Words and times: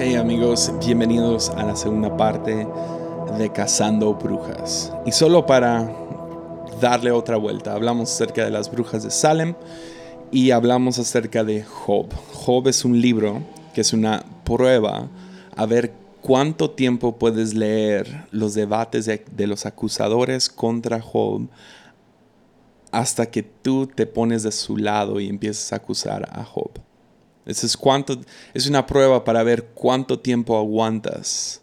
Hey 0.00 0.14
amigos, 0.14 0.72
bienvenidos 0.78 1.50
a 1.50 1.64
la 1.64 1.74
segunda 1.74 2.16
parte 2.16 2.68
de 3.36 3.52
Cazando 3.52 4.14
Brujas. 4.14 4.92
Y 5.04 5.10
solo 5.10 5.44
para 5.44 5.92
darle 6.80 7.10
otra 7.10 7.36
vuelta, 7.36 7.72
hablamos 7.72 8.12
acerca 8.12 8.44
de 8.44 8.52
las 8.52 8.70
brujas 8.70 9.02
de 9.02 9.10
Salem 9.10 9.56
y 10.30 10.52
hablamos 10.52 11.00
acerca 11.00 11.42
de 11.42 11.64
Job. 11.64 12.06
Job 12.32 12.68
es 12.68 12.84
un 12.84 13.00
libro 13.00 13.42
que 13.74 13.80
es 13.80 13.92
una 13.92 14.24
prueba 14.44 15.08
a 15.56 15.66
ver 15.66 15.92
cuánto 16.20 16.70
tiempo 16.70 17.18
puedes 17.18 17.54
leer 17.54 18.26
los 18.30 18.54
debates 18.54 19.04
de, 19.06 19.24
de 19.32 19.48
los 19.48 19.66
acusadores 19.66 20.48
contra 20.48 21.00
Job 21.00 21.48
hasta 22.92 23.26
que 23.26 23.42
tú 23.42 23.88
te 23.88 24.06
pones 24.06 24.44
de 24.44 24.52
su 24.52 24.76
lado 24.76 25.18
y 25.18 25.28
empiezas 25.28 25.72
a 25.72 25.76
acusar 25.76 26.28
a 26.30 26.44
Job. 26.44 26.70
Es, 27.48 27.76
cuánto, 27.78 28.20
es 28.52 28.66
una 28.66 28.86
prueba 28.86 29.24
para 29.24 29.42
ver 29.42 29.70
cuánto 29.74 30.18
tiempo 30.20 30.58
aguantas 30.58 31.62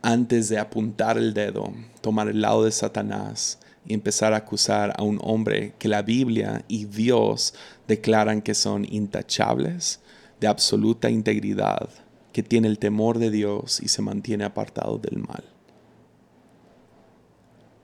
antes 0.00 0.48
de 0.48 0.58
apuntar 0.58 1.18
el 1.18 1.34
dedo, 1.34 1.72
tomar 2.00 2.28
el 2.28 2.40
lado 2.40 2.62
de 2.62 2.70
Satanás 2.70 3.58
y 3.84 3.94
empezar 3.94 4.32
a 4.32 4.36
acusar 4.36 4.94
a 4.96 5.02
un 5.02 5.18
hombre 5.20 5.74
que 5.76 5.88
la 5.88 6.02
Biblia 6.02 6.64
y 6.68 6.84
Dios 6.84 7.52
declaran 7.88 8.42
que 8.42 8.54
son 8.54 8.86
intachables, 8.88 9.98
de 10.38 10.46
absoluta 10.46 11.10
integridad, 11.10 11.88
que 12.32 12.44
tiene 12.44 12.68
el 12.68 12.78
temor 12.78 13.18
de 13.18 13.32
Dios 13.32 13.80
y 13.82 13.88
se 13.88 14.02
mantiene 14.02 14.44
apartado 14.44 14.98
del 14.98 15.18
mal. 15.18 15.42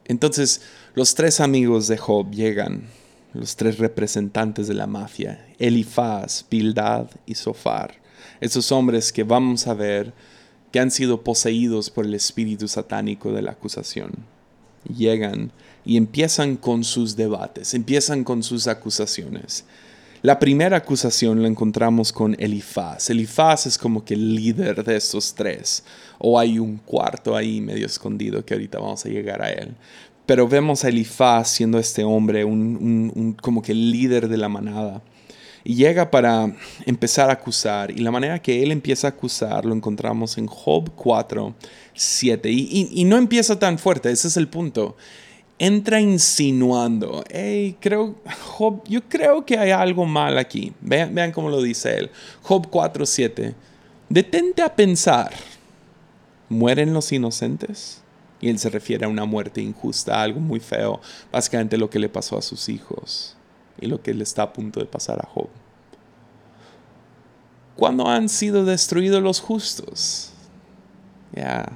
Entonces, 0.04 0.60
los 0.94 1.16
tres 1.16 1.40
amigos 1.40 1.88
de 1.88 1.96
Job 1.96 2.30
llegan 2.30 2.86
los 3.34 3.56
tres 3.56 3.78
representantes 3.78 4.68
de 4.68 4.74
la 4.74 4.86
mafia, 4.86 5.46
Elifaz, 5.58 6.44
Bildad 6.48 7.08
y 7.26 7.34
Sofar. 7.34 7.94
Esos 8.40 8.72
hombres 8.72 9.12
que 9.12 9.24
vamos 9.24 9.66
a 9.66 9.74
ver 9.74 10.12
que 10.72 10.80
han 10.80 10.90
sido 10.90 11.22
poseídos 11.22 11.90
por 11.90 12.06
el 12.06 12.14
espíritu 12.14 12.68
satánico 12.68 13.32
de 13.32 13.42
la 13.42 13.52
acusación. 13.52 14.12
Llegan 14.88 15.52
y 15.84 15.96
empiezan 15.96 16.56
con 16.56 16.84
sus 16.84 17.16
debates, 17.16 17.74
empiezan 17.74 18.24
con 18.24 18.42
sus 18.42 18.66
acusaciones. 18.66 19.64
La 20.24 20.38
primera 20.38 20.78
acusación 20.78 21.42
la 21.42 21.48
encontramos 21.48 22.10
con 22.10 22.34
Elifaz. 22.38 23.10
Elifaz 23.10 23.66
es 23.66 23.76
como 23.76 24.06
que 24.06 24.14
el 24.14 24.34
líder 24.34 24.82
de 24.82 24.96
estos 24.96 25.34
tres. 25.34 25.84
O 26.18 26.38
hay 26.38 26.58
un 26.58 26.78
cuarto 26.78 27.36
ahí 27.36 27.60
medio 27.60 27.84
escondido 27.84 28.42
que 28.42 28.54
ahorita 28.54 28.78
vamos 28.78 29.04
a 29.04 29.10
llegar 29.10 29.42
a 29.42 29.50
él. 29.50 29.74
Pero 30.26 30.48
vemos 30.48 30.84
a 30.84 30.88
Elifaz 30.88 31.50
siendo 31.50 31.78
este 31.78 32.02
hombre, 32.02 32.44
un, 32.44 33.36
como 33.42 33.60
que 33.60 33.72
el 33.72 33.90
líder 33.90 34.28
de 34.28 34.36
la 34.38 34.48
manada. 34.48 35.02
Y 35.64 35.76
llega 35.76 36.10
para 36.10 36.54
empezar 36.86 37.30
a 37.30 37.34
acusar. 37.34 37.90
Y 37.90 37.98
la 37.98 38.10
manera 38.10 38.40
que 38.40 38.62
él 38.62 38.70
empieza 38.70 39.06
a 39.06 39.10
acusar 39.10 39.64
lo 39.64 39.74
encontramos 39.74 40.36
en 40.38 40.46
Job 40.46 40.90
4, 40.94 41.54
7. 41.92 42.50
Y, 42.50 43.04
no 43.04 43.16
empieza 43.16 43.58
tan 43.58 43.78
fuerte, 43.78 44.10
ese 44.10 44.28
es 44.28 44.36
el 44.36 44.48
punto. 44.48 44.96
Entra 45.58 46.00
insinuando, 46.00 47.22
hey, 47.30 47.76
creo, 47.80 48.16
Job, 48.40 48.82
yo 48.88 49.02
creo 49.08 49.46
que 49.46 49.56
hay 49.56 49.70
algo 49.70 50.04
mal 50.04 50.36
aquí. 50.36 50.72
Vean, 50.80 51.14
vean 51.14 51.32
cómo 51.32 51.48
lo 51.48 51.62
dice 51.62 51.96
él. 51.98 52.10
Job 52.42 52.68
4, 52.70 53.06
7. 53.06 53.54
Detente 54.08 54.62
a 54.62 54.74
pensar, 54.74 55.32
¿mueren 56.48 56.92
los 56.92 57.12
inocentes? 57.12 58.03
Él 58.48 58.58
se 58.58 58.70
refiere 58.70 59.04
a 59.04 59.08
una 59.08 59.24
muerte 59.24 59.60
injusta, 59.60 60.22
algo 60.22 60.40
muy 60.40 60.60
feo, 60.60 61.00
básicamente 61.32 61.76
lo 61.76 61.90
que 61.90 61.98
le 61.98 62.08
pasó 62.08 62.36
a 62.36 62.42
sus 62.42 62.68
hijos 62.68 63.36
y 63.80 63.86
lo 63.86 64.02
que 64.02 64.14
le 64.14 64.22
está 64.22 64.44
a 64.44 64.52
punto 64.52 64.80
de 64.80 64.86
pasar 64.86 65.20
a 65.20 65.28
Job. 65.28 65.48
¿Cuándo 67.76 68.08
han 68.08 68.28
sido 68.28 68.64
destruidos 68.64 69.22
los 69.22 69.40
justos? 69.40 70.30
Ya. 71.34 71.66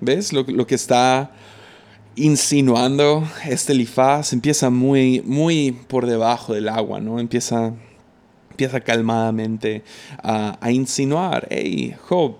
¿Ves 0.00 0.32
lo, 0.32 0.44
lo, 0.44 0.66
que 0.66 0.74
está 0.74 1.30
insinuando 2.16 3.28
este 3.46 3.72
Elifaz? 3.72 4.32
Empieza 4.32 4.70
muy, 4.70 5.20
muy 5.26 5.72
por 5.72 6.06
debajo 6.06 6.54
del 6.54 6.70
agua, 6.70 7.00
¿no? 7.00 7.20
Empieza, 7.20 7.74
empieza 8.50 8.80
calmadamente 8.80 9.84
a, 10.22 10.70
insinuar, 10.70 11.46
hey, 11.50 11.94
Job, 12.08 12.36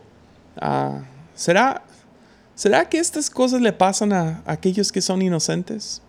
uh, 0.63 1.03
¿será, 1.35 1.85
¿Será 2.61 2.87
que 2.87 2.99
estas 2.99 3.31
cosas 3.31 3.63
le 3.63 3.73
pasan 3.73 4.13
a 4.13 4.43
aquellos 4.45 4.93
que 4.93 5.01
son 5.01 5.23
inocentes? 5.23 6.03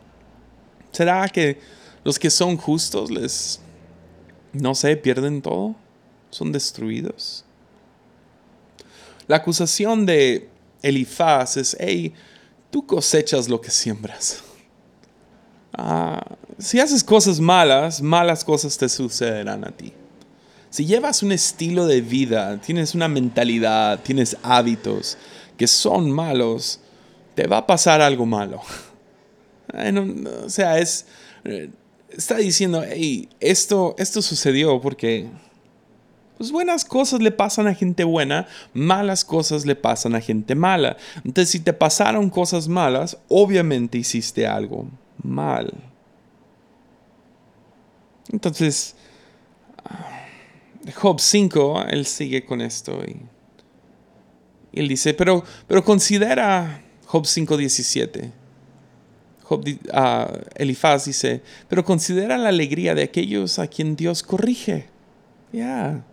¿Será 0.91 1.29
que 1.29 1.62
los 2.03 2.19
que 2.19 2.29
son 2.29 2.57
justos 2.57 3.09
les, 3.09 3.62
no 4.51 4.75
sé, 4.75 4.97
pierden 4.97 5.41
todo? 5.41 5.75
¿Son 6.29 6.51
destruidos? 6.51 7.45
La 9.28 9.38
acusación 9.38 10.06
de 10.06 10.50
Elifaz 10.81 11.56
es, 11.56 11.78
hey, 11.79 12.13
tú 12.69 12.85
cosechas 12.85 13.47
lo 13.47 13.61
que 13.61 13.72
siembras. 13.72 14.44
Ah, 15.72 16.35
si 16.59 16.81
haces 16.81 17.01
cosas 17.01 17.40
malas, 17.40 18.01
malas 18.01 18.44
cosas 18.44 18.78
te 18.78 18.90
sucederán 18.90 19.63
a 19.63 19.72
ti. 19.72 19.94
Si 20.69 20.85
llevas 20.85 21.23
un 21.23 21.31
estilo 21.31 21.88
de 21.88 22.01
vida, 22.01 22.59
tienes 22.59 22.94
una 22.94 23.07
mentalidad, 23.07 24.01
tienes 24.01 24.35
hábitos, 24.44 25.17
que 25.61 25.67
son 25.67 26.11
malos, 26.11 26.79
te 27.35 27.45
va 27.45 27.57
a 27.57 27.67
pasar 27.67 28.01
algo 28.01 28.25
malo. 28.25 28.61
o 30.44 30.49
sea, 30.49 30.79
es, 30.79 31.05
eh, 31.44 31.69
está 32.09 32.38
diciendo, 32.38 32.83
hey, 32.83 33.29
esto, 33.39 33.94
esto 33.99 34.23
sucedió 34.23 34.81
porque 34.81 35.29
pues 36.39 36.51
buenas 36.51 36.83
cosas 36.83 37.22
le 37.22 37.29
pasan 37.29 37.67
a 37.67 37.75
gente 37.75 38.03
buena, 38.03 38.47
malas 38.73 39.23
cosas 39.23 39.63
le 39.67 39.75
pasan 39.75 40.16
a 40.16 40.19
gente 40.19 40.55
mala. 40.55 40.97
Entonces, 41.17 41.51
si 41.51 41.59
te 41.59 41.73
pasaron 41.73 42.31
cosas 42.31 42.67
malas, 42.67 43.19
obviamente 43.28 43.99
hiciste 43.99 44.47
algo 44.47 44.88
mal. 45.22 45.72
Entonces, 48.31 48.95
ah, 49.85 50.25
Job 50.95 51.19
5, 51.19 51.83
él 51.91 52.07
sigue 52.07 52.43
con 52.45 52.61
esto 52.61 53.03
y 53.05 53.22
y 54.71 54.79
él 54.79 54.87
dice, 54.87 55.13
pero, 55.13 55.43
pero 55.67 55.83
considera 55.83 56.81
Job 57.05 57.25
5.17. 57.25 58.31
Job, 59.43 59.65
uh, 59.67 60.37
Elifaz 60.55 61.05
dice, 61.05 61.41
pero 61.67 61.83
considera 61.83 62.37
la 62.37 62.49
alegría 62.49 62.95
de 62.95 63.03
aquellos 63.03 63.59
a 63.59 63.67
quien 63.67 63.95
Dios 63.95 64.23
corrige. 64.23 64.87
Ya. 65.51 66.03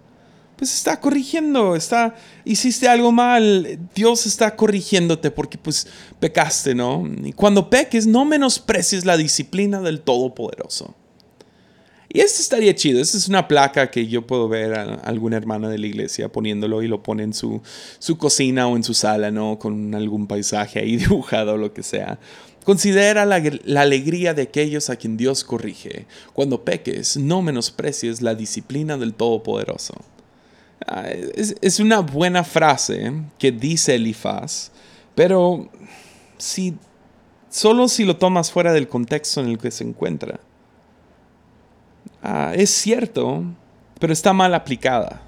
Pues 0.57 0.75
está 0.75 0.99
corrigiendo, 0.99 1.77
está, 1.77 2.17
hiciste 2.45 2.89
algo 2.89 3.13
mal, 3.13 3.79
Dios 3.95 4.27
está 4.27 4.57
corrigiéndote 4.57 5.31
porque 5.31 5.57
pues 5.57 5.87
pecaste, 6.19 6.75
¿no? 6.75 7.09
Y 7.23 7.33
cuando 7.33 7.71
peques, 7.71 8.09
no 8.09 8.25
menosprecies 8.25 9.05
la 9.05 9.17
disciplina 9.17 9.81
del 9.81 10.01
Todopoderoso. 10.01 10.97
Y 12.11 12.21
esto 12.21 12.41
estaría 12.41 12.75
chido. 12.75 13.01
Esta 13.01 13.19
es 13.19 13.29
una 13.29 13.47
placa 13.47 13.91
que 13.91 14.07
yo 14.07 14.27
puedo 14.27 14.49
ver 14.49 14.75
a 14.75 14.95
alguna 14.95 15.37
hermana 15.37 15.69
de 15.69 15.79
la 15.79 15.87
iglesia 15.87 16.31
poniéndolo 16.31 16.83
y 16.83 16.89
lo 16.89 17.03
pone 17.03 17.23
en 17.23 17.35
su, 17.35 17.61
su 17.99 18.17
cocina 18.17 18.67
o 18.67 18.77
en 18.77 18.83
su 18.83 18.95
sala, 18.95 19.31
¿no? 19.31 19.59
Con 19.59 19.95
algún 19.95 20.27
paisaje 20.27 20.79
ahí 20.79 20.97
dibujado 20.99 21.55
o 21.55 21.57
lo 21.59 21.75
que 21.75 21.83
sea. 21.83 22.19
Considera 22.65 23.25
la, 23.25 23.43
la, 23.65 23.83
alegría 23.83 24.35
de 24.35 24.43
aquellos 24.43 24.91
a 24.91 24.97
quien 24.97 25.17
Dios 25.17 25.45
corrige. 25.45 26.07
Cuando 26.33 26.65
peques, 26.65 27.17
no 27.17 27.41
menosprecies 27.43 28.21
la 28.21 28.35
disciplina 28.35 28.97
del 28.97 29.15
Todopoderoso. 29.15 29.95
Ah, 30.87 31.09
es, 31.09 31.57
es, 31.61 31.81
una 31.81 32.01
buena 32.01 32.45
frase 32.45 33.13
que 33.39 33.53
dice 33.53 33.95
Elifaz, 33.95 34.71
pero 35.15 35.69
si, 36.37 36.77
solo 37.51 37.89
si 37.89 38.05
lo 38.05 38.17
tomas 38.17 38.53
fuera 38.53 38.73
del 38.73 38.87
contexto 38.89 39.41
en 39.41 39.49
el 39.49 39.59
que 39.59 39.71
se 39.71 39.85
encuentra. 39.85 40.41
Ah, 42.23 42.53
es 42.55 42.71
cierto, 42.71 43.45
pero 43.99 44.13
está 44.13 44.33
mal 44.33 44.55
aplicada. 44.55 45.23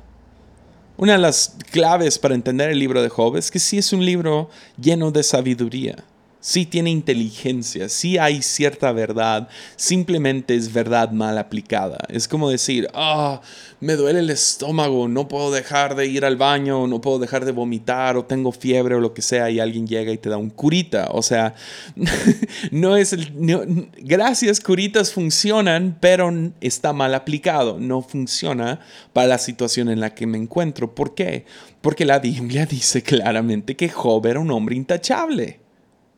Una 0.96 1.12
de 1.12 1.18
las 1.18 1.56
claves 1.70 2.18
para 2.18 2.34
entender 2.34 2.70
el 2.70 2.78
libro 2.78 3.02
de 3.02 3.08
Job 3.08 3.36
es 3.36 3.50
que 3.50 3.58
sí 3.58 3.78
es 3.78 3.92
un 3.92 4.04
libro 4.04 4.50
lleno 4.76 5.10
de 5.10 5.22
sabiduría 5.22 6.04
sí 6.40 6.66
tiene 6.66 6.90
inteligencia, 6.90 7.88
sí 7.88 8.18
hay 8.18 8.42
cierta 8.42 8.92
verdad, 8.92 9.48
simplemente 9.76 10.54
es 10.54 10.72
verdad 10.72 11.10
mal 11.10 11.38
aplicada. 11.38 11.98
Es 12.08 12.26
como 12.26 12.50
decir, 12.50 12.88
ah, 12.94 13.40
me 13.80 13.94
duele 13.94 14.20
el 14.20 14.30
estómago, 14.30 15.08
no 15.08 15.28
puedo 15.28 15.50
dejar 15.50 15.94
de 15.94 16.06
ir 16.06 16.24
al 16.24 16.36
baño, 16.36 16.86
no 16.86 17.00
puedo 17.00 17.18
dejar 17.18 17.44
de 17.44 17.52
vomitar, 17.52 18.16
o 18.16 18.24
tengo 18.24 18.52
fiebre 18.52 18.94
o 18.94 19.00
lo 19.00 19.14
que 19.14 19.22
sea, 19.22 19.50
y 19.50 19.60
alguien 19.60 19.86
llega 19.86 20.12
y 20.12 20.18
te 20.18 20.28
da 20.28 20.38
un 20.38 20.50
curita. 20.50 21.08
O 21.12 21.22
sea, 21.22 21.54
no 22.70 22.96
es 22.96 23.12
el. 23.12 23.88
gracias, 23.98 24.60
curitas 24.60 25.12
funcionan, 25.12 25.96
pero 26.00 26.32
está 26.60 26.92
mal 26.92 27.14
aplicado. 27.14 27.78
No 27.78 28.02
funciona 28.02 28.80
para 29.12 29.28
la 29.28 29.38
situación 29.38 29.88
en 29.88 30.00
la 30.00 30.14
que 30.14 30.26
me 30.26 30.38
encuentro. 30.38 30.94
¿Por 30.94 31.14
qué? 31.14 31.44
Porque 31.80 32.04
la 32.04 32.18
Biblia 32.18 32.66
dice 32.70 33.02
claramente 33.02 33.76
que 33.76 33.88
Job 33.88 34.26
era 34.26 34.40
un 34.40 34.50
hombre 34.50 34.76
intachable. 34.76 35.59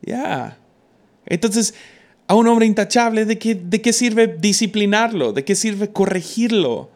Ya. 0.05 0.57
Entonces, 1.25 1.73
a 2.27 2.35
un 2.35 2.47
hombre 2.47 2.65
intachable, 2.65 3.25
¿de 3.25 3.39
qué, 3.39 3.55
¿de 3.55 3.81
qué 3.81 3.93
sirve 3.93 4.27
disciplinarlo? 4.27 5.33
¿De 5.33 5.43
qué 5.43 5.55
sirve 5.55 5.91
corregirlo? 5.91 6.89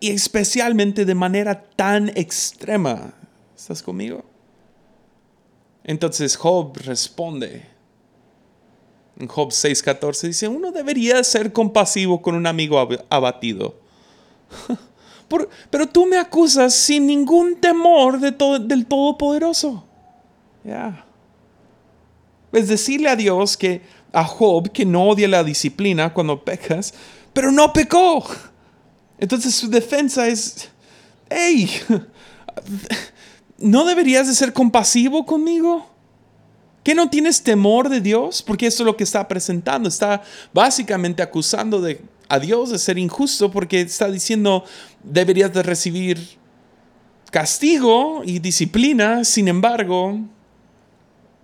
y 0.00 0.10
especialmente 0.10 1.04
de 1.04 1.14
manera 1.14 1.62
tan 1.76 2.10
extrema. 2.10 3.14
¿Estás 3.56 3.82
conmigo? 3.82 4.24
Entonces 5.84 6.36
Job 6.36 6.76
responde. 6.84 7.66
En 9.18 9.26
Job 9.26 9.50
6:14 9.50 10.28
dice, 10.28 10.48
uno 10.48 10.70
debería 10.70 11.22
ser 11.24 11.52
compasivo 11.52 12.22
con 12.22 12.34
un 12.34 12.46
amigo 12.46 12.78
abatido. 13.10 13.80
pero 15.70 15.88
tú 15.88 16.06
me 16.06 16.18
acusas 16.18 16.74
sin 16.74 17.06
ningún 17.06 17.60
temor 17.60 18.20
de 18.20 18.30
del 18.60 18.86
Todopoderoso. 18.86 19.84
Ya. 20.62 21.04
Es 22.52 22.68
decirle 22.68 23.08
a 23.08 23.16
Dios 23.16 23.56
que 23.56 23.82
a 24.12 24.24
Job 24.24 24.70
que 24.72 24.84
no 24.84 25.08
odia 25.08 25.28
la 25.28 25.44
disciplina 25.44 26.12
cuando 26.12 26.44
pecas, 26.44 26.94
pero 27.32 27.52
no 27.52 27.72
pecó. 27.72 28.24
Entonces 29.18 29.54
su 29.54 29.68
defensa 29.68 30.28
es, 30.28 30.70
hey, 31.28 31.70
¿no 33.58 33.84
deberías 33.84 34.26
de 34.28 34.34
ser 34.34 34.52
compasivo 34.52 35.26
conmigo? 35.26 35.86
¿Qué 36.82 36.94
no 36.94 37.10
tienes 37.10 37.42
temor 37.42 37.88
de 37.88 38.00
Dios? 38.00 38.42
Porque 38.42 38.66
eso 38.66 38.82
es 38.82 38.86
lo 38.86 38.96
que 38.96 39.04
está 39.04 39.26
presentando. 39.28 39.88
Está 39.88 40.22
básicamente 40.54 41.22
acusando 41.22 41.84
a 42.28 42.38
Dios 42.38 42.70
de 42.70 42.78
ser 42.78 42.96
injusto 42.98 43.50
porque 43.50 43.82
está 43.82 44.10
diciendo, 44.10 44.64
deberías 45.02 45.52
de 45.52 45.62
recibir 45.62 46.38
castigo 47.30 48.22
y 48.24 48.38
disciplina, 48.38 49.22
sin 49.24 49.48
embargo, 49.48 50.18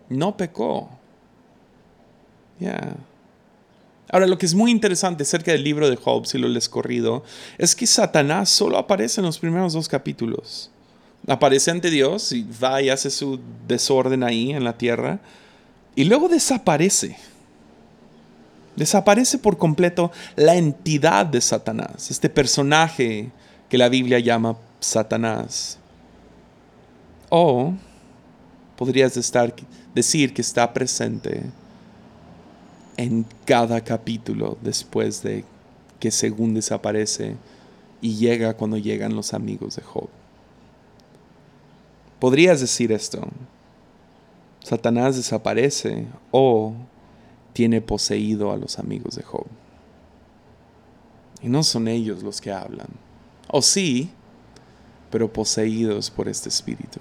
no 0.09 0.37
pecó. 0.37 0.94
Ahora, 4.11 4.27
lo 4.27 4.39
que 4.39 4.47
es 4.47 4.55
muy 4.55 4.71
interesante 4.71 5.23
acerca 5.23 5.53
del 5.53 5.65
libro 5.65 5.89
de 5.89 5.97
Job, 5.97 6.27
si 6.27 6.39
lo 6.39 6.47
he 6.47 6.61
corrido, 6.69 7.25
es 7.59 7.75
que 7.75 7.87
Satanás 7.87 8.49
solo 8.51 8.79
aparece 8.79 9.21
en 9.21 9.27
los 9.27 9.39
primeros 9.39 9.73
dos 9.73 9.89
capítulos. 9.89 10.71
Aparece 11.27 11.71
ante 11.71 11.91
Dios 11.91 12.33
y 12.33 12.47
va 12.63 12.83
y 12.83 12.91
hace 12.91 13.11
su 13.11 13.41
desorden 13.67 14.23
ahí 14.23 14.53
en 14.53 14.63
la 14.63 14.77
tierra, 14.77 15.21
y 15.97 16.05
luego 16.05 16.29
desaparece. 16.29 17.17
Desaparece 18.77 19.39
por 19.39 19.57
completo 19.57 20.11
la 20.37 20.57
entidad 20.57 21.27
de 21.27 21.41
Satanás, 21.41 22.11
este 22.11 22.29
personaje 22.29 23.31
que 23.69 23.79
la 23.79 23.89
Biblia 23.89 24.19
llama 24.19 24.57
Satanás. 24.81 25.79
O 27.31 27.73
podrías 28.77 29.17
estar, 29.17 29.55
decir 29.95 30.35
que 30.35 30.43
está 30.43 30.73
presente 30.73 31.45
en 32.97 33.27
cada 33.45 33.83
capítulo 33.83 34.57
después 34.63 35.23
de 35.23 35.45
que 35.99 36.11
según 36.11 36.55
desaparece 36.55 37.37
y 38.01 38.17
llega 38.17 38.55
cuando 38.55 38.77
llegan 38.77 39.17
los 39.17 39.33
amigos 39.35 39.77
de 39.77 39.83
Job. 39.83 40.09
Podrías 42.19 42.61
decir 42.61 42.93
esto. 42.93 43.27
Satanás 44.63 45.17
desaparece 45.17 46.07
o 46.31 46.75
tiene 47.53 47.81
poseído 47.81 48.53
a 48.53 48.57
los 48.57 48.79
amigos 48.79 49.17
de 49.17 49.23
Job. 49.23 49.47
Y 51.43 51.49
no 51.49 51.63
son 51.63 51.89
ellos 51.89 52.23
los 52.23 52.41
que 52.41 52.53
hablan. 52.53 52.89
O 53.49 53.61
sí, 53.61 54.11
pero 55.11 55.33
poseídos 55.33 56.11
por 56.11 56.29
este 56.29 56.49
espíritu. 56.49 57.01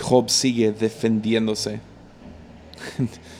Job 0.00 0.30
sigue 0.30 0.72
defendiéndose. 0.72 1.80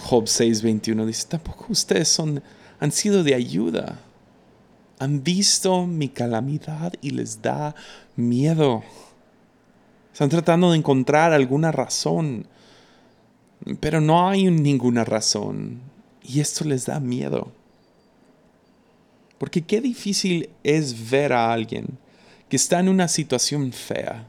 Job 0.00 0.24
6:21 0.24 1.06
dice, 1.06 1.28
tampoco 1.28 1.66
ustedes 1.68 2.08
son, 2.08 2.42
han 2.78 2.92
sido 2.92 3.22
de 3.22 3.34
ayuda. 3.34 3.98
Han 4.98 5.22
visto 5.22 5.86
mi 5.86 6.08
calamidad 6.08 6.92
y 7.00 7.10
les 7.10 7.40
da 7.40 7.74
miedo. 8.16 8.82
Están 10.12 10.28
tratando 10.28 10.70
de 10.70 10.78
encontrar 10.78 11.32
alguna 11.32 11.72
razón, 11.72 12.46
pero 13.80 14.00
no 14.00 14.28
hay 14.28 14.50
ninguna 14.50 15.04
razón. 15.04 15.80
Y 16.22 16.40
esto 16.40 16.64
les 16.64 16.86
da 16.86 17.00
miedo. 17.00 17.52
Porque 19.38 19.62
qué 19.62 19.80
difícil 19.80 20.50
es 20.62 21.10
ver 21.10 21.32
a 21.32 21.50
alguien 21.50 21.98
que 22.50 22.56
está 22.56 22.80
en 22.80 22.88
una 22.88 23.08
situación 23.08 23.72
fea, 23.72 24.26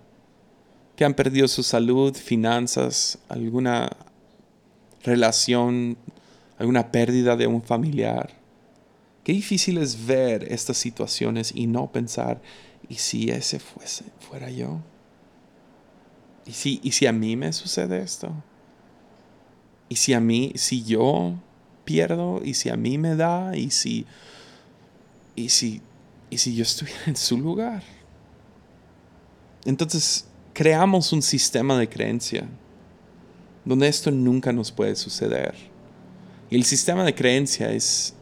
que 0.96 1.04
han 1.04 1.16
perdido 1.16 1.48
su 1.50 1.64
salud, 1.64 2.16
finanzas, 2.16 3.18
alguna 3.28 3.90
relación, 5.04 5.98
alguna 6.58 6.92
pérdida 6.92 7.36
de 7.36 7.48
un 7.48 7.62
familiar. 7.62 8.32
Qué 9.24 9.34
difícil 9.34 9.78
es 9.78 10.06
ver 10.06 10.52
estas 10.52 10.78
situaciones 10.78 11.52
y 11.56 11.68
no 11.68 11.92
pensar, 11.92 12.42
¿y 12.90 12.96
si 12.96 13.30
ese 13.30 13.60
fuese, 13.60 14.06
fuera 14.20 14.50
yo? 14.50 14.80
¿Y 16.46 16.54
si, 16.54 16.80
¿Y 16.84 16.92
si 16.92 17.06
a 17.06 17.12
mí 17.12 17.36
me 17.36 17.54
sucede 17.54 18.02
esto? 18.02 18.32
¿Y 19.90 19.96
si 19.98 20.14
a 20.14 20.20
mí, 20.20 20.54
si 20.56 20.84
yo 20.84 21.36
pierdo? 21.86 22.42
¿Y 22.44 22.54
si 22.56 22.70
a 22.70 22.76
mí 22.76 22.98
me 22.98 23.16
da? 23.16 23.56
¿Y 23.56 23.70
si, 23.70 24.06
y 25.36 25.50
si, 25.50 25.82
y 26.30 26.38
si 26.38 26.56
yo 26.56 26.64
estuviera 26.64 27.04
en 27.06 27.16
su 27.16 27.38
lugar? 27.38 27.84
Entonces, 29.66 30.28
creamos 30.54 31.14
un 31.14 31.22
sistema 31.22 31.78
de 31.78 31.88
creencia 31.88 32.48
donde 33.66 33.88
esto 33.88 34.12
nunca 34.12 34.52
nos 34.52 34.72
puede 34.72 34.96
suceder. 34.96 35.56
Y 36.50 36.56
el 36.56 36.64
sistema 36.64 37.04
de 37.04 37.16
creencia 37.16 37.72
es, 37.72 38.14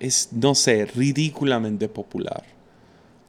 es 0.00 0.28
no 0.32 0.54
sé, 0.54 0.84
ridículamente 0.86 1.88
popular. 1.88 2.44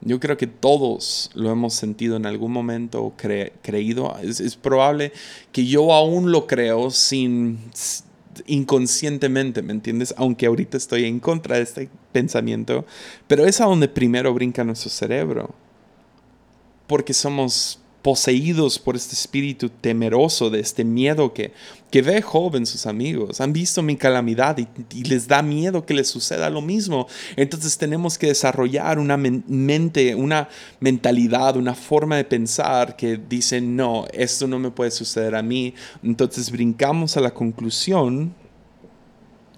Yo 0.01 0.19
creo 0.19 0.37
que 0.37 0.47
todos 0.47 1.31
lo 1.33 1.49
hemos 1.51 1.73
sentido 1.73 2.17
en 2.17 2.25
algún 2.25 2.51
momento 2.51 3.03
o 3.03 3.13
creído. 3.15 4.15
Es, 4.21 4.39
es, 4.39 4.55
probable 4.55 5.11
que 5.51 5.65
yo 5.65 5.91
aún 5.93 6.31
lo 6.31 6.45
creo 6.45 6.91
sin 6.91 7.57
inconscientemente, 8.45 9.61
¿me 9.61 9.73
entiendes? 9.73 10.13
Aunque 10.17 10.45
ahorita 10.45 10.77
estoy 10.77 11.05
en 11.05 11.19
contra 11.19 11.57
de 11.57 11.63
este 11.63 11.89
pensamiento, 12.11 12.85
pero 13.27 13.45
es 13.45 13.59
a 13.59 13.65
donde 13.65 13.87
primero 13.87 14.33
brinca 14.33 14.63
nuestro 14.63 14.89
cerebro. 14.89 15.55
Porque 16.85 17.13
somos 17.13 17.79
poseídos 18.01 18.79
por 18.79 18.95
este 18.95 19.15
espíritu 19.15 19.69
temeroso, 19.69 20.49
de 20.49 20.59
este 20.59 20.83
miedo 20.83 21.33
que, 21.33 21.51
que 21.91 22.01
ve 22.01 22.21
Job 22.21 22.55
en 22.55 22.65
sus 22.65 22.85
amigos. 22.85 23.41
Han 23.41 23.53
visto 23.53 23.81
mi 23.81 23.95
calamidad 23.95 24.57
y, 24.57 25.03
les 25.03 25.27
da 25.27 25.41
miedo 25.41 25.85
que 25.85 25.93
les 25.93 26.07
suceda 26.07 26.49
lo 26.49 26.61
mismo. 26.61 27.07
Entonces 27.35 27.77
tenemos 27.77 28.17
que 28.17 28.27
desarrollar 28.27 28.99
una 28.99 29.17
mente, 29.17 30.15
una 30.15 30.47
mentalidad, 30.79 31.57
una 31.57 31.75
forma 31.75 32.17
de 32.17 32.25
pensar 32.25 32.95
que 32.95 33.17
dice, 33.17 33.61
no, 33.61 34.05
esto 34.13 34.47
no 34.47 34.59
me 34.59 34.71
puede 34.71 34.91
suceder 34.91 35.35
a 35.35 35.41
mí. 35.41 35.73
Entonces 36.03 36.51
brincamos 36.51 37.17
a 37.17 37.21
la 37.21 37.33
conclusión 37.33 38.33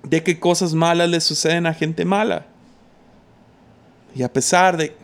de 0.03 0.23
que 0.23 0.39
cosas 0.39 0.73
malas 0.73 1.09
le 1.09 1.21
suceden 1.21 1.65
a 1.65 1.73
gente 1.73 2.05
mala. 2.05 2.45
Y 4.15 4.23
a 4.23 4.31
pesar 4.31 4.77
de 4.77 4.95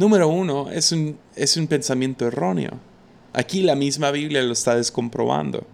Número 0.00 0.28
uno, 0.28 0.70
es 0.70 0.92
un, 0.92 1.18
es 1.36 1.58
un 1.58 1.66
pensamiento 1.66 2.26
erróneo. 2.26 2.70
Aquí 3.34 3.60
la 3.60 3.74
misma 3.74 4.10
Biblia 4.10 4.40
lo 4.40 4.54
está 4.54 4.74
descomprobando. 4.74 5.66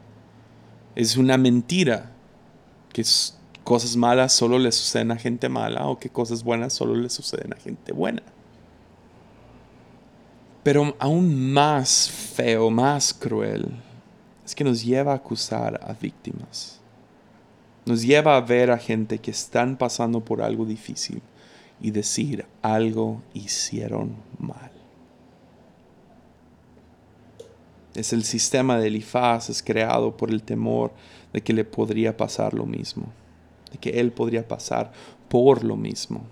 Es 0.96 1.16
una 1.16 1.38
mentira 1.38 2.10
que 2.92 3.04
cosas 3.62 3.94
malas 3.94 4.32
solo 4.32 4.58
le 4.58 4.72
suceden 4.72 5.12
a 5.12 5.16
gente 5.16 5.48
mala 5.48 5.86
o 5.86 6.00
que 6.00 6.10
cosas 6.10 6.42
buenas 6.42 6.72
solo 6.72 6.96
le 6.96 7.08
suceden 7.08 7.52
a 7.52 7.56
gente 7.56 7.92
buena. 7.92 8.24
Pero 10.64 10.96
aún 10.98 11.52
más 11.52 12.10
feo, 12.10 12.68
más 12.68 13.14
cruel, 13.14 13.68
es 14.44 14.56
que 14.56 14.64
nos 14.64 14.84
lleva 14.84 15.12
a 15.12 15.16
acusar 15.18 15.78
a 15.80 15.92
víctimas. 15.92 16.80
Nos 17.84 18.02
lleva 18.02 18.36
a 18.36 18.40
ver 18.40 18.72
a 18.72 18.78
gente 18.78 19.18
que 19.18 19.30
están 19.30 19.76
pasando 19.76 20.18
por 20.24 20.42
algo 20.42 20.64
difícil 20.64 21.22
y 21.80 21.90
decir 21.90 22.46
algo 22.62 23.22
hicieron 23.34 24.16
mal. 24.38 24.70
Es 27.94 28.12
el 28.12 28.24
sistema 28.24 28.78
de 28.78 28.88
Elifaz, 28.88 29.48
es 29.48 29.62
creado 29.62 30.16
por 30.16 30.30
el 30.30 30.42
temor 30.42 30.92
de 31.32 31.42
que 31.42 31.52
le 31.52 31.64
podría 31.64 32.16
pasar 32.16 32.52
lo 32.52 32.66
mismo, 32.66 33.06
de 33.72 33.78
que 33.78 34.00
él 34.00 34.12
podría 34.12 34.46
pasar 34.46 34.92
por 35.28 35.64
lo 35.64 35.76
mismo. 35.76 36.24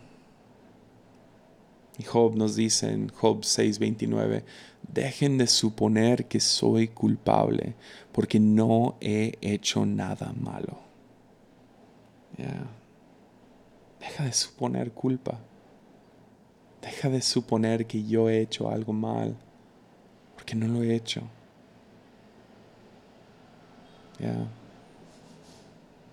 Y 1.98 2.02
Job 2.02 2.36
nos 2.36 2.56
dice 2.56 2.92
en 2.92 3.08
Job 3.08 3.44
6:29, 3.44 4.44
dejen 4.82 5.38
de 5.38 5.46
suponer 5.46 6.26
que 6.26 6.40
soy 6.40 6.88
culpable, 6.88 7.74
porque 8.12 8.40
no 8.40 8.96
he 9.00 9.38
hecho 9.40 9.86
nada 9.86 10.32
malo. 10.38 10.78
Deja 14.06 14.25
de 14.25 14.32
suponer 14.32 14.92
culpa. 14.92 15.38
Deja 16.82 17.08
de 17.08 17.23
suponer 17.23 17.87
que 17.87 18.04
yo 18.04 18.28
he 18.28 18.40
hecho 18.40 18.68
algo 18.68 18.92
mal, 18.92 19.34
porque 20.34 20.54
no 20.54 20.68
lo 20.68 20.82
he 20.82 20.94
hecho. 20.94 21.23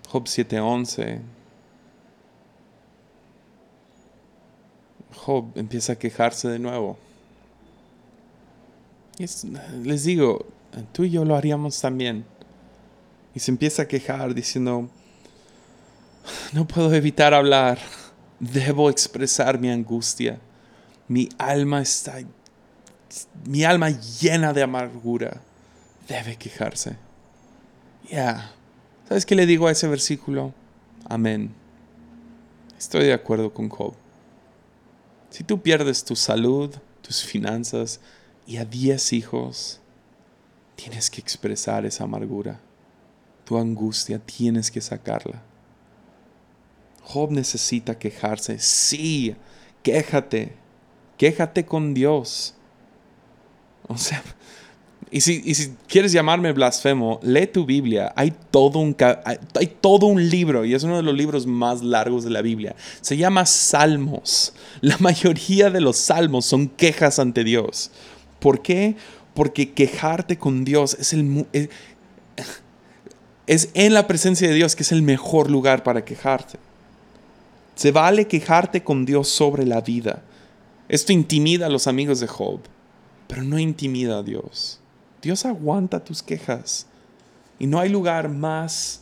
Job 0.09 0.23
7:11 0.25 1.21
Job 5.15 5.51
empieza 5.55 5.93
a 5.93 5.95
quejarse 5.97 6.47
de 6.47 6.59
nuevo. 6.59 6.97
Les 9.83 10.03
digo, 10.03 10.45
tú 10.93 11.03
y 11.03 11.11
yo 11.11 11.25
lo 11.25 11.35
haríamos 11.35 11.79
también. 11.79 12.25
Y 13.35 13.39
se 13.39 13.51
empieza 13.51 13.83
a 13.83 13.87
quejar 13.87 14.33
diciendo, 14.33 14.89
no 16.53 16.67
puedo 16.67 16.93
evitar 16.93 17.33
hablar, 17.33 17.79
debo 18.39 18.89
expresar 18.89 19.59
mi 19.59 19.69
angustia. 19.69 20.39
Mi 21.07 21.29
alma 21.37 21.81
está, 21.81 22.19
mi 23.45 23.63
alma 23.63 23.89
llena 23.89 24.53
de 24.53 24.63
amargura, 24.63 25.41
debe 26.07 26.35
quejarse. 26.37 26.95
Ya, 28.09 28.51
¿sabes 29.07 29.25
qué 29.25 29.35
le 29.35 29.45
digo 29.45 29.67
a 29.67 29.71
ese 29.71 29.87
versículo? 29.87 30.53
Amén. 31.07 31.53
Estoy 32.77 33.05
de 33.05 33.13
acuerdo 33.13 33.53
con 33.53 33.69
Job. 33.69 33.93
Si 35.29 35.43
tú 35.43 35.61
pierdes 35.61 36.03
tu 36.03 36.15
salud, 36.15 36.75
tus 37.01 37.23
finanzas 37.23 37.99
y 38.45 38.57
a 38.57 38.65
diez 38.65 39.13
hijos, 39.13 39.79
tienes 40.75 41.09
que 41.09 41.21
expresar 41.21 41.85
esa 41.85 42.05
amargura. 42.05 42.59
Tu 43.45 43.57
angustia 43.57 44.19
tienes 44.19 44.71
que 44.71 44.81
sacarla. 44.81 45.41
Job 47.03 47.31
necesita 47.31 47.97
quejarse. 47.97 48.59
Sí, 48.59 49.35
quéjate. 49.83 50.53
Quéjate 51.17 51.65
con 51.65 51.93
Dios. 51.93 52.55
O 53.87 53.97
sea, 53.97 54.23
y 55.13 55.19
si, 55.19 55.75
quieres 55.87 56.13
llamarme 56.13 56.53
blasfemo, 56.53 57.19
lee 57.21 57.45
tu 57.45 57.65
Biblia. 57.65 58.13
Hay 58.15 58.33
todo, 58.49 58.79
un, 58.79 58.95
hay 59.55 59.67
todo 59.81 60.05
un 60.05 60.29
libro, 60.29 60.63
y 60.63 60.73
es 60.73 60.83
uno 60.83 60.95
de 60.95 61.03
los 61.03 61.13
libros 61.13 61.45
más 61.45 61.83
largos 61.83 62.23
de 62.23 62.29
la 62.29 62.41
Biblia. 62.41 62.75
Se 63.01 63.17
llama 63.17 63.45
Salmos. 63.45 64.53
La 64.79 64.97
mayoría 64.99 65.69
de 65.69 65.81
los 65.81 65.97
salmos 65.97 66.45
son 66.45 66.69
quejas 66.69 67.19
ante 67.19 67.43
Dios. 67.43 67.91
¿Por 68.39 68.61
qué? 68.61 68.95
Porque 69.33 69.73
quejarte 69.73 70.37
con 70.37 70.63
Dios 70.63 70.95
es, 70.97 71.11
el, 71.11 71.45
es, 71.51 71.69
es 73.47 73.69
en 73.73 73.93
la 73.93 74.07
presencia 74.07 74.47
de 74.47 74.53
Dios 74.53 74.77
que 74.77 74.83
es 74.83 74.93
el 74.93 75.01
mejor 75.01 75.51
lugar 75.51 75.83
para 75.83 76.05
quejarte. 76.05 76.57
Se 77.81 77.91
vale 77.91 78.27
quejarte 78.27 78.83
con 78.83 79.05
Dios 79.05 79.27
sobre 79.27 79.65
la 79.65 79.81
vida. 79.81 80.21
Esto 80.87 81.13
intimida 81.13 81.65
a 81.65 81.69
los 81.69 81.87
amigos 81.87 82.19
de 82.19 82.27
Job, 82.27 82.59
pero 83.25 83.41
no 83.41 83.57
intimida 83.57 84.19
a 84.19 84.21
Dios. 84.21 84.79
Dios 85.19 85.47
aguanta 85.47 86.03
tus 86.03 86.21
quejas. 86.21 86.85
Y 87.57 87.65
no 87.65 87.79
hay 87.79 87.89
lugar 87.89 88.29
más, 88.29 89.01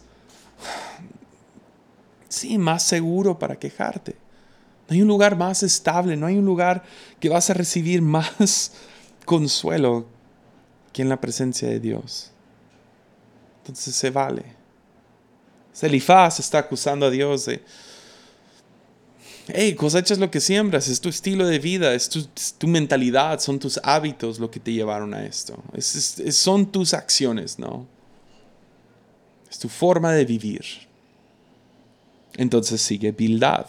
sí, 2.29 2.57
más 2.57 2.83
seguro 2.83 3.37
para 3.37 3.59
quejarte. 3.59 4.15
No 4.87 4.93
hay 4.93 5.01
un 5.01 5.09
lugar 5.09 5.35
más 5.35 5.61
estable, 5.61 6.15
no 6.15 6.27
hay 6.27 6.37
un 6.37 6.45
lugar 6.45 6.81
que 7.19 7.27
vas 7.27 7.49
a 7.49 7.55
recibir 7.55 8.01
más 8.01 8.71
consuelo 9.25 10.05
que 10.93 11.01
en 11.01 11.09
la 11.09 11.19
presencia 11.19 11.67
de 11.67 11.81
Dios. 11.81 12.31
Entonces 13.57 13.93
se 13.93 14.09
vale. 14.09 14.45
Elifaz 15.81 16.39
está 16.39 16.59
acusando 16.59 17.07
a 17.07 17.09
Dios 17.09 17.45
de, 17.45 17.61
hey, 19.53 19.75
cosechas 19.75 20.17
lo 20.19 20.29
que 20.29 20.39
siembras, 20.39 20.87
es 20.87 21.01
tu 21.01 21.09
estilo 21.09 21.45
de 21.47 21.59
vida, 21.59 21.93
es 21.93 22.09
tu, 22.09 22.67
mentalidad, 22.67 23.39
son 23.39 23.59
tus 23.59 23.79
hábitos 23.83 24.39
lo 24.39 24.49
que 24.49 24.59
te 24.59 24.73
llevaron 24.73 25.13
a 25.13 25.25
esto. 25.25 25.61
son 26.31 26.71
tus 26.71 26.93
acciones, 26.93 27.59
¿no? 27.59 27.87
Es 29.49 29.59
tu 29.59 29.69
forma 29.69 30.11
de 30.13 30.25
vivir. 30.25 30.63
Entonces 32.37 32.81
sigue 32.81 33.11
Bildad. 33.11 33.65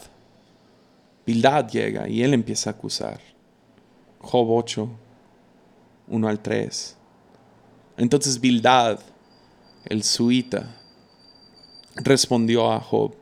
Bildad 1.25 1.69
llega 1.69 2.07
y 2.07 2.23
él 2.23 2.33
empieza 2.33 2.69
a 2.69 2.73
acusar. 2.73 3.19
Job 4.19 4.49
8, 4.49 4.89
1 6.07 6.27
al 6.27 6.39
3. 6.39 6.97
Entonces 7.97 8.39
Bildad, 8.39 8.99
el 9.85 10.03
suita, 10.03 10.75
respondió 11.95 12.71
a 12.71 12.79
Job 12.79 13.20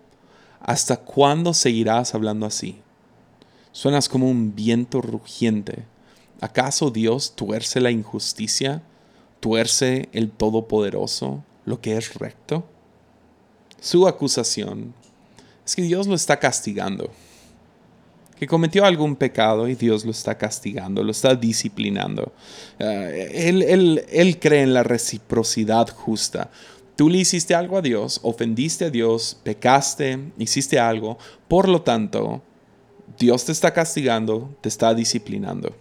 ¿Hasta 0.61 0.97
cuándo 0.97 1.53
seguirás 1.53 2.13
hablando 2.13 2.45
así? 2.45 2.79
Suenas 3.71 4.09
como 4.09 4.29
un 4.29 4.55
viento 4.55 5.01
rugiente. 5.01 5.85
¿Acaso 6.41 6.89
Dios 6.89 7.35
tuerce 7.35 7.79
la 7.79 7.91
injusticia? 7.91 8.81
¿Tuerce 9.39 10.09
el 10.11 10.31
Todopoderoso 10.31 11.43
lo 11.65 11.79
que 11.81 11.97
es 11.97 12.13
recto? 12.15 12.65
Su 13.81 14.07
acusación 14.07 14.93
es 15.65 15.75
que 15.75 15.81
Dios 15.83 16.07
lo 16.07 16.15
está 16.15 16.37
castigando, 16.39 17.11
que 18.37 18.47
cometió 18.47 18.85
algún 18.85 19.15
pecado 19.15 19.67
y 19.67 19.75
Dios 19.75 20.03
lo 20.03 20.11
está 20.11 20.37
castigando, 20.37 21.03
lo 21.03 21.11
está 21.11 21.35
disciplinando. 21.35 22.33
Eh, 22.79 23.31
él, 23.49 24.03
él 24.09 24.39
cree 24.39 24.63
en 24.63 24.73
la 24.73 24.83
reciprocidad 24.83 25.89
justa. 25.89 26.49
Tú 26.99 27.07
le 27.07 27.19
hiciste 27.19 27.55
algo 27.55 27.77
a 27.77 27.81
Dios, 27.81 28.19
ofendiste 28.23 28.83
a 28.83 28.89
Dios, 28.89 29.39
pecaste, 29.41 30.19
hiciste 30.37 30.77
algo. 30.77 31.17
Por 31.47 31.69
lo 31.69 31.81
tanto, 31.81 32.41
Dios 33.17 33.45
te 33.45 33.53
está 33.53 33.73
castigando, 33.73 34.53
te 34.59 34.67
está 34.67 34.93
disciplinando. 34.93 35.73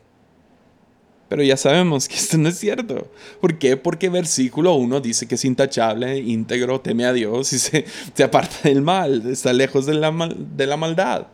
Pero 1.29 1.43
ya 1.43 1.57
sabemos 1.57 2.07
que 2.07 2.15
esto 2.15 2.39
no 2.39 2.49
es 2.49 2.61
cierto. 2.61 3.11
¿Por 3.41 3.59
qué? 3.59 3.77
Porque 3.77 4.09
versículo 4.09 4.75
1 4.75 5.01
dice 5.01 5.27
que 5.27 5.35
es 5.35 5.45
intachable, 5.45 6.19
íntegro, 6.19 6.81
teme 6.81 7.05
a 7.05 7.13
Dios 7.13 7.53
y 7.53 7.59
se, 7.59 7.85
aparta 8.23 8.69
del 8.69 8.81
mal, 8.81 9.29
está 9.29 9.53
lejos 9.53 9.87
de 9.87 9.95
la, 9.95 10.13
de 10.37 10.67
la 10.69 10.77
maldad. 10.77 11.27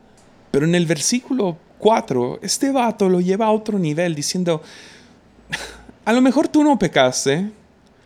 Pero 0.50 0.64
en 0.64 0.74
el 0.74 0.86
versículo 0.86 1.58
4, 1.80 2.38
este 2.40 2.72
vato 2.72 3.10
lo 3.10 3.20
lleva 3.20 3.44
a 3.44 3.52
otro 3.52 3.78
nivel 3.78 4.14
diciendo, 4.14 4.62
a 6.06 6.12
lo 6.14 6.22
mejor 6.22 6.48
tú 6.48 6.64
no 6.64 6.78
pecaste, 6.78 7.50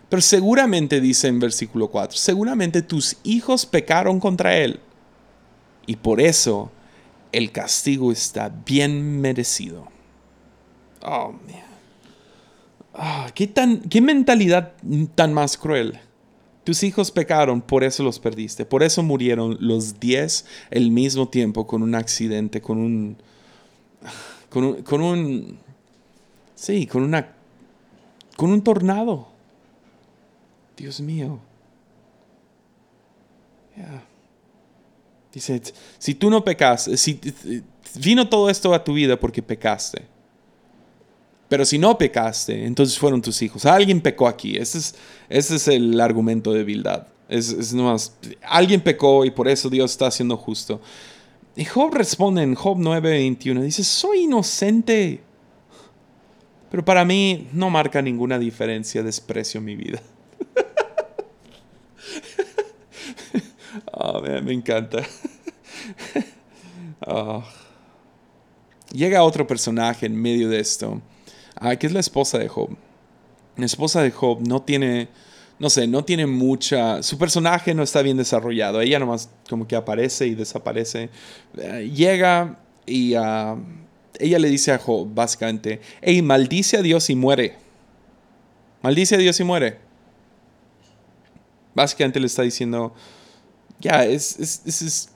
pero 0.09 0.23
seguramente 0.23 1.01
dice 1.01 1.29
en 1.29 1.39
versículo 1.39 1.89
4, 1.89 2.17
seguramente 2.17 2.83
tus 2.83 3.17
hijos 3.25 3.67
pecaron 3.67 4.21
contra 4.21 4.57
él. 4.57 4.81
Y 5.87 5.97
por 5.97 6.21
eso 6.21 6.71
el 7.33 7.53
castigo 7.53 8.13
está 8.13 8.49
bien 8.49 9.21
merecido. 9.21 9.87
Oh, 11.03 11.33
man. 11.33 11.69
Ah, 12.95 13.31
¿qué, 13.35 13.47
tan, 13.47 13.81
¿Qué 13.83 14.01
mentalidad 14.01 14.73
tan 15.15 15.33
más 15.33 15.57
cruel? 15.57 16.01
Tus 16.65 16.83
hijos 16.83 17.11
pecaron, 17.11 17.63
por 17.63 17.85
eso 17.85 18.03
los 18.03 18.19
perdiste. 18.19 18.67
Por 18.67 18.83
eso 18.83 19.03
murieron 19.03 19.57
los 19.61 20.01
diez 20.01 20.45
el 20.71 20.91
mismo 20.91 21.29
tiempo 21.29 21.67
con 21.67 21.83
un 21.83 21.95
accidente, 21.95 22.61
con 22.61 22.79
un... 22.79 23.17
Con 24.51 24.65
un, 24.65 24.83
con 24.83 25.01
un 25.01 25.59
sí, 26.55 26.87
con 26.87 27.03
una... 27.03 27.35
Con 28.37 28.51
un 28.51 28.63
tornado. 28.63 29.28
Dios 30.79 31.01
mío. 31.01 31.41
Dice, 35.33 35.61
si 35.99 36.15
tú 36.15 36.31
no 36.31 36.43
pecaste, 36.43 36.97
si 36.97 37.21
vino 37.97 38.29
todo 38.29 38.49
esto 38.49 38.73
a 38.73 38.83
tu 38.83 38.95
vida 38.95 39.19
porque 39.19 39.43
pecaste. 39.43 40.03
Pero 41.49 41.65
si 41.65 41.79
no 41.79 41.99
pecaste, 41.99 42.65
entonces 42.65 42.99
fueron 42.99 43.21
tus 43.21 43.43
hijos. 43.43 43.65
Alguien 43.67 44.01
pecó 44.01 44.29
aquí. 44.29 44.57
Ese 44.57 44.79
es, 44.79 44.95
ese 45.29 45.57
es 45.57 45.69
el 45.69 46.01
argumento 46.01 46.53
de 46.53 46.63
Bildad. 46.63 47.07
Es, 47.29 47.51
es 47.51 47.75
nomás, 47.75 48.17
alguien 48.43 48.81
pecó 48.81 49.25
y 49.25 49.31
por 49.31 49.49
eso 49.49 49.69
Dios 49.69 49.91
está 49.91 50.11
siendo 50.11 50.37
justo. 50.37 50.81
Y 51.57 51.65
Job 51.65 51.93
responde 51.95 52.43
en 52.43 52.55
Job 52.55 52.79
9:21. 52.79 53.63
Dice, 53.63 53.83
soy 53.83 54.21
inocente. 54.21 55.23
Pero 56.71 56.85
para 56.85 57.05
mí 57.05 57.49
no 57.53 57.71
marca 57.71 58.01
ninguna 58.01 58.39
diferencia, 58.39 59.03
desprecio 59.03 59.61
mi 59.61 59.75
vida. 59.75 60.01
Oh, 63.99 64.21
me 64.21 64.53
encanta. 64.53 65.03
Ah. 67.01 67.45
Llega 68.93 69.23
otro 69.23 69.47
personaje 69.47 70.07
en 70.07 70.21
medio 70.21 70.49
de 70.49 70.61
esto, 70.61 71.01
ah, 71.57 71.77
que 71.77 71.87
es 71.87 71.93
la 71.93 72.01
esposa 72.01 72.39
de 72.39 72.49
Job. 72.49 72.71
La 73.57 73.67
esposa 73.67 74.03
de 74.03 74.11
Job 74.11 74.41
no 74.47 74.63
tiene, 74.63 75.09
no 75.59 75.69
sé, 75.69 75.87
no 75.87 76.05
tiene 76.05 76.27
mucha, 76.27 77.03
su 77.03 77.19
personaje 77.19 77.75
no 77.75 77.83
está 77.83 78.03
bien 78.03 78.17
desarrollado. 78.17 78.81
Ella 78.81 78.99
nomás 78.99 79.31
como 79.49 79.69
que 79.69 79.77
aparece 79.77 80.27
y 80.27 80.35
desaparece. 80.35 81.11
Eh, 81.57 81.91
llega 81.95 82.59
y 82.87 83.15
ah, 83.15 83.57
ella 84.19 84.39
le 84.39 84.49
dice 84.49 84.73
a 84.73 84.79
Job, 84.79 85.09
básicamente, 85.15 85.81
hey, 86.01 86.23
maldice 86.23 86.79
a 86.79 86.83
Dios 86.83 87.11
y 87.11 87.15
muere. 87.15 87.57
Maldice 88.83 89.17
a 89.17 89.19
Dios 89.19 89.39
y 89.41 89.45
muere. 89.45 89.79
Básicamente 91.75 92.19
le 92.19 92.27
está 92.27 92.43
diciendo, 92.43 92.95
ya, 93.81 94.05
es, 94.05 94.39
es, 94.39 95.11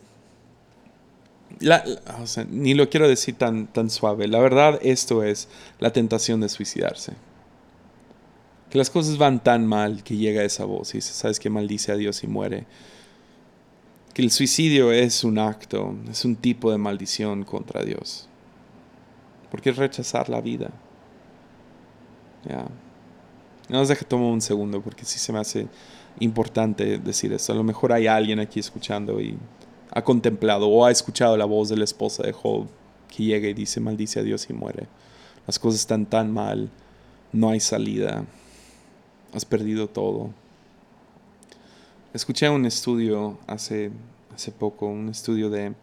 ni 2.50 2.74
lo 2.74 2.88
quiero 2.88 3.08
decir 3.08 3.36
tan, 3.36 3.66
tan 3.66 3.90
suave. 3.90 4.28
La 4.28 4.40
verdad, 4.40 4.78
esto 4.82 5.22
es 5.22 5.48
la 5.78 5.92
tentación 5.92 6.40
de 6.40 6.48
suicidarse. 6.48 7.14
Que 8.70 8.78
las 8.78 8.90
cosas 8.90 9.18
van 9.18 9.42
tan 9.42 9.66
mal 9.66 10.02
que 10.02 10.16
llega 10.16 10.44
esa 10.44 10.64
voz 10.64 10.94
y 10.94 10.98
dice, 10.98 11.12
¿sabes 11.12 11.38
qué? 11.38 11.50
Maldice 11.50 11.92
a 11.92 11.96
Dios 11.96 12.24
y 12.24 12.26
muere. 12.26 12.66
Que 14.14 14.22
el 14.22 14.30
suicidio 14.30 14.92
es 14.92 15.24
un 15.24 15.38
acto, 15.38 15.94
es 16.10 16.24
un 16.24 16.36
tipo 16.36 16.70
de 16.70 16.78
maldición 16.78 17.44
contra 17.44 17.84
Dios. 17.84 18.28
Porque 19.50 19.70
es 19.70 19.76
rechazar 19.76 20.28
la 20.28 20.40
vida. 20.40 20.70
Ya. 22.48 22.66
No 23.68 23.78
nos 23.78 23.88
deje 23.88 24.04
tomar 24.04 24.30
un 24.30 24.40
segundo 24.40 24.82
porque 24.82 25.04
sí 25.04 25.18
se 25.18 25.32
me 25.32 25.38
hace 25.38 25.68
importante 26.20 26.98
decir 26.98 27.32
esto. 27.32 27.52
A 27.52 27.56
lo 27.56 27.64
mejor 27.64 27.92
hay 27.92 28.06
alguien 28.06 28.40
aquí 28.40 28.60
escuchando 28.60 29.20
y 29.20 29.36
ha 29.90 30.02
contemplado 30.02 30.68
o 30.68 30.84
ha 30.84 30.90
escuchado 30.90 31.36
la 31.36 31.44
voz 31.44 31.68
de 31.68 31.76
la 31.76 31.84
esposa 31.84 32.22
de 32.22 32.32
Job 32.32 32.66
que 33.08 33.24
llega 33.24 33.48
y 33.48 33.54
dice 33.54 33.80
maldice 33.80 34.20
a 34.20 34.22
Dios 34.22 34.48
y 34.48 34.52
muere. 34.52 34.86
Las 35.46 35.58
cosas 35.58 35.80
están 35.80 36.06
tan 36.06 36.32
mal, 36.32 36.70
no 37.32 37.50
hay 37.50 37.60
salida, 37.60 38.24
has 39.32 39.44
perdido 39.44 39.88
todo. 39.88 40.30
Escuché 42.14 42.48
un 42.48 42.66
estudio 42.66 43.38
hace, 43.46 43.90
hace 44.34 44.52
poco, 44.52 44.86
un 44.86 45.08
estudio 45.08 45.50
de 45.50 45.74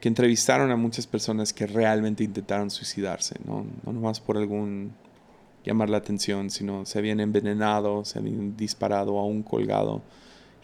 que 0.00 0.08
entrevistaron 0.08 0.70
a 0.70 0.76
muchas 0.76 1.06
personas 1.06 1.52
que 1.52 1.66
realmente 1.66 2.24
intentaron 2.24 2.70
suicidarse, 2.70 3.36
no, 3.44 3.66
no 3.84 3.92
nomás 3.92 4.20
por 4.20 4.36
algún 4.36 4.92
llamar 5.68 5.90
la 5.90 5.98
atención, 5.98 6.50
sino 6.50 6.86
se 6.86 6.98
habían 6.98 7.20
envenenado, 7.20 8.04
se 8.04 8.18
habían 8.18 8.56
disparado, 8.56 9.18
aún 9.18 9.42
colgado, 9.42 10.00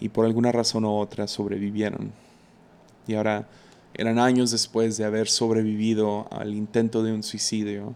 y 0.01 0.09
por 0.09 0.25
alguna 0.25 0.51
razón 0.51 0.85
u 0.85 0.93
otra 0.93 1.27
sobrevivieron. 1.27 2.11
Y 3.07 3.15
ahora 3.15 3.47
eran 3.93 4.19
años 4.19 4.51
después 4.51 4.97
de 4.97 5.05
haber 5.05 5.29
sobrevivido 5.29 6.27
al 6.31 6.55
intento 6.55 7.03
de 7.03 7.13
un 7.13 7.23
suicidio. 7.23 7.95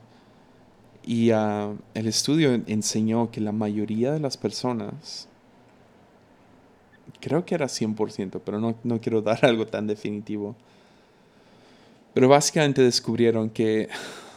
Y 1.03 1.31
ah, 1.31 1.73
el 1.95 2.07
estudio 2.07 2.53
enseñó 2.67 3.31
que 3.31 3.41
la 3.41 3.53
mayoría 3.53 4.13
de 4.13 4.21
las 4.21 4.37
personas, 4.37 5.29
creo 7.21 7.47
que 7.47 7.55
era 7.55 7.67
100%, 7.67 8.43
pero 8.45 8.61
no, 8.61 8.77
no 8.85 9.01
quiero 9.01 9.23
dar 9.23 9.45
algo 9.47 9.67
tan 9.67 9.87
definitivo, 9.87 10.55
pero 12.13 12.29
básicamente 12.29 12.83
descubrieron 12.83 13.49
que 13.49 13.89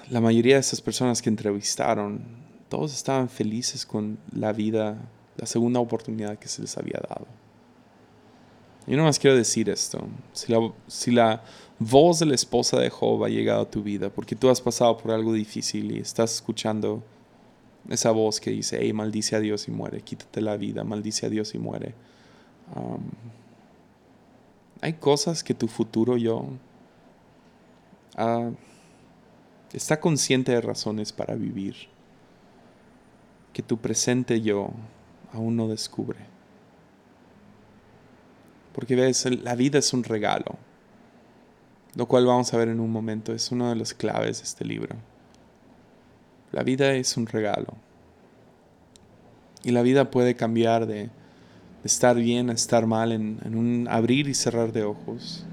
la 0.09 0.21
mayoría 0.21 0.55
de 0.55 0.61
esas 0.61 0.79
personas 0.81 1.21
que 1.21 1.29
entrevistaron, 1.29 2.40
todos 2.71 2.93
estaban 2.93 3.27
felices 3.27 3.85
con 3.85 4.17
la 4.33 4.53
vida, 4.53 4.97
la 5.35 5.45
segunda 5.45 5.81
oportunidad 5.81 6.39
que 6.39 6.47
se 6.47 6.61
les 6.61 6.77
había 6.77 7.01
dado. 7.05 7.27
Yo 8.87 9.03
más 9.03 9.19
quiero 9.19 9.35
decir 9.35 9.69
esto. 9.69 10.07
Si 10.31 11.11
la, 11.11 11.43
voz 11.79 12.19
de 12.19 12.27
la 12.27 12.35
esposa 12.35 12.79
de 12.79 12.89
Job 12.89 13.25
ha 13.25 13.27
llegado 13.27 13.63
a 13.63 13.69
tu 13.69 13.83
vida 13.83 14.09
porque 14.09 14.37
tú 14.37 14.49
has 14.49 14.61
pasado 14.61 14.97
por 14.97 15.11
algo 15.11 15.33
difícil 15.33 15.91
y 15.91 15.99
estás 15.99 16.35
escuchando 16.35 17.03
esa 17.89 18.11
voz 18.11 18.39
que 18.39 18.51
dice, 18.51 18.77
hey, 18.79 18.93
maldice 18.93 19.35
a 19.35 19.41
Dios 19.41 19.67
y 19.67 19.71
muere, 19.71 19.99
quítate 20.01 20.39
la 20.39 20.55
vida, 20.55 20.85
maldice 20.85 21.25
a 21.25 21.29
Dios 21.29 21.53
y 21.53 21.57
muere. 21.57 21.93
Um, 22.73 23.01
hay 24.79 24.93
cosas 24.93 25.43
que 25.43 25.53
tu 25.53 25.67
futuro 25.67 26.15
yo 26.15 26.47
uh, 28.17 28.53
está 29.73 29.99
consciente 29.99 30.53
de 30.53 30.61
razones 30.61 31.11
para 31.11 31.35
vivir 31.35 31.90
que 33.53 33.61
tu 33.61 33.77
presente 33.77 34.41
yo 34.41 34.71
aún 35.33 35.55
no 35.55 35.67
descubre. 35.67 36.19
Porque 38.73 38.95
ves, 38.95 39.25
la 39.43 39.55
vida 39.55 39.79
es 39.79 39.93
un 39.93 40.03
regalo, 40.03 40.57
lo 41.95 42.05
cual 42.05 42.25
vamos 42.25 42.53
a 42.53 42.57
ver 42.57 42.69
en 42.69 42.79
un 42.79 42.91
momento, 42.91 43.33
es 43.33 43.51
una 43.51 43.69
de 43.69 43.75
las 43.75 43.93
claves 43.93 44.37
de 44.37 44.43
este 44.43 44.63
libro. 44.63 44.95
La 46.51 46.63
vida 46.63 46.93
es 46.93 47.17
un 47.17 47.27
regalo. 47.27 47.75
Y 49.63 49.71
la 49.71 49.81
vida 49.81 50.09
puede 50.09 50.35
cambiar 50.35 50.85
de, 50.85 51.09
estar 51.83 52.15
bien 52.15 52.49
a 52.49 52.53
estar 52.53 52.85
mal 52.85 53.11
en, 53.11 53.39
en, 53.43 53.55
un 53.55 53.87
abrir 53.89 54.27
y 54.27 54.33
cerrar 54.33 54.71
de 54.71 54.83
ojos. 54.83 55.45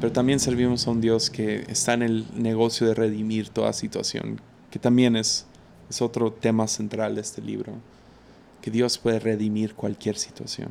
Pero 0.00 0.12
también 0.12 0.40
servimos 0.40 0.86
a 0.86 0.90
un 0.90 1.00
Dios 1.00 1.30
que 1.30 1.64
está 1.68 1.94
en 1.94 2.02
el 2.02 2.26
negocio 2.34 2.86
de 2.86 2.94
redimir 2.94 3.48
toda 3.48 3.72
situación, 3.72 4.40
que 4.70 4.78
también 4.78 5.16
es, 5.16 5.46
es 5.92 6.00
otro 6.00 6.32
tema 6.32 6.66
central 6.68 7.16
de 7.16 7.20
este 7.20 7.42
libro, 7.42 7.74
que 8.62 8.70
Dios 8.70 8.96
puede 8.96 9.18
redimir 9.18 9.74
cualquier 9.74 10.16
situación. 10.16 10.70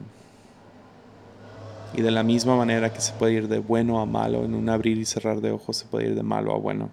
Y 1.93 2.01
de 2.01 2.09
la 2.09 2.23
misma 2.23 2.55
manera 2.55 2.91
que 2.91 3.01
se 3.01 3.13
puede 3.13 3.33
ir 3.33 3.47
de 3.47 3.59
bueno 3.59 4.01
a 4.01 4.07
malo, 4.07 4.43
en 4.43 4.55
un 4.55 4.67
abrir 4.67 4.97
y 4.97 5.05
cerrar 5.05 5.39
de 5.39 5.51
ojos 5.51 5.77
se 5.77 5.85
puede 5.85 6.07
ir 6.07 6.15
de 6.15 6.23
malo 6.23 6.55
a 6.55 6.57
bueno. 6.57 6.89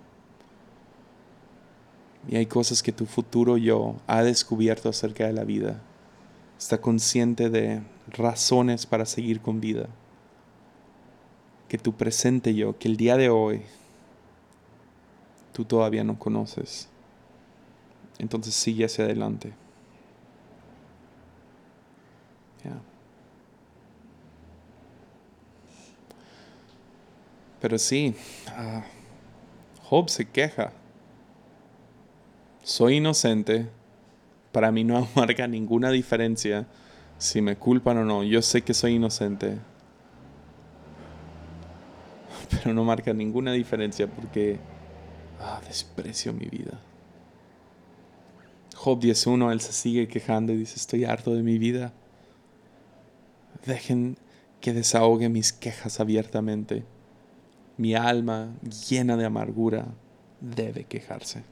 Y 2.29 2.37
hay 2.37 2.45
cosas 2.45 2.83
que 2.83 2.93
tu 2.93 3.07
futuro 3.07 3.57
yo 3.57 3.97
ha 4.07 4.23
descubierto 4.23 4.91
acerca 4.91 5.27
de 5.27 5.33
la 5.33 5.45
vida. 5.45 5.81
Está 6.59 6.83
consciente 6.83 7.49
de 7.49 7.81
razones 8.09 8.85
para 8.85 9.07
seguir 9.07 9.41
con 9.41 9.59
vida. 9.59 9.87
Que 11.67 11.79
tu 11.79 11.95
presente 11.95 12.55
yo, 12.55 12.77
que 12.77 12.89
el 12.89 12.99
día 12.99 13.17
de 13.17 13.31
hoy 13.31 13.63
tú 15.55 15.65
todavía 15.65 16.05
no 16.05 16.19
conoces. 16.19 16.91
Entonces 18.19 18.55
sigue 18.55 18.85
hacia 18.85 19.05
adelante. 19.05 19.53
Pero 27.61 27.79
sí, 27.79 28.15
ah, 28.49 28.85
Job 29.83 30.09
se 30.09 30.25
queja. 30.27 30.73
Soy 32.63 32.97
inocente. 32.97 33.69
Para 34.53 34.71
mí 34.71 34.85
no 34.85 35.09
marca 35.15 35.47
ninguna 35.47 35.91
diferencia 35.91 36.67
si 37.19 37.41
me 37.41 37.57
culpan 37.57 37.99
o 37.99 38.05
no. 38.05 38.23
Yo 38.23 38.43
sé 38.43 38.63
que 38.63 38.75
soy 38.75 38.95
inocente. 38.95 39.59
Pero 42.51 42.75
no 42.75 42.85
marca 42.85 43.13
ninguna 43.13 43.53
diferencia 43.53 44.07
porque 44.07 44.59
ah, 45.41 45.61
desprecio 45.67 46.33
mi 46.33 46.47
vida. 46.47 46.81
Job 48.79 49.01
10.1, 49.01 49.51
él 49.51 49.61
se 49.61 49.73
sigue 49.73 50.07
quejando 50.07 50.53
y 50.53 50.59
dice, 50.59 50.77
estoy 50.77 51.05
harto 51.05 51.35
de 51.35 51.43
mi 51.43 51.59
vida. 51.59 51.93
Dejen 53.67 54.17
que 54.61 54.73
desahogue 54.73 55.29
mis 55.29 55.53
quejas 55.53 55.99
abiertamente 55.99 56.85
mi 57.79 57.95
alma 57.95 58.53
llena 58.89 59.17
de 59.17 59.25
amargura 59.25 59.87
debe 60.41 60.85
quejarse. 60.85 61.43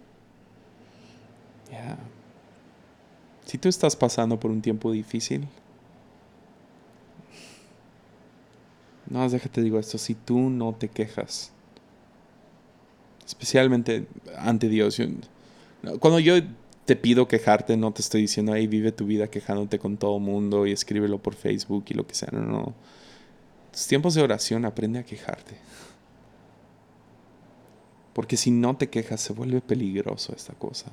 Si 3.46 3.58
tú 3.58 3.68
estás 3.68 3.94
pasando 3.96 4.38
por 4.38 4.50
un 4.50 4.60
tiempo 4.60 4.90
difícil, 4.90 5.46
no 9.08 9.20
más 9.20 9.30
déjate 9.30 9.62
digo 9.62 9.78
esto, 9.78 9.98
si 9.98 10.14
tú 10.14 10.50
no 10.50 10.74
te 10.74 10.88
quejas, 10.88 11.52
especialmente 13.24 14.06
ante 14.36 14.68
Dios, 14.68 15.00
cuando 16.00 16.18
yo 16.18 16.34
te 16.86 16.94
pido 16.94 17.26
quejarte, 17.26 17.76
no 17.76 17.92
te 17.92 18.00
estoy 18.00 18.22
diciendo, 18.22 18.54
hey, 18.54 18.68
vive 18.68 18.92
tu 18.92 19.06
vida 19.06 19.28
quejándote 19.28 19.78
con 19.78 19.96
todo 19.96 20.20
mundo 20.20 20.66
y 20.66 20.72
escríbelo 20.72 21.18
por 21.18 21.34
Facebook 21.34 21.84
y 21.88 21.94
lo 21.94 22.06
que 22.06 22.14
sea, 22.14 22.28
no, 22.32 22.40
no. 22.40 22.74
Tus 23.72 23.88
tiempos 23.88 24.14
de 24.14 24.22
oración 24.22 24.64
aprende 24.64 25.00
a 25.00 25.04
quejarte. 25.04 25.56
Porque 28.14 28.36
si 28.36 28.52
no 28.52 28.76
te 28.76 28.88
quejas 28.88 29.20
se 29.20 29.32
vuelve 29.32 29.60
peligroso 29.60 30.32
esta 30.34 30.54
cosa. 30.54 30.92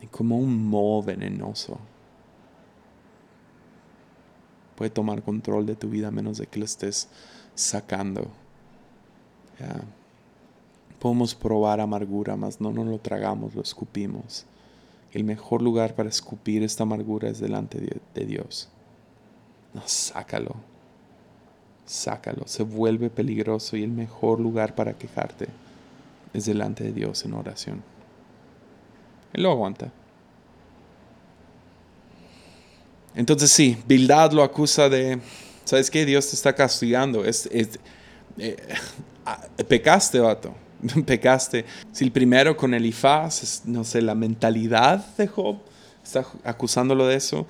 Y 0.00 0.06
como 0.06 0.38
un 0.38 0.64
moho 0.68 1.02
venenoso. 1.02 1.78
Puede 4.76 4.90
tomar 4.90 5.22
control 5.22 5.66
de 5.66 5.74
tu 5.74 5.90
vida 5.90 6.08
a 6.08 6.12
menos 6.12 6.38
de 6.38 6.46
que 6.46 6.60
lo 6.60 6.64
estés 6.64 7.08
sacando. 7.54 8.30
Podemos 11.00 11.34
probar 11.34 11.80
amargura, 11.80 12.36
mas 12.36 12.60
no 12.60 12.70
nos 12.70 12.86
lo 12.86 12.98
tragamos, 12.98 13.54
lo 13.54 13.62
escupimos. 13.62 14.44
El 15.12 15.24
mejor 15.24 15.62
lugar 15.62 15.96
para 15.96 16.08
escupir 16.08 16.62
esta 16.62 16.84
amargura 16.84 17.28
es 17.28 17.40
delante 17.40 18.00
de, 18.14 18.24
Dios. 18.24 18.68
No, 19.74 19.82
sácalo 19.86 20.54
sácalo, 21.90 22.46
se 22.46 22.62
vuelve 22.62 23.10
peligroso 23.10 23.76
y 23.76 23.82
el 23.82 23.90
mejor 23.90 24.38
lugar 24.38 24.76
para 24.76 24.92
quejarte 24.92 25.48
es 26.32 26.46
delante 26.46 26.84
de 26.84 26.92
Dios 26.92 27.24
en 27.24 27.34
oración. 27.34 27.82
Él 29.32 29.42
lo 29.42 29.50
aguanta. 29.50 29.90
Entonces 33.14 33.50
sí, 33.50 33.76
Bildad 33.86 34.30
lo 34.30 34.44
acusa 34.44 34.88
de, 34.88 35.18
¿sabes 35.64 35.90
qué? 35.90 36.06
Dios 36.06 36.28
te 36.30 36.36
está 36.36 36.54
castigando. 36.54 37.24
Es, 37.24 37.48
eh, 37.52 37.76
ah, 39.26 39.44
pecaste, 39.66 40.20
vato. 40.20 40.54
Pecaste. 41.06 41.64
Si 41.92 42.04
el 42.04 42.12
primero 42.12 42.56
con 42.56 42.74
Elifaz, 42.74 43.62
no 43.66 43.84
sé, 43.84 44.02
la 44.02 44.14
mentalidad 44.14 45.04
de 45.16 45.26
Job, 45.26 45.58
está 46.02 46.24
acusándolo 46.44 47.06
de 47.06 47.16
eso. 47.16 47.46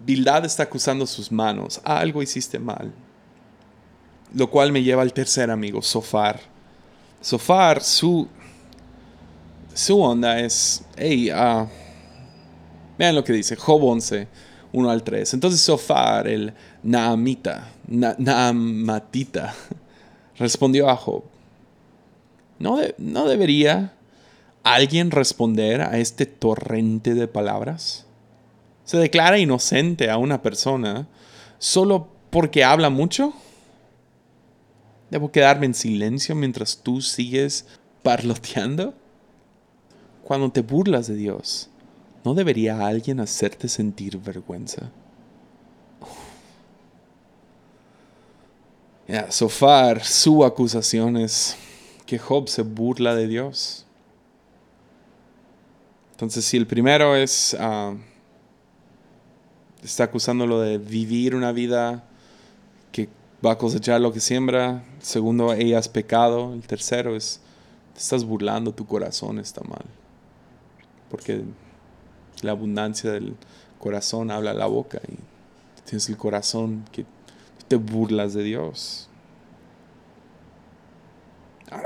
Bildad 0.00 0.44
está 0.44 0.62
acusando 0.64 1.06
sus 1.06 1.30
manos. 1.30 1.80
algo 1.84 2.22
hiciste 2.22 2.58
mal. 2.58 2.92
Lo 4.34 4.48
cual 4.48 4.72
me 4.72 4.82
lleva 4.82 5.02
al 5.02 5.12
tercer 5.12 5.50
amigo, 5.50 5.82
Sofar. 5.82 6.40
Sofar, 7.20 7.82
su, 7.82 8.28
su 9.74 10.00
onda 10.00 10.38
es, 10.40 10.82
hey, 10.96 11.30
uh, 11.30 11.66
vean 12.96 13.14
lo 13.14 13.22
que 13.22 13.32
dice, 13.32 13.56
Job 13.56 13.82
11, 13.82 14.26
1 14.72 14.90
al 14.90 15.02
3. 15.02 15.34
Entonces 15.34 15.60
Sofar, 15.60 16.28
el 16.28 16.54
Naamita, 16.82 17.68
Naamatita, 17.88 19.54
respondió 20.38 20.88
a 20.88 20.96
Job, 20.96 21.24
¿No, 22.60 22.78
¿No 22.98 23.26
debería 23.26 23.94
alguien 24.62 25.10
responder 25.10 25.80
a 25.80 25.98
este 25.98 26.26
torrente 26.26 27.14
de 27.14 27.26
palabras? 27.26 28.06
¿Se 28.84 28.98
declara 28.98 29.38
inocente 29.38 30.10
a 30.10 30.18
una 30.18 30.42
persona 30.42 31.08
solo 31.58 32.08
porque 32.28 32.62
habla 32.62 32.90
mucho? 32.90 33.32
¿Debo 35.10 35.32
quedarme 35.32 35.66
en 35.66 35.74
silencio 35.74 36.34
mientras 36.34 36.78
tú 36.82 37.00
sigues 37.00 37.66
parloteando? 38.02 38.94
Cuando 40.22 40.52
te 40.52 40.60
burlas 40.60 41.06
de 41.06 41.16
Dios, 41.16 41.70
¿no 42.24 42.34
debería 42.34 42.86
alguien 42.86 43.20
hacerte 43.20 43.68
sentir 43.68 44.18
vergüenza? 44.18 44.90
Sofar, 49.30 50.04
su 50.04 50.44
acusación 50.44 51.16
es 51.16 51.56
que 52.10 52.18
Job 52.18 52.48
se 52.48 52.62
burla 52.62 53.14
de 53.14 53.28
Dios. 53.28 53.86
Entonces, 56.10 56.44
si 56.44 56.56
el 56.56 56.66
primero 56.66 57.14
es, 57.14 57.56
ah, 57.60 57.94
está 59.80 60.02
acusándolo 60.02 60.60
de 60.60 60.78
vivir 60.78 61.36
una 61.36 61.52
vida 61.52 62.02
que 62.90 63.08
va 63.46 63.52
a 63.52 63.58
cosechar 63.58 64.00
lo 64.00 64.12
que 64.12 64.18
siembra, 64.18 64.82
segundo, 64.98 65.52
ella 65.52 65.78
es 65.78 65.86
pecado, 65.86 66.52
el 66.52 66.66
tercero 66.66 67.14
es, 67.14 67.40
te 67.92 68.00
estás 68.00 68.24
burlando, 68.24 68.74
tu 68.74 68.86
corazón 68.86 69.38
está 69.38 69.60
mal. 69.60 69.84
Porque 71.10 71.44
la 72.42 72.50
abundancia 72.50 73.12
del 73.12 73.36
corazón 73.78 74.32
habla 74.32 74.52
la 74.52 74.66
boca 74.66 75.00
y 75.06 75.14
tienes 75.88 76.08
el 76.08 76.16
corazón 76.16 76.84
que 76.90 77.06
te 77.68 77.76
burlas 77.76 78.34
de 78.34 78.42
Dios. 78.42 79.09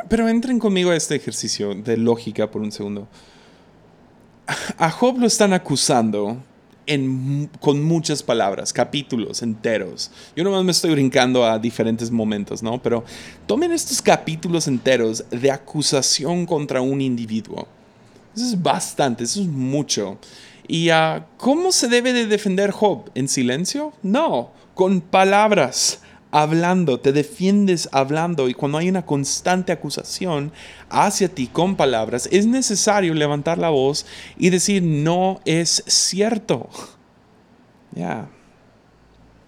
Pero 0.08 0.28
entren 0.28 0.58
conmigo 0.58 0.90
a 0.90 0.96
este 0.96 1.14
ejercicio 1.14 1.74
de 1.74 1.96
lógica 1.96 2.50
por 2.50 2.62
un 2.62 2.72
segundo. 2.72 3.08
A 4.78 4.90
Job 4.90 5.18
lo 5.18 5.26
están 5.26 5.52
acusando 5.52 6.38
con 7.60 7.82
muchas 7.82 8.22
palabras, 8.22 8.72
capítulos 8.72 9.42
enteros. 9.42 10.10
Yo 10.36 10.44
nomás 10.44 10.64
me 10.64 10.72
estoy 10.72 10.90
brincando 10.90 11.44
a 11.46 11.58
diferentes 11.58 12.10
momentos, 12.10 12.62
¿no? 12.62 12.82
Pero 12.82 13.04
tomen 13.46 13.72
estos 13.72 14.02
capítulos 14.02 14.68
enteros 14.68 15.24
de 15.30 15.50
acusación 15.50 16.44
contra 16.44 16.82
un 16.82 17.00
individuo. 17.00 17.66
Eso 18.36 18.44
es 18.44 18.62
bastante, 18.62 19.24
eso 19.24 19.40
es 19.40 19.46
mucho. 19.46 20.18
¿Y 20.66 20.90
uh, 20.90 21.22
cómo 21.36 21.72
se 21.72 21.88
debe 21.88 22.12
de 22.12 22.26
defender 22.26 22.70
Job? 22.70 23.10
¿En 23.14 23.28
silencio? 23.28 23.92
No, 24.02 24.50
con 24.74 25.00
palabras 25.00 26.00
hablando, 26.34 26.98
te 26.98 27.12
defiendes 27.12 27.88
hablando 27.92 28.48
y 28.48 28.54
cuando 28.54 28.78
hay 28.78 28.88
una 28.88 29.06
constante 29.06 29.70
acusación 29.70 30.50
hacia 30.90 31.28
ti 31.28 31.46
con 31.46 31.76
palabras, 31.76 32.28
es 32.32 32.44
necesario 32.44 33.14
levantar 33.14 33.56
la 33.56 33.68
voz 33.68 34.04
y 34.36 34.50
decir 34.50 34.82
no 34.82 35.40
es 35.44 35.84
cierto. 35.86 36.68
Ya. 37.92 38.28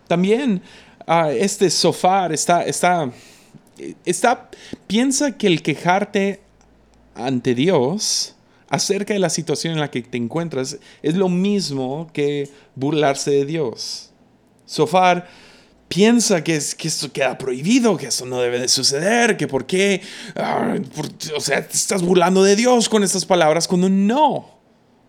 También 0.07 0.62
uh, 1.09 1.31
este 1.31 1.70
sofá 1.70 2.29
está, 2.29 2.62
está, 2.62 3.11
está, 4.05 4.49
piensa 4.87 5.37
que 5.37 5.49
el 5.49 5.62
quejarte 5.62 6.40
ante 7.16 7.57
Dios 7.57 8.37
acerca 8.68 9.12
de 9.12 9.18
la 9.18 9.31
situación 9.31 9.72
en 9.72 9.81
la 9.81 9.90
que 9.90 10.03
te 10.03 10.18
encuentras 10.18 10.79
es 11.03 11.16
lo 11.16 11.29
mismo 11.29 12.09
que 12.12 12.49
burlarse 12.77 13.33
de 13.33 13.44
Dios. 13.44 14.12
Sofar 14.66 15.27
piensa 15.88 16.42
que, 16.42 16.57
es, 16.57 16.75
que 16.75 16.88
esto 16.88 17.12
queda 17.12 17.38
prohibido, 17.38 17.96
que 17.96 18.07
esto 18.07 18.27
no 18.27 18.40
debe 18.40 18.59
de 18.59 18.68
suceder, 18.68 19.37
que 19.37 19.46
por 19.46 19.66
qué, 19.66 20.03
ah, 20.35 20.77
o 21.35 21.40
sea, 21.40 21.66
te 21.66 21.77
estás 21.77 22.03
burlando 22.03 22.42
de 22.42 22.57
Dios 22.57 22.88
con 22.88 23.05
estas 23.05 23.25
palabras 23.25 23.68
cuando 23.68 23.88
no. 23.88 24.57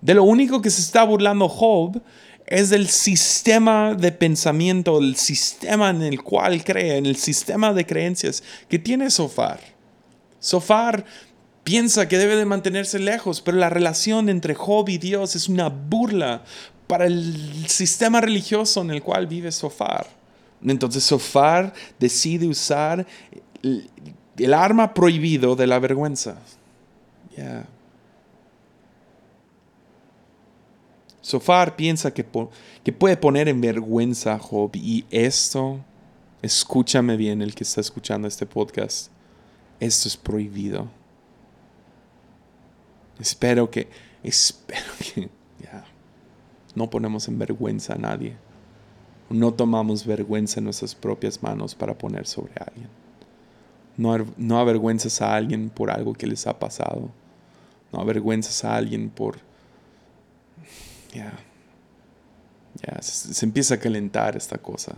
De 0.02 0.14
lo 0.14 0.24
único 0.24 0.62
que 0.62 0.70
se 0.70 0.82
está 0.82 1.04
burlando 1.04 1.50
Job 1.50 2.02
es 2.46 2.70
del 2.70 2.88
sistema 2.88 3.94
de 3.94 4.12
pensamiento, 4.12 5.00
el 5.00 5.16
sistema 5.18 5.90
en 5.90 6.02
el 6.02 6.24
cual 6.24 6.64
cree, 6.64 6.98
en 6.98 7.06
el 7.06 7.18
sistema 7.18 7.74
de 7.74 7.86
creencias 7.86 8.44
que 8.70 8.80
tiene 8.80 9.10
Sofar. 9.10 9.60
Sofar 10.40 11.04
piensa 11.64 12.08
que 12.08 12.18
debe 12.18 12.38
de 12.38 12.46
mantenerse 12.46 13.00
lejos, 13.00 13.42
pero 13.42 13.58
la 13.58 13.70
relación 13.70 14.30
entre 14.30 14.54
Job 14.54 14.88
y 14.88 14.98
Dios 14.98 15.36
es 15.36 15.50
una 15.50 15.68
burla 15.68 16.44
para 16.88 17.06
el 17.06 17.68
sistema 17.68 18.22
religioso 18.22 18.82
en 18.82 18.92
el 18.92 19.04
cual 19.04 19.28
vive 19.28 19.52
Sofar. 19.52 20.17
Entonces 20.64 21.04
Sofar 21.04 21.74
decide 22.00 22.48
usar 22.48 23.06
el, 23.62 24.54
arma 24.54 24.94
prohibido 24.94 25.56
de 25.56 25.68
la 25.68 25.80
vergüenza. 25.80 26.38
Sofar 31.22 31.76
piensa 31.76 32.14
que, 32.14 32.26
que 32.84 32.94
puede 32.94 33.18
poner 33.18 33.50
en 33.50 33.60
vergüenza 33.60 34.34
a 34.34 34.40
Job 34.40 34.72
y 34.76 35.06
esto, 35.12 35.80
escúchame 36.42 37.18
bien 37.18 37.42
el 37.42 37.54
que 37.54 37.64
está 37.66 37.82
escuchando 37.82 38.28
este 38.28 38.46
podcast, 38.46 39.12
esto 39.80 40.08
es 40.08 40.16
prohibido. 40.16 40.90
Espero 43.20 43.70
que, 43.70 43.90
espero 44.24 44.86
que, 45.00 45.30
ya, 45.62 45.84
no 46.76 46.90
ponemos 46.90 47.28
en 47.28 47.40
vergüenza 47.40 47.96
a 47.96 47.98
nadie. 47.98 48.38
No 49.30 49.54
tomamos 49.54 50.06
vergüenza 50.06 50.60
en 50.60 50.66
nuestras 50.66 50.96
propias 50.96 51.44
manos 51.44 51.76
para 51.76 51.98
poner 51.98 52.26
sobre 52.28 52.54
alguien. 52.56 52.88
No, 53.98 54.16
no 54.38 54.60
avergüenzas 54.60 55.22
a 55.22 55.36
alguien 55.36 55.70
por 55.70 55.92
algo 55.92 56.14
que 56.14 56.28
les 56.28 56.48
ha 56.48 56.58
pasado. 56.58 57.10
No 57.92 58.00
avergüenzas 58.00 58.64
a 58.64 58.76
alguien 58.76 59.10
por... 59.10 59.40
Ya. 61.14 61.34
Ya, 62.86 63.02
se, 63.02 63.46
empieza 63.46 63.76
a 63.76 63.80
calentar 63.80 64.38
esta 64.38 64.58
cosa. 64.58 64.96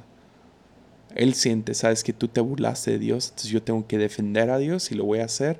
Él 1.15 1.33
siente, 1.33 1.73
sabes 1.73 2.03
que 2.03 2.13
tú 2.13 2.27
te 2.27 2.41
burlaste 2.41 2.91
de 2.91 2.99
Dios, 2.99 3.29
entonces 3.29 3.51
yo 3.51 3.63
tengo 3.63 3.87
que 3.87 3.97
defender 3.97 4.49
a 4.49 4.57
Dios 4.57 4.91
y 4.91 4.95
lo 4.95 5.05
voy 5.05 5.19
a 5.19 5.25
hacer 5.25 5.59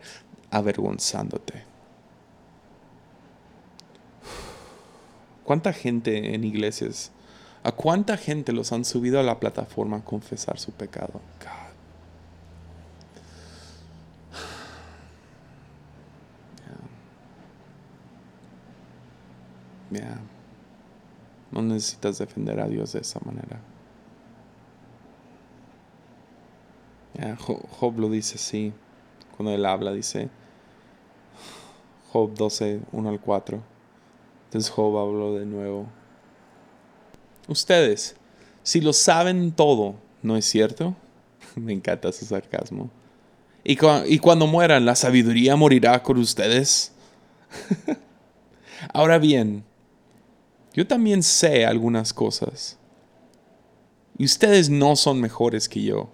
avergonzándote. 0.52 1.64
¿Cuánta 5.44 5.74
gente 5.74 6.36
en 6.36 6.44
iglesias 6.44 7.12
¿A 7.70 7.72
cuánta 7.72 8.18
gente 8.18 8.52
los 8.52 8.74
han 8.74 8.84
subido 8.84 9.20
a 9.20 9.24
la 9.24 9.40
plataforma 9.40 9.98
a 9.98 10.04
confesar 10.04 10.58
su 10.58 10.72
pecado? 10.72 11.22
God. 11.40 11.70
Yeah. 19.92 20.20
No 21.52 21.62
necesitas 21.62 22.18
defender 22.18 22.60
a 22.60 22.68
Dios 22.68 22.94
de 22.94 23.02
esa 23.02 23.20
manera. 23.20 23.62
Job, 27.38 28.00
lo 28.00 28.10
dice 28.10 28.38
así. 28.38 28.74
Cuando 29.38 29.54
él 29.54 29.64
habla, 29.64 29.92
dice 29.92 30.32
Job 32.12 32.34
12, 32.34 32.82
1 32.92 33.10
al 33.10 33.22
4. 33.22 33.62
Entonces 34.46 34.72
Job 34.72 34.98
habló 34.98 35.36
de 35.36 35.46
nuevo 35.46 35.99
Ustedes, 37.50 38.16
si 38.62 38.80
lo 38.80 38.94
saben 38.94 39.52
todo, 39.52 39.96
¿no 40.22 40.38
es 40.38 40.46
cierto? 40.46 40.96
Me 41.56 41.74
encanta 41.74 42.12
su 42.12 42.26
sarcasmo. 42.26 42.92
Y, 43.64 43.78
y 44.06 44.20
cuando 44.20 44.46
mueran, 44.46 44.86
la 44.86 44.96
sabiduría 44.96 45.56
morirá 45.56 46.02
con 46.04 46.20
ustedes. 46.20 46.92
Ahora 48.94 49.18
bien, 49.18 49.64
yo 50.74 50.86
también 50.86 51.24
sé 51.24 51.66
algunas 51.66 52.14
cosas. 52.14 52.78
Y 54.18 54.26
ustedes 54.26 54.70
no 54.70 54.96
son 54.96 55.20
mejores 55.20 55.68
que 55.68 55.82
yo. 55.82 56.12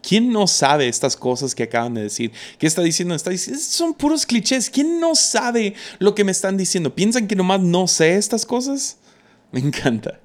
¿Quién 0.00 0.32
no 0.32 0.46
sabe 0.46 0.88
estas 0.88 1.16
cosas 1.16 1.54
que 1.54 1.64
acaban 1.64 1.94
de 1.94 2.02
decir? 2.02 2.30
¿Qué 2.58 2.68
está 2.68 2.82
diciendo? 2.82 3.16
Está 3.16 3.30
diciendo, 3.30 3.60
son 3.60 3.92
puros 3.92 4.24
clichés. 4.24 4.70
¿Quién 4.70 5.00
no 5.00 5.16
sabe 5.16 5.74
lo 5.98 6.14
que 6.14 6.22
me 6.22 6.30
están 6.30 6.56
diciendo? 6.56 6.94
¿Piensan 6.94 7.26
que 7.26 7.34
nomás 7.34 7.60
no 7.60 7.88
sé 7.88 8.14
estas 8.14 8.46
cosas? 8.46 8.98
Me 9.50 9.60
encanta. 9.60 10.20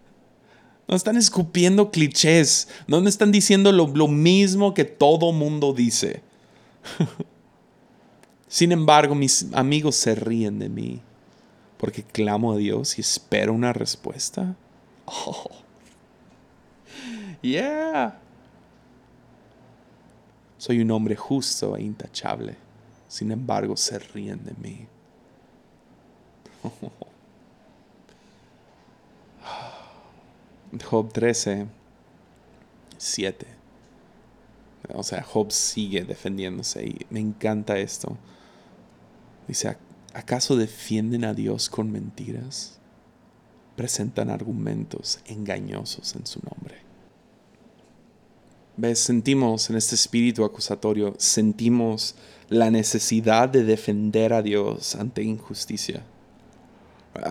No 0.87 0.95
están 0.95 1.17
escupiendo 1.17 1.91
clichés. 1.91 2.67
No 2.87 3.01
me 3.01 3.09
están 3.09 3.31
diciendo 3.31 3.71
lo, 3.71 4.07
mismo 4.07 4.73
que 4.73 4.85
todo 4.85 5.31
mundo 5.31 5.73
dice. 5.73 6.21
Sin 8.47 8.71
embargo, 8.71 9.15
mis 9.15 9.47
amigos 9.53 9.95
se 9.95 10.13
ríen 10.15 10.59
de 10.59 10.69
mí 10.69 11.01
porque 11.77 12.03
clamo 12.03 12.53
a 12.53 12.57
Dios 12.57 12.97
y 12.97 13.01
espero 13.01 13.53
una 13.53 13.73
respuesta. 13.73 14.55
Oh. 15.05 15.49
Yeah. 17.41 18.21
Soy 20.57 20.79
un 20.79 20.89
hombre 20.91 21.17
justo 21.17 21.75
e 21.75 21.81
intachable. 21.81 22.55
Sin 23.09 23.31
embargo, 23.31 23.75
se 23.75 23.99
ríen 23.99 24.45
de 24.45 24.53
mí. 24.61 24.87
Job 30.81 31.11
13, 31.11 31.67
7. 32.97 33.47
o 34.93 35.03
sea, 35.03 35.23
Job 35.23 35.51
sigue 35.51 36.03
defendiéndose 36.03 36.85
y 36.85 37.05
me 37.09 37.19
encanta 37.19 37.77
esto. 37.77 38.17
Dice, 39.47 39.77
¿acaso 40.13 40.55
defienden 40.55 41.25
a 41.25 41.33
Dios 41.33 41.69
con 41.69 41.91
mentiras? 41.91 42.79
Presentan 43.75 44.29
argumentos 44.29 45.19
engañosos 45.25 46.15
en 46.15 46.25
su 46.25 46.39
nombre. 46.39 46.77
¿Ves? 48.75 48.99
Sentimos 48.99 49.69
en 49.69 49.75
este 49.75 49.93
espíritu 49.93 50.43
acusatorio, 50.43 51.13
sentimos 51.19 52.15
la 52.49 52.71
necesidad 52.71 53.49
de 53.49 53.63
defender 53.63 54.33
a 54.33 54.41
Dios 54.41 54.95
ante 54.95 55.21
injusticia. 55.21 56.03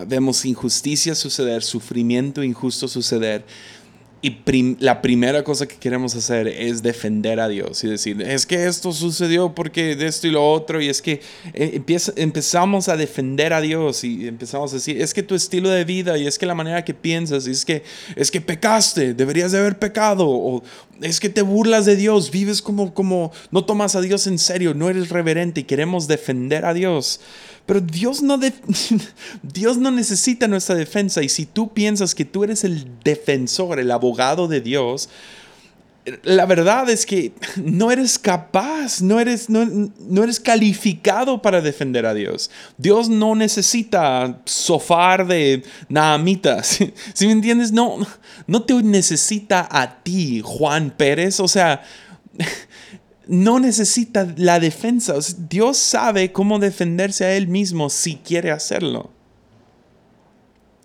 Vemos 0.07 0.45
injusticia 0.45 1.13
suceder, 1.13 1.63
sufrimiento 1.63 2.43
injusto 2.43 2.87
suceder, 2.87 3.43
y 4.25 4.77
la 4.79 5.01
primera 5.01 5.43
cosa 5.43 5.67
que 5.67 5.75
queremos 5.75 6.15
hacer 6.15 6.47
es 6.47 6.81
defender 6.81 7.41
a 7.41 7.49
Dios 7.49 7.83
y 7.83 7.89
decir, 7.89 8.21
es 8.21 8.45
que 8.45 8.67
esto 8.67 8.93
sucedió 8.93 9.53
porque 9.53 9.97
de 9.97 10.07
esto 10.07 10.27
y 10.27 10.31
lo 10.31 10.49
otro, 10.49 10.81
y 10.81 10.87
es 10.87 11.01
que 11.01 11.19
eh, 11.53 11.83
empezamos 12.15 12.87
a 12.87 12.95
defender 12.95 13.51
a 13.51 13.59
Dios 13.59 14.05
y 14.05 14.29
empezamos 14.29 14.71
a 14.71 14.75
decir, 14.75 15.01
es 15.01 15.13
que 15.13 15.23
tu 15.23 15.35
estilo 15.35 15.67
de 15.67 15.83
vida 15.83 16.17
y 16.17 16.25
es 16.25 16.39
que 16.39 16.45
la 16.45 16.55
manera 16.55 16.85
que 16.85 16.93
piensas, 16.93 17.47
y 17.47 17.51
es 17.51 17.65
que, 17.65 17.83
es 18.15 18.31
que 18.31 18.39
pecaste, 18.39 19.13
deberías 19.13 19.51
de 19.51 19.59
haber 19.59 19.77
pecado, 19.77 20.25
o 20.29 20.63
es 21.01 21.19
que 21.19 21.27
te 21.27 21.41
burlas 21.41 21.83
de 21.85 21.97
Dios, 21.97 22.31
vives 22.31 22.61
como, 22.61 22.93
como 22.93 23.33
no 23.51 23.65
tomas 23.65 23.95
a 23.95 24.01
Dios 24.01 24.25
en 24.27 24.39
serio, 24.39 24.73
no 24.73 24.89
eres 24.89 25.09
reverente 25.09 25.59
y 25.59 25.63
queremos 25.65 26.07
defender 26.07 26.63
a 26.63 26.73
Dios. 26.73 27.19
Pero 27.65 27.81
Dios 27.81 28.21
no, 28.21 28.39
Dios 29.41 29.77
no 29.77 29.91
necesita 29.91 30.47
nuestra 30.47 30.75
defensa 30.75 31.23
y 31.23 31.29
si 31.29 31.45
tú 31.45 31.73
piensas 31.73 32.13
que 32.13 32.25
tú 32.25 32.43
eres 32.43 32.63
el 32.63 32.87
defensor, 33.03 33.79
el 33.79 33.91
abogado 33.91 34.47
de 34.47 34.61
Dios, 34.61 35.09
la 36.23 36.45
verdad 36.45 36.89
es 36.89 37.05
que 37.05 37.31
no 37.55 37.91
eres 37.91 38.19
capaz, 38.19 39.01
no 39.01 39.19
eres, 39.19 39.49
no, 39.49 40.23
eres 40.23 40.39
calificado 40.39 41.41
para 41.41 41.61
defender 41.61 42.05
a 42.05 42.13
Dios. 42.13 42.51
Dios 42.77 43.07
no 43.07 43.35
necesita 43.35 44.41
sofar 44.43 45.25
de 45.27 45.63
naamitas. 45.87 46.79
Si 47.13 47.25
me 47.25 47.31
entiendes? 47.31 47.71
No, 47.71 48.05
no 48.47 48.63
te 48.63 48.73
necesita 48.83 49.67
a 49.71 50.03
ti, 50.03 50.41
Juan 50.43 50.91
Pérez. 50.91 51.39
O 51.39 51.47
sea, 51.47 51.83
no 53.27 53.59
necesita 53.59 54.33
la 54.37 54.59
defensa. 54.59 55.15
Dios 55.49 55.77
sabe 55.77 56.31
cómo 56.31 56.59
defenderse 56.59 57.25
a 57.25 57.35
Él 57.35 57.47
mismo 57.47 57.89
si 57.89 58.15
quiere 58.17 58.51
hacerlo. 58.51 59.09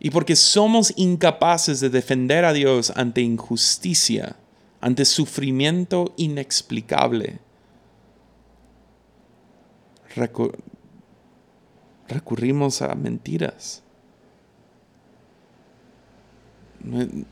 Y 0.00 0.10
porque 0.10 0.36
somos 0.36 0.92
incapaces 0.96 1.80
de 1.80 1.90
defender 1.90 2.44
a 2.44 2.52
Dios 2.52 2.92
ante 2.94 3.20
injusticia, 3.20 4.36
ante 4.80 5.04
sufrimiento 5.04 6.14
inexplicable, 6.16 7.40
recurrimos 12.08 12.80
a 12.82 12.94
mentiras. 12.94 13.82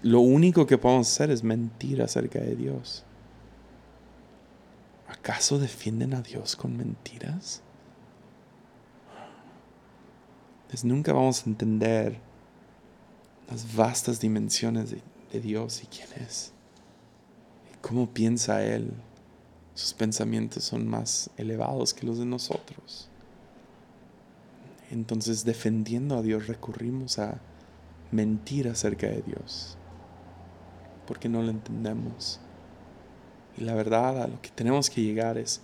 Lo 0.03 0.21
único 0.21 0.67
que 0.67 0.77
podemos 0.77 1.09
hacer 1.09 1.31
es 1.31 1.45
mentir 1.45 2.03
acerca 2.03 2.41
de 2.41 2.57
Dios. 2.57 3.06
¿Acaso 5.09 5.59
defienden 5.59 6.15
a 6.15 6.23
Dios 6.23 6.57
con 6.57 6.77
mentiras? 6.77 7.63
Pues 10.69 10.85
nunca 10.85 11.13
vamos 11.13 11.47
a 11.47 11.51
entender 11.51 12.19
las 13.49 13.75
vastas 13.75 14.21
dimensiones 14.21 14.91
de, 14.91 15.01
de 15.33 15.41
Dios 15.41 15.83
y 15.83 15.87
quién 15.87 16.09
es. 16.23 16.53
Y 17.73 17.77
cómo 17.81 18.11
piensa 18.13 18.65
Él. 18.65 18.93
Sus 19.75 19.93
pensamientos 19.93 20.65
son 20.65 20.89
más 20.89 21.31
elevados 21.37 21.95
que 21.95 22.07
los 22.07 22.19
de 22.19 22.27
nosotros. 22.27 23.09
Entonces, 24.91 25.45
defendiendo 25.45 26.17
a 26.17 26.23
Dios, 26.23 26.47
recurrimos 26.47 27.19
a 27.19 27.41
mentir 28.11 28.69
acerca 28.69 29.07
de 29.07 29.23
Dios. 29.23 29.77
Porque 31.07 31.29
no 31.29 31.43
lo 31.43 31.51
entendemos. 31.51 32.41
Y 33.59 33.65
la 33.65 33.75
verdad 33.75 34.23
a 34.23 34.29
lo 34.29 34.41
que 34.41 34.51
tenemos 34.51 34.91
que 34.91 35.03
llegar 35.03 35.39
es 35.39 35.61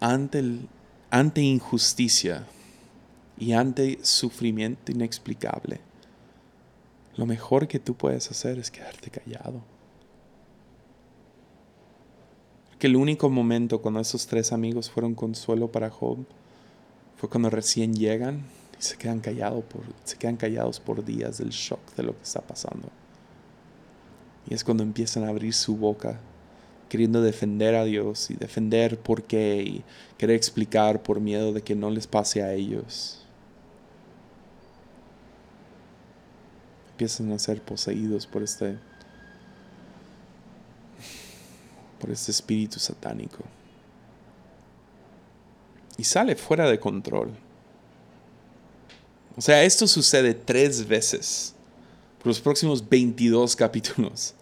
ante, 0.00 0.38
el, 0.38 0.68
ante 1.10 1.40
injusticia 1.40 2.46
y 3.38 3.52
ante 3.52 3.98
sufrimiento 4.02 4.92
inexplicable. 4.92 5.80
Lo 7.16 7.26
mejor 7.26 7.68
que 7.68 7.78
tú 7.78 7.94
puedes 7.94 8.30
hacer 8.30 8.58
es 8.58 8.70
quedarte 8.70 9.10
callado. 9.10 9.62
Que 12.78 12.88
el 12.88 12.96
único 12.96 13.30
momento 13.30 13.80
cuando 13.80 14.00
esos 14.00 14.26
tres 14.26 14.52
amigos 14.52 14.90
fueron 14.90 15.14
consuelo 15.14 15.70
para 15.70 15.90
Job 15.90 16.18
fue 17.16 17.28
cuando 17.28 17.50
recién 17.50 17.94
llegan 17.94 18.44
y 18.78 18.82
se 18.82 18.96
quedan 18.96 19.20
callados 19.20 20.80
por 20.80 21.04
días 21.04 21.38
del 21.38 21.50
shock 21.50 21.94
de 21.96 22.02
lo 22.02 22.16
que 22.16 22.22
está 22.22 22.40
pasando. 22.40 22.88
Y 24.48 24.54
es 24.54 24.64
cuando 24.64 24.82
empiezan 24.82 25.24
a 25.24 25.28
abrir 25.28 25.54
su 25.54 25.76
boca 25.76 26.20
queriendo 26.94 27.22
defender 27.22 27.74
a 27.74 27.82
Dios 27.82 28.30
y 28.30 28.34
defender 28.34 29.00
por 29.00 29.24
qué 29.24 29.60
y 29.64 29.84
querer 30.16 30.36
explicar 30.36 31.02
por 31.02 31.18
miedo 31.18 31.52
de 31.52 31.60
que 31.60 31.74
no 31.74 31.90
les 31.90 32.06
pase 32.06 32.40
a 32.40 32.52
ellos. 32.52 33.18
Empiezan 36.92 37.32
a 37.32 37.38
ser 37.40 37.60
poseídos 37.60 38.28
por 38.28 38.44
este 38.44 38.78
por 41.98 42.12
este 42.12 42.30
espíritu 42.30 42.78
satánico. 42.78 43.42
Y 45.96 46.04
sale 46.04 46.36
fuera 46.36 46.70
de 46.70 46.78
control. 46.78 47.32
O 49.36 49.40
sea, 49.40 49.64
esto 49.64 49.88
sucede 49.88 50.32
tres 50.32 50.86
veces 50.86 51.56
por 52.18 52.28
los 52.28 52.40
próximos 52.40 52.88
22 52.88 53.56
capítulos 53.56 54.36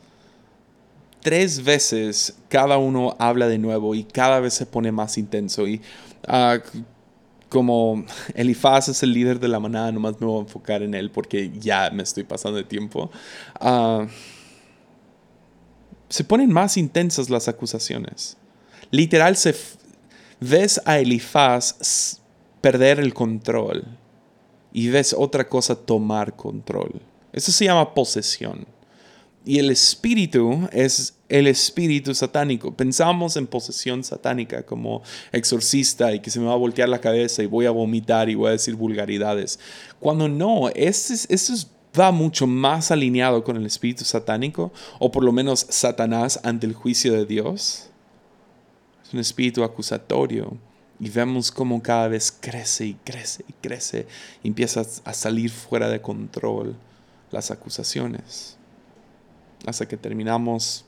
tres 1.22 1.62
veces 1.64 2.36
cada 2.48 2.76
uno 2.78 3.16
habla 3.18 3.48
de 3.48 3.58
nuevo 3.58 3.94
y 3.94 4.04
cada 4.04 4.40
vez 4.40 4.54
se 4.54 4.66
pone 4.66 4.92
más 4.92 5.16
intenso. 5.16 5.66
Y 5.66 5.80
uh, 6.28 6.60
como 7.48 8.04
Elifaz 8.34 8.88
es 8.88 9.02
el 9.02 9.12
líder 9.12 9.38
de 9.40 9.48
la 9.48 9.60
manada, 9.60 9.92
nomás 9.92 10.20
me 10.20 10.26
voy 10.26 10.38
a 10.38 10.42
enfocar 10.42 10.82
en 10.82 10.94
él 10.94 11.10
porque 11.10 11.50
ya 11.58 11.90
me 11.90 12.02
estoy 12.02 12.24
pasando 12.24 12.58
de 12.58 12.64
tiempo. 12.64 13.10
Uh, 13.60 14.06
se 16.08 16.24
ponen 16.24 16.52
más 16.52 16.76
intensas 16.76 17.30
las 17.30 17.48
acusaciones. 17.48 18.36
Literal, 18.90 19.36
se 19.36 19.54
ves 20.40 20.80
a 20.84 20.98
Elifaz 20.98 22.20
perder 22.60 23.00
el 23.00 23.14
control 23.14 23.84
y 24.72 24.88
ves 24.88 25.14
otra 25.16 25.48
cosa 25.48 25.74
tomar 25.74 26.36
control. 26.36 27.00
Eso 27.32 27.52
se 27.52 27.64
llama 27.64 27.94
posesión. 27.94 28.66
Y 29.44 29.58
el 29.58 29.70
espíritu 29.70 30.68
es 30.70 31.14
el 31.28 31.48
espíritu 31.48 32.14
satánico. 32.14 32.76
Pensamos 32.76 33.36
en 33.36 33.46
posesión 33.46 34.04
satánica 34.04 34.64
como 34.64 35.02
exorcista 35.32 36.12
y 36.12 36.20
que 36.20 36.30
se 36.30 36.38
me 36.38 36.46
va 36.46 36.52
a 36.52 36.56
voltear 36.56 36.88
la 36.88 37.00
cabeza 37.00 37.42
y 37.42 37.46
voy 37.46 37.66
a 37.66 37.72
vomitar 37.72 38.28
y 38.28 38.36
voy 38.36 38.48
a 38.48 38.52
decir 38.52 38.76
vulgaridades. 38.76 39.58
Cuando 39.98 40.28
no, 40.28 40.68
esto 40.68 41.14
es, 41.14 41.66
va 41.98 42.12
mucho 42.12 42.46
más 42.46 42.90
alineado 42.92 43.42
con 43.42 43.56
el 43.56 43.66
espíritu 43.66 44.04
satánico, 44.04 44.72
o 44.98 45.10
por 45.10 45.24
lo 45.24 45.32
menos 45.32 45.66
Satanás 45.68 46.38
ante 46.44 46.66
el 46.66 46.74
juicio 46.74 47.12
de 47.12 47.26
Dios. 47.26 47.88
Es 49.04 49.12
un 49.12 49.20
espíritu 49.20 49.64
acusatorio. 49.64 50.56
Y 51.00 51.10
vemos 51.10 51.50
cómo 51.50 51.82
cada 51.82 52.06
vez 52.06 52.30
crece 52.30 52.86
y 52.86 52.94
crece 52.94 53.44
y 53.48 53.52
crece 53.54 54.06
y 54.44 54.48
empieza 54.48 54.82
a 55.04 55.12
salir 55.12 55.50
fuera 55.50 55.88
de 55.88 56.00
control 56.00 56.76
las 57.32 57.50
acusaciones 57.50 58.56
hasta 59.66 59.86
que 59.86 59.96
terminamos 59.96 60.84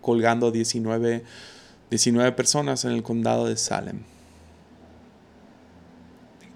colgando 0.00 0.50
19, 0.50 1.24
19 1.90 2.32
personas 2.32 2.84
en 2.84 2.92
el 2.92 3.02
condado 3.02 3.46
de 3.46 3.56
Salem. 3.56 4.00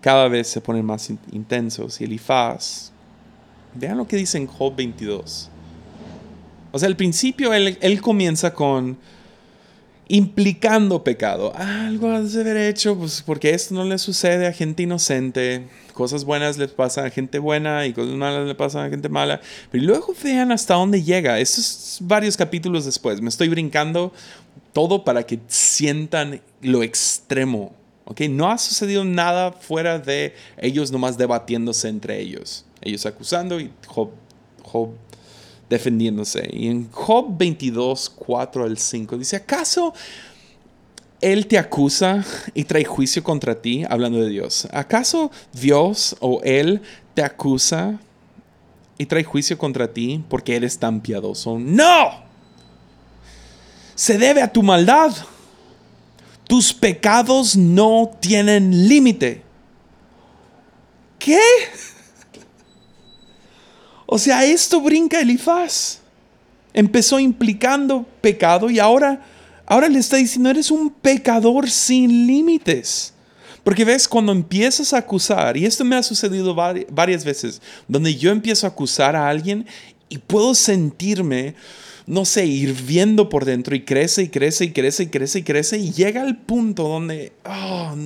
Cada 0.01 0.29
vez 0.29 0.49
se 0.49 0.61
ponen 0.61 0.85
más 0.85 1.11
intensos 1.33 2.01
y 2.01 2.05
Elifaz, 2.05 2.92
vean 3.75 3.97
lo 3.97 4.07
que 4.07 4.16
dice 4.16 4.38
en 4.38 4.47
Job 4.47 4.75
22. 4.77 5.51
O 6.73 6.79
sea, 6.79 6.88
al 6.88 6.97
principio 6.97 7.55
él, 7.55 7.79
él 7.81 8.01
comienza 8.03 8.53
con 8.53 8.99
implicando 10.09 11.03
pecado. 11.03 11.53
algo 11.57 12.11
has 12.11 12.33
de 12.33 12.40
haber 12.40 12.57
hecho, 12.57 12.97
pues 12.97 13.23
porque 13.25 13.51
esto 13.51 13.75
no 13.75 13.85
le 13.85 13.99
sucede 13.99 14.47
a 14.47 14.53
gente 14.53 14.83
inocente. 14.83 15.67
Cosas 15.93 16.25
buenas 16.25 16.59
le 16.59 16.69
pasan 16.69 17.07
a 17.07 17.11
gente 17.11 17.38
buena 17.38 17.87
y 17.87 17.93
cosas 17.93 18.14
malas 18.14 18.47
le 18.47 18.55
pasan 18.55 18.87
a 18.87 18.90
gente 18.90 19.09
mala. 19.09 19.40
Pero 19.71 19.85
luego 19.85 20.14
vean 20.23 20.53
hasta 20.53 20.75
dónde 20.75 21.03
llega. 21.03 21.38
Eso 21.38 21.61
es 21.61 21.99
varios 22.01 22.37
capítulos 22.37 22.85
después. 22.85 23.21
Me 23.21 23.29
estoy 23.29 23.49
brincando 23.49 24.12
todo 24.73 25.05
para 25.05 25.25
que 25.25 25.38
sientan 25.47 26.40
lo 26.61 26.83
extremo. 26.83 27.73
¿okay? 28.05 28.29
No 28.29 28.51
ha 28.51 28.59
sucedido 28.59 29.05
nada 29.05 29.53
fuera 29.53 29.99
de 29.99 30.35
ellos 30.59 30.90
nomás 30.90 31.17
debatiéndose 31.17 31.88
entre 31.88 32.21
ellos. 32.21 32.64
Ellos 32.83 33.07
acusando 33.07 33.61
y 33.61 33.71
Job, 33.87 34.11
Job 34.62 34.90
defendiéndose. 35.75 36.49
Y 36.53 36.69
en 36.69 36.91
Job 36.91 37.37
22, 37.37 38.11
4 38.11 38.65
al 38.65 38.79
5 38.79 39.19
dice, 39.19 39.37
¿acaso 39.37 39.93
Él 41.21 41.47
te 41.47 41.59
acusa 41.59 42.25
y 42.55 42.65
trae 42.65 42.85
juicio 42.85 43.23
contra 43.23 43.61
ti, 43.61 43.85
hablando 43.89 44.21
de 44.21 44.29
Dios. 44.29 44.69
¿Acaso 44.73 45.31
Dios 45.53 46.17
o 46.21 46.41
Él 46.43 46.83
te 47.15 47.23
acusa 47.23 47.99
y 48.99 49.07
trae 49.07 49.25
juicio 49.25 49.59
contra 49.59 49.93
ti 49.93 50.23
porque 50.29 50.57
eres 50.57 50.79
tan 50.79 51.01
piadoso? 51.01 51.59
No. 51.59 52.25
Se 53.95 54.19
debe 54.19 54.43
a 54.43 54.53
tu 54.53 54.63
maldad. 54.63 55.13
Tus 56.47 56.75
pecados 56.75 57.57
no 57.57 58.11
tienen 58.21 58.89
límite. 58.89 59.43
¿Qué? 61.19 61.41
O 64.07 64.19
sea, 64.19 64.45
esto 64.45 64.81
brinca 64.81 65.21
Elifaz. 65.21 66.01
Empezó 66.73 67.19
implicando 67.21 68.07
pecado 68.21 68.69
y 68.69 68.79
ahora, 68.79 69.25
ahora 69.67 69.88
le 69.88 69.99
está 69.99 70.17
diciendo, 70.17 70.51
eres 70.51 70.71
un 70.71 70.90
pecador 70.90 71.71
sin 71.71 72.27
límites. 72.27 73.14
Porque 73.62 73.85
ves, 73.85 74.07
cuando 74.07 74.33
empiezas 74.33 74.93
a 74.93 74.99
acusar, 74.99 75.57
y 75.57 75.64
esto 75.64 75.85
me 75.85 75.97
ha 75.97 76.03
sucedido 76.03 76.55
varias 76.55 77.25
veces, 77.25 77.62
donde 77.88 78.14
yo 78.14 78.31
empiezo 78.31 78.67
a 78.67 78.71
acusar 78.71 79.17
a 79.17 79.29
alguien 79.29 79.67
y 80.11 80.19
puedo 80.19 80.55
sentirme, 80.55 81.55
no 82.07 82.27
sé, 82.27 82.45
hirviendo 82.45 83.31
por 83.31 83.47
dentro 83.47 83.75
y 83.75 83.83
crece 83.83 84.25
y 84.25 84.29
crece 84.29 84.67
y 84.67 84.73
crece 84.73 85.05
y 85.05 85.07
crece 85.07 85.38
y 85.38 85.43
crece 85.43 85.79
y 85.79 85.93
llega 85.93 86.21
al 86.21 86.37
punto 86.37 86.87
donde, 86.87 87.33
oh, 87.47 87.97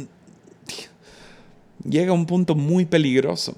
llega 1.88 2.11
a 2.11 2.14
un 2.14 2.26
punto 2.26 2.54
muy 2.54 2.84
peligroso. 2.84 3.56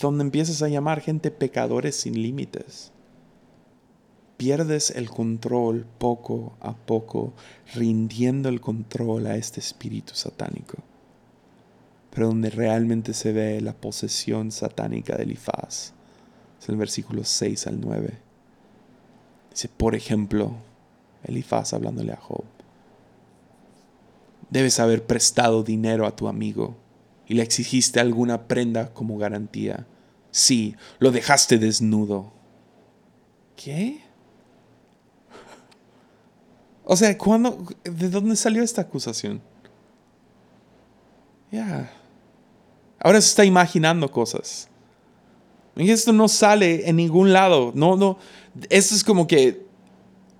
Donde 0.00 0.24
empiezas 0.24 0.62
a 0.62 0.68
llamar 0.68 1.00
gente 1.00 1.30
pecadores 1.30 1.96
sin 1.96 2.20
límites 2.20 2.92
pierdes 4.42 4.90
el 4.90 5.08
control 5.08 5.86
poco 5.98 6.54
a 6.60 6.74
poco, 6.74 7.32
rindiendo 7.74 8.48
el 8.48 8.60
control 8.60 9.28
a 9.28 9.36
este 9.36 9.60
espíritu 9.60 10.16
satánico. 10.16 10.78
Pero 12.10 12.26
donde 12.26 12.50
realmente 12.50 13.14
se 13.14 13.32
ve 13.32 13.60
la 13.60 13.72
posesión 13.72 14.50
satánica 14.50 15.16
de 15.16 15.22
Elifaz 15.22 15.92
es 16.60 16.68
el 16.68 16.76
versículo 16.76 17.22
6 17.22 17.68
al 17.68 17.80
9. 17.80 18.18
Dice, 19.52 19.68
por 19.68 19.94
ejemplo, 19.94 20.56
Elifaz 21.22 21.72
hablándole 21.72 22.12
a 22.12 22.16
Job, 22.16 22.44
debes 24.50 24.80
haber 24.80 25.06
prestado 25.06 25.62
dinero 25.62 26.04
a 26.04 26.16
tu 26.16 26.26
amigo 26.26 26.74
y 27.32 27.34
le 27.34 27.42
exigiste 27.42 27.98
alguna 27.98 28.46
prenda 28.46 28.92
como 28.92 29.16
garantía. 29.16 29.86
Sí, 30.30 30.76
lo 30.98 31.10
dejaste 31.10 31.56
desnudo. 31.56 32.30
¿Qué? 33.56 34.02
O 36.84 36.94
sea, 36.94 37.16
¿cuándo, 37.16 37.64
¿de 37.84 38.10
dónde 38.10 38.36
salió 38.36 38.62
esta 38.62 38.82
acusación? 38.82 39.40
Ya. 41.50 41.90
Ahora 43.00 43.18
se 43.18 43.28
está 43.28 43.46
imaginando 43.46 44.10
cosas. 44.10 44.68
Esto 45.74 46.12
no 46.12 46.28
sale 46.28 46.86
en 46.86 46.96
ningún 46.96 47.32
lado. 47.32 47.72
No, 47.74 47.96
no. 47.96 48.18
Esto 48.68 48.94
es 48.94 49.02
como 49.02 49.26
que. 49.26 49.64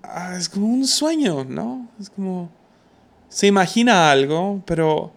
Ah, 0.03 0.35
es 0.37 0.47
como 0.47 0.67
un 0.67 0.85
sueño, 0.85 1.43
¿no? 1.43 1.89
Es 1.99 2.11
como. 2.11 2.51
Se 3.29 3.47
imagina 3.47 4.11
algo, 4.11 4.61
pero 4.67 5.11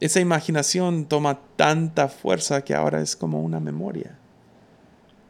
esa 0.00 0.20
imaginación 0.20 1.06
toma 1.06 1.40
tanta 1.56 2.08
fuerza 2.08 2.62
que 2.62 2.74
ahora 2.74 3.00
es 3.00 3.16
como 3.16 3.40
una 3.40 3.60
memoria. 3.60 4.18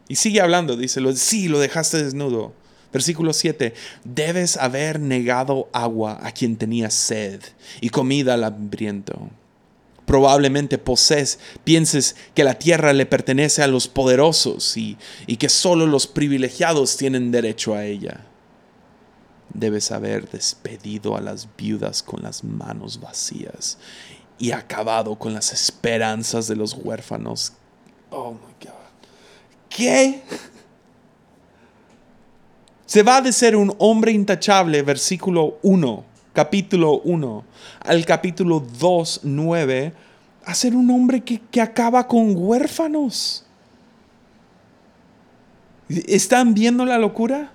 Y 0.08 0.16
sigue 0.16 0.40
hablando, 0.40 0.76
dice, 0.76 1.00
sí, 1.16 1.48
lo 1.48 1.58
dejaste 1.58 2.02
desnudo. 2.02 2.52
Versículo 2.92 3.32
7. 3.32 3.74
Debes 4.04 4.56
haber 4.56 5.00
negado 5.00 5.68
agua 5.72 6.18
a 6.22 6.32
quien 6.32 6.56
tenía 6.56 6.90
sed 6.90 7.40
y 7.80 7.90
comida 7.90 8.34
al 8.34 8.44
hambriento. 8.44 9.30
Probablemente 10.06 10.76
posees, 10.78 11.38
pienses 11.64 12.14
que 12.34 12.44
la 12.44 12.58
tierra 12.58 12.92
le 12.92 13.06
pertenece 13.06 13.62
a 13.62 13.66
los 13.66 13.88
poderosos 13.88 14.76
y, 14.76 14.98
y 15.26 15.38
que 15.38 15.48
solo 15.48 15.86
los 15.86 16.06
privilegiados 16.06 16.96
tienen 16.96 17.32
derecho 17.32 17.74
a 17.74 17.84
ella. 17.84 18.26
Debes 19.52 19.90
haber 19.90 20.28
despedido 20.28 21.16
a 21.16 21.20
las 21.20 21.48
viudas 21.56 22.02
con 22.02 22.22
las 22.22 22.44
manos 22.44 23.00
vacías 23.00 23.78
y 24.38 24.52
acabado 24.52 25.16
con 25.16 25.32
las 25.34 25.52
esperanzas 25.52 26.48
de 26.48 26.56
los 26.56 26.74
huérfanos. 26.74 27.52
Oh 28.10 28.32
my 28.32 28.54
God. 28.60 28.72
¿Qué? 29.68 30.22
Se 32.86 33.02
va 33.02 33.20
de 33.20 33.32
ser 33.32 33.56
un 33.56 33.74
hombre 33.78 34.12
intachable, 34.12 34.82
versículo 34.82 35.58
1, 35.62 36.04
capítulo 36.32 37.00
1, 37.00 37.44
al 37.80 38.04
capítulo 38.04 38.60
2, 38.60 39.20
9, 39.24 39.92
a 40.44 40.54
ser 40.54 40.76
un 40.76 40.90
hombre 40.90 41.22
que, 41.22 41.40
que 41.40 41.60
acaba 41.60 42.06
con 42.06 42.34
huérfanos. 42.36 43.44
¿Están 45.88 46.54
viendo 46.54 46.84
la 46.84 46.98
locura? 46.98 47.53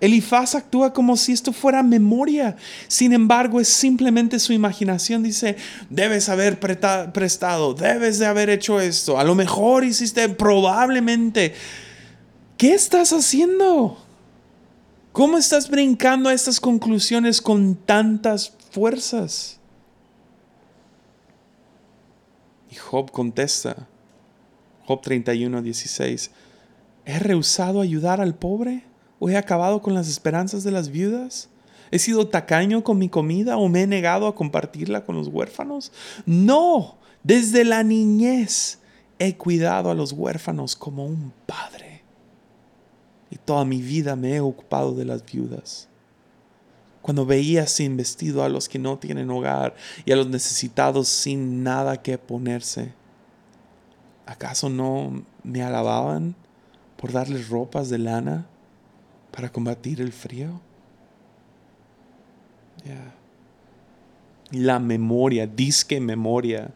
Elifaz 0.00 0.54
actúa 0.54 0.92
como 0.92 1.16
si 1.16 1.32
esto 1.32 1.52
fuera 1.52 1.82
memoria. 1.82 2.56
Sin 2.86 3.12
embargo, 3.12 3.60
es 3.60 3.68
simplemente 3.68 4.38
su 4.38 4.52
imaginación. 4.52 5.22
Dice, 5.22 5.56
debes 5.90 6.28
haber 6.28 6.60
prestado, 6.60 7.74
debes 7.74 8.18
de 8.18 8.26
haber 8.26 8.48
hecho 8.50 8.80
esto. 8.80 9.18
A 9.18 9.24
lo 9.24 9.34
mejor 9.34 9.84
hiciste, 9.84 10.28
probablemente. 10.28 11.54
¿Qué 12.56 12.74
estás 12.74 13.12
haciendo? 13.12 13.98
¿Cómo 15.12 15.36
estás 15.36 15.68
brincando 15.68 16.28
a 16.28 16.34
estas 16.34 16.60
conclusiones 16.60 17.42
con 17.42 17.74
tantas 17.74 18.52
fuerzas? 18.70 19.58
Y 22.70 22.76
Job 22.76 23.10
contesta, 23.10 23.88
Job 24.86 25.00
31, 25.00 25.62
16, 25.62 26.30
¿he 27.04 27.18
rehusado 27.18 27.80
ayudar 27.80 28.20
al 28.20 28.34
pobre? 28.34 28.87
¿O 29.18 29.28
he 29.28 29.36
acabado 29.36 29.82
con 29.82 29.94
las 29.94 30.08
esperanzas 30.08 30.64
de 30.64 30.70
las 30.70 30.90
viudas? 30.90 31.48
¿He 31.90 31.98
sido 31.98 32.28
tacaño 32.28 32.84
con 32.84 32.98
mi 32.98 33.08
comida 33.08 33.56
o 33.56 33.68
me 33.68 33.82
he 33.82 33.86
negado 33.86 34.26
a 34.26 34.34
compartirla 34.34 35.04
con 35.04 35.16
los 35.16 35.28
huérfanos? 35.28 35.92
No, 36.26 36.98
desde 37.22 37.64
la 37.64 37.82
niñez 37.82 38.78
he 39.18 39.36
cuidado 39.36 39.90
a 39.90 39.94
los 39.94 40.12
huérfanos 40.12 40.76
como 40.76 41.04
un 41.06 41.32
padre 41.46 42.02
y 43.30 43.36
toda 43.36 43.64
mi 43.64 43.82
vida 43.82 44.16
me 44.16 44.36
he 44.36 44.40
ocupado 44.40 44.94
de 44.94 45.04
las 45.04 45.24
viudas. 45.24 45.88
Cuando 47.02 47.26
veía 47.26 47.66
sin 47.66 47.96
vestido 47.96 48.44
a 48.44 48.48
los 48.48 48.68
que 48.68 48.78
no 48.78 48.98
tienen 48.98 49.30
hogar 49.30 49.74
y 50.04 50.12
a 50.12 50.16
los 50.16 50.28
necesitados 50.28 51.08
sin 51.08 51.62
nada 51.62 52.02
que 52.02 52.18
ponerse, 52.18 52.92
¿acaso 54.26 54.68
no 54.68 55.24
me 55.42 55.62
alababan 55.62 56.34
por 56.96 57.12
darles 57.12 57.48
ropas 57.48 57.88
de 57.88 57.98
lana 57.98 58.46
para 59.38 59.52
combatir 59.52 60.00
el 60.00 60.10
frío? 60.10 60.60
La 64.50 64.80
memoria, 64.80 65.46
disque 65.46 66.00
memoria 66.00 66.72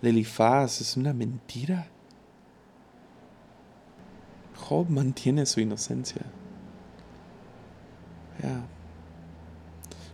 de 0.00 0.10
Elifaz 0.10 0.80
es 0.80 0.96
una 0.96 1.12
mentira. 1.12 1.88
Job 4.54 4.88
mantiene 4.88 5.44
su 5.44 5.60
inocencia. 5.60 6.22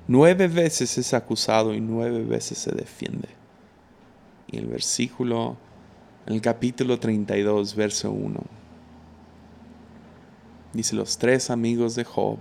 Nueve 0.08 0.48
veces 0.48 0.96
es 0.96 1.12
acusado 1.12 1.74
y 1.74 1.82
nueve 1.82 2.24
veces 2.24 2.56
se 2.56 2.72
defiende. 2.72 3.28
Y 4.50 4.56
el 4.56 4.68
versículo, 4.68 5.58
el 6.24 6.40
capítulo 6.40 6.98
32, 6.98 7.74
verso 7.74 8.10
1, 8.10 8.40
dice, 10.74 10.96
los 10.96 11.18
tres 11.18 11.50
amigos 11.50 11.94
de 11.94 12.04
Job 12.04 12.38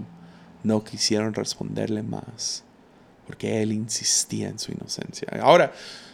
no 0.64 0.84
quisieron 0.84 1.34
responderle 1.34 2.04
más, 2.04 2.64
porque 3.28 3.62
él 3.62 3.72
insistía 3.72 4.50
en 4.50 4.60
su 4.60 4.72
inocencia. 4.72 5.28
Ahora, 5.42 5.72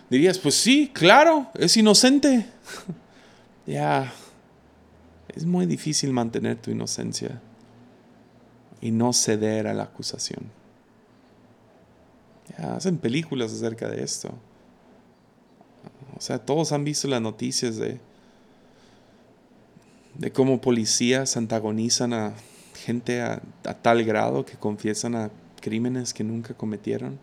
dirías, 0.09 0.37
pues 0.37 0.55
sí, 0.55 0.91
claro, 0.93 1.49
es 1.55 1.75
inocente. 1.77 2.45
ya. 3.65 4.11
Es 5.35 5.45
muy 5.45 5.65
difícil 5.65 6.11
mantener 6.11 6.57
tu 6.57 6.71
inocencia 6.71 7.39
y 8.81 8.91
no 8.91 9.13
ceder 9.13 9.67
a 9.67 9.73
la 9.73 9.83
acusación. 9.83 10.51
hacen 12.57 12.97
películas 12.97 13.53
acerca 13.53 13.87
de 13.87 14.03
esto. 14.03 14.33
O 16.17 16.21
sea, 16.21 16.39
todos 16.39 16.71
han 16.71 16.83
visto 16.83 17.07
las 17.07 17.21
noticias 17.21 17.77
de, 17.77 18.01
de 20.19 20.31
cómo 20.31 20.61
policías 20.61 21.35
antagonizan 21.35 22.13
a 22.13 22.33
gente 22.75 23.21
a, 23.21 23.41
tal 23.81 24.03
grado 24.03 24.45
que 24.45 24.55
confiesan 24.57 25.15
a 25.15 25.31
crímenes 25.59 26.13
que 26.13 26.23
nunca 26.23 26.53
cometieron. 26.53 27.17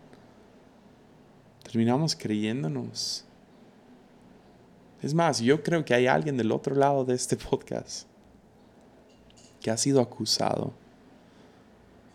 Terminamos 1.63 2.15
creyéndonos 2.15 3.23
es 5.01 5.13
más, 5.13 5.39
yo 5.39 5.61
creo 5.61 5.85
que 5.85 5.93
hay 5.93 6.07
alguien 6.07 6.37
del 6.37 6.51
otro 6.51 6.75
lado 6.75 7.05
de 7.05 7.13
este 7.13 7.37
podcast 7.37 8.07
que 9.61 9.69
ha 9.69 9.77
sido 9.77 10.01
acusado 10.01 10.73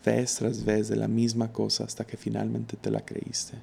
vez 0.05 0.35
tras 0.37 0.65
vez 0.65 0.89
de 0.89 0.97
la 0.97 1.07
misma 1.07 1.53
cosa 1.53 1.85
hasta 1.85 2.05
que 2.05 2.17
finalmente 2.17 2.77
te 2.77 2.91
la 2.91 3.05
creíste 3.05 3.55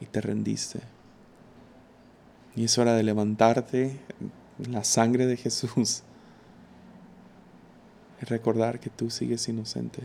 y 0.00 0.06
te 0.06 0.20
rendiste. 0.20 0.80
Y 2.54 2.64
es 2.64 2.76
hora 2.76 2.94
de 2.94 3.02
levantarte 3.02 3.98
la 4.58 4.84
sangre 4.84 5.26
de 5.26 5.36
Jesús 5.36 6.02
y 8.20 8.24
recordar 8.24 8.80
que 8.80 8.90
tú 8.90 9.10
sigues 9.10 9.48
inocente. 9.48 10.02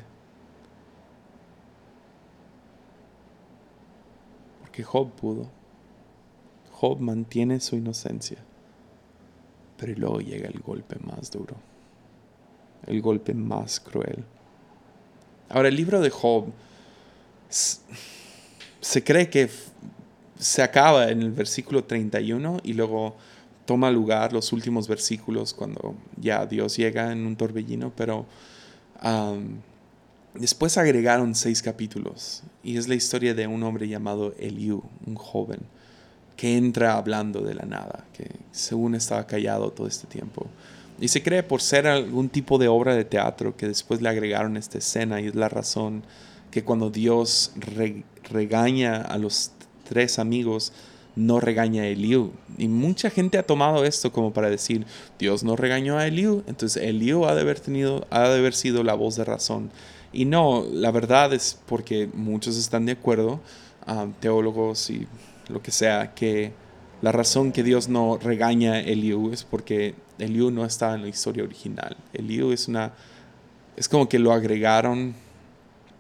Porque 4.62 4.84
Job 4.84 5.12
pudo. 5.12 5.50
Job 6.72 7.00
mantiene 7.00 7.60
su 7.60 7.76
inocencia. 7.76 8.38
Pero 9.78 9.94
luego 9.98 10.20
llega 10.20 10.48
el 10.48 10.60
golpe 10.60 10.98
más 11.00 11.32
duro. 11.32 11.56
El 12.86 13.02
golpe 13.02 13.34
más 13.34 13.80
cruel. 13.80 14.26
Ahora, 15.50 15.70
el 15.70 15.76
libro 15.76 16.02
de 16.02 16.10
Job 16.10 16.52
se 17.50 19.04
cree 19.04 19.30
que 19.30 19.50
se 20.40 20.64
acaba 20.64 21.10
en 21.10 21.22
el 21.22 21.32
versículo 21.32 21.84
31 21.84 22.62
y 22.64 22.74
luego 22.74 23.16
toma 23.66 23.92
lugar 23.92 24.34
los 24.34 24.52
últimos 24.54 24.88
versículos 24.88 25.54
cuando 25.54 25.96
ya 26.18 26.46
Dios 26.46 26.78
llega 26.78 27.12
en 27.12 27.26
un 27.26 27.36
torbellino, 27.36 27.92
pero 27.96 28.26
después 30.34 30.78
agregaron 30.78 31.36
seis 31.36 31.62
capítulos 31.62 32.44
y 32.64 32.78
es 32.78 32.88
la 32.88 32.96
historia 32.96 33.34
de 33.34 33.48
un 33.48 33.64
hombre 33.64 33.88
llamado 33.88 34.34
Eliú, 34.38 34.84
un 35.06 35.16
joven, 35.16 35.60
que 36.36 36.58
entra 36.58 36.98
hablando 36.98 37.42
de 37.42 37.54
la 37.54 37.66
nada, 37.66 38.06
que 38.14 38.32
según 38.52 38.96
estaba 38.96 39.28
callado 39.28 39.72
todo 39.72 39.88
este 39.88 40.08
tiempo. 40.08 40.48
Y 41.00 41.08
se 41.08 41.24
cree 41.24 41.44
por 41.44 41.62
ser 41.62 41.88
algún 41.88 42.30
tipo 42.30 42.58
de 42.58 42.68
obra 42.68 42.96
de 42.96 43.06
teatro 43.06 43.58
que 43.58 43.68
después 43.68 44.02
le 44.02 44.10
agregaron 44.10 44.56
esta 44.58 44.78
escena 44.78 45.20
y 45.20 45.28
es 45.28 45.36
la 45.36 45.50
razón 45.50 46.04
que 46.52 46.64
cuando 46.64 46.90
Dios 46.90 47.54
regaña 48.30 49.02
a 49.02 49.18
los 49.18 49.52
tres 49.88 50.20
amigos, 50.20 50.74
no 51.16 51.40
regaña 51.40 51.84
a 51.84 51.88
Eliú. 51.88 52.32
Y 52.58 52.68
mucha 52.68 53.10
gente 53.10 53.38
ha 53.38 53.44
tomado 53.44 53.84
esto 53.86 54.12
como 54.12 54.34
para 54.34 54.50
decir, 54.50 54.86
Dios 55.20 55.44
no 55.44 55.56
regañó 55.56 55.98
a 55.98 56.08
Eliú, 56.08 56.44
entonces 56.48 56.82
Eliú 56.84 57.26
ha 57.26 57.36
de 57.36 57.42
haber, 57.42 57.60
tenido, 57.60 58.08
ha 58.10 58.28
de 58.30 58.40
haber 58.40 58.54
sido 58.54 58.84
la 58.84 58.94
voz 58.94 59.16
de 59.16 59.26
razón. 59.26 59.72
Y 60.14 60.26
no, 60.26 60.66
la 60.72 60.92
verdad 60.92 61.34
es 61.34 61.60
porque 61.66 62.10
muchos 62.14 62.58
están 62.58 62.86
de 62.86 62.94
acuerdo, 62.94 63.40
ah, 63.86 64.08
teólogos 64.20 64.90
y 64.90 65.08
lo 65.48 65.62
que 65.62 65.72
sea, 65.72 66.14
que 66.14 66.54
la 67.02 67.12
razón 67.12 67.52
que 67.52 67.64
Dios 67.64 67.90
no 67.90 68.18
regaña 68.18 68.74
a 68.74 68.80
Eliú 68.80 69.32
es 69.32 69.44
porque 69.44 69.96
Eliú 70.20 70.52
no 70.52 70.66
está 70.66 70.94
en 70.94 71.02
la 71.02 71.08
historia 71.08 71.44
original. 71.44 71.98
Eliú 72.14 72.52
es 72.52 72.68
una 72.68 72.94
es 73.76 73.90
como 73.90 74.08
que 74.08 74.20
lo 74.20 74.32
agregaron 74.32 75.16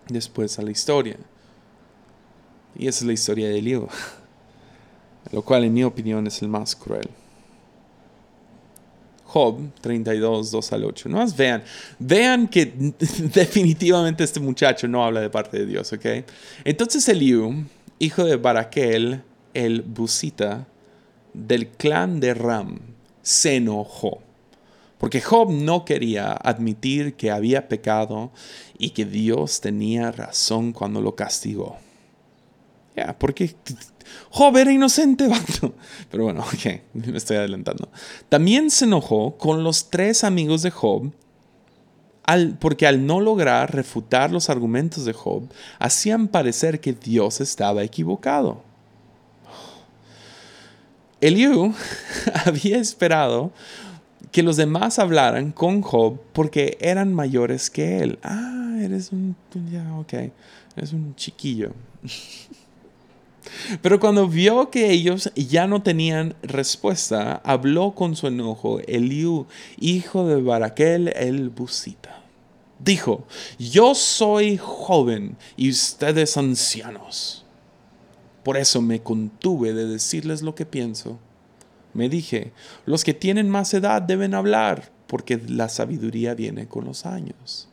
después 0.08 0.60
a 0.60 0.62
la 0.62 0.72
historia. 0.72 1.18
Y 2.76 2.88
esa 2.88 3.00
es 3.00 3.06
la 3.08 3.14
historia 3.14 3.50
de 3.50 3.60
Eliú. 3.60 3.88
Lo 5.32 5.42
cual 5.42 5.64
en 5.64 5.74
mi 5.74 5.84
opinión 5.84 6.28
es 6.28 6.42
el 6.42 6.48
más 6.48 6.76
cruel. 6.76 7.10
Job 9.26 9.60
32, 9.80 10.52
2 10.52 10.74
al 10.74 10.84
8. 10.84 11.10
No 11.10 11.18
más 11.18 11.38
vean, 11.38 11.64
vean 12.00 12.48
que 12.50 12.66
definitivamente 13.34 14.26
este 14.26 14.42
muchacho 14.42 14.90
no 14.90 15.06
habla 15.06 15.22
de 15.22 15.30
parte 15.30 15.60
de 15.60 15.66
Dios, 15.66 15.94
¿ok? 15.94 16.06
Entonces 16.66 17.08
Eliú, 17.08 17.64
hijo 17.98 18.26
de 18.26 18.36
Baraquel, 18.36 19.24
el 19.54 19.84
Busita, 19.84 20.68
del 21.34 21.70
clan 21.70 22.20
de 22.20 22.34
Ram, 22.34 22.80
se 23.22 23.56
enojó. 23.56 24.22
Porque 24.98 25.22
Job 25.22 25.50
no 25.50 25.86
quería 25.86 26.34
admitir 26.34 27.16
que 27.16 27.32
había 27.32 27.70
pecado 27.70 28.32
y 28.78 28.90
que 28.90 29.06
Dios 29.06 29.62
tenía 29.62 30.12
razón 30.12 30.74
cuando 30.74 31.02
lo 31.02 31.16
castigó. 31.16 31.78
Ya, 32.96 33.18
porque 33.18 33.56
Job 34.30 34.58
era 34.58 34.72
inocente, 34.72 35.30
Pero 36.12 36.24
bueno, 36.24 36.42
ok, 36.42 36.82
me 36.94 37.18
estoy 37.18 37.38
adelantando. 37.38 37.90
También 38.30 38.70
se 38.70 38.86
enojó 38.86 39.38
con 39.38 39.64
los 39.64 39.90
tres 39.90 40.24
amigos 40.24 40.62
de 40.62 40.72
Job 40.72 41.12
al, 42.24 42.58
porque 42.58 42.88
al 42.88 43.06
no 43.06 43.20
lograr 43.20 43.74
refutar 43.74 44.32
los 44.32 44.50
argumentos 44.50 45.06
de 45.06 45.14
Job, 45.14 45.50
hacían 45.80 46.28
parecer 46.28 46.80
que 46.80 46.94
Dios 46.94 47.42
estaba 47.42 47.84
equivocado. 47.84 48.64
Eliú 51.20 51.74
había 52.46 52.78
esperado 52.78 53.52
que 54.32 54.44
los 54.44 54.58
demás 54.58 54.98
hablaran 54.98 55.52
con 55.52 55.82
Job 55.82 56.20
porque 56.34 56.78
eran 56.80 57.14
mayores 57.14 57.70
que 57.70 58.00
él. 58.00 58.20
Ah, 58.24 58.78
eres 58.82 59.12
un, 59.12 59.36
ya, 59.72 59.86
eres 60.76 60.94
un 60.94 61.16
chiquillo. 61.16 61.74
Pero 63.82 64.00
cuando 64.00 64.28
vio 64.28 64.70
que 64.70 64.92
ellos 64.92 65.32
ya 65.36 65.68
no 65.68 65.82
tenían 65.82 66.36
respuesta, 66.44 67.42
habló 67.44 67.94
con 67.96 68.16
su 68.16 68.28
enojo 68.28 68.80
Eliú, 68.88 69.48
hijo 69.80 70.28
de 70.28 70.42
Baraquel 70.42 71.10
el 71.16 71.50
Busita. 71.50 72.22
Dijo, 72.80 73.26
yo 73.60 73.94
soy 73.94 74.58
joven 74.58 75.38
y 75.56 75.70
ustedes 75.70 76.38
ancianos. 76.38 77.46
Por 78.44 78.58
eso 78.58 78.82
me 78.82 79.02
contuve 79.02 79.74
de 79.74 79.86
decirles 79.86 80.42
lo 80.42 80.56
que 80.56 80.66
pienso. 80.66 81.20
Me 81.94 82.10
dije, 82.10 82.54
los 82.86 83.04
que 83.04 83.14
tienen 83.14 83.50
más 83.50 83.74
edad 83.74 84.02
deben 84.02 84.34
hablar, 84.34 84.92
porque 85.08 85.40
la 85.48 85.70
sabiduría 85.70 86.34
viene 86.34 86.68
con 86.68 86.86
los 86.86 87.06
años. 87.06 87.68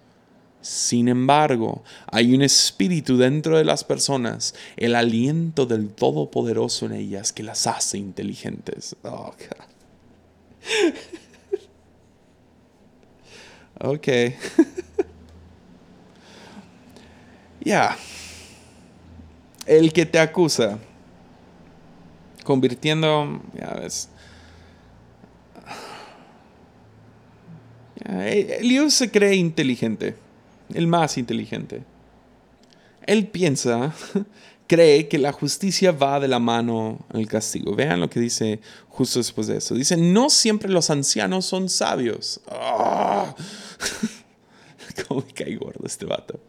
Sin 0.89 1.09
embargo, 1.09 1.85
hay 2.11 2.35
un 2.35 2.41
espíritu 2.41 3.19
dentro 3.19 3.59
de 3.59 3.65
las 3.65 3.85
personas, 3.85 4.55
el 4.79 4.95
aliento 4.95 5.67
del 5.67 5.91
Todopoderoso 5.91 6.87
en 6.87 6.93
ellas 6.93 7.31
que 7.31 7.43
las 7.43 7.67
hace 7.67 7.99
inteligentes. 7.99 8.97
Oh, 9.03 9.35
ok. 13.81 14.09
Ya 17.61 17.99
el 19.67 19.93
que 19.93 20.07
te 20.07 20.19
acusa, 20.19 20.79
convirtiendo, 22.45 23.43
ya 23.53 23.75
ves, 23.75 24.09
Eliú 28.07 28.91
se 28.91 29.11
cree 29.11 29.35
inteligente, 29.35 30.17
el 30.75 30.87
más 30.87 31.19
inteligente. 31.19 31.85
Él 33.07 33.29
piensa, 33.29 33.95
cree 34.67 35.09
que 35.09 35.19
la 35.19 35.33
justicia 35.33 35.93
va 35.93 36.21
de 36.21 36.29
la 36.29 36.39
mano 36.39 37.07
al 37.13 37.27
castigo. 37.27 37.75
Vean 37.75 38.01
lo 38.01 38.11
que 38.11 38.21
dice 38.21 38.61
justo 38.89 39.19
después 39.19 39.47
de 39.47 39.57
eso. 39.57 39.75
Dice, 39.75 39.97
no 39.97 40.31
siempre 40.31 40.71
los 40.71 40.91
ancianos 40.91 41.47
son 41.47 41.69
sabios. 41.69 42.41
¡Ah! 42.51 43.35
¿Cómo 45.09 45.25
me 45.27 45.33
cae 45.33 45.57
gordo 45.57 45.87
este 45.87 46.05
vato? 46.05 46.41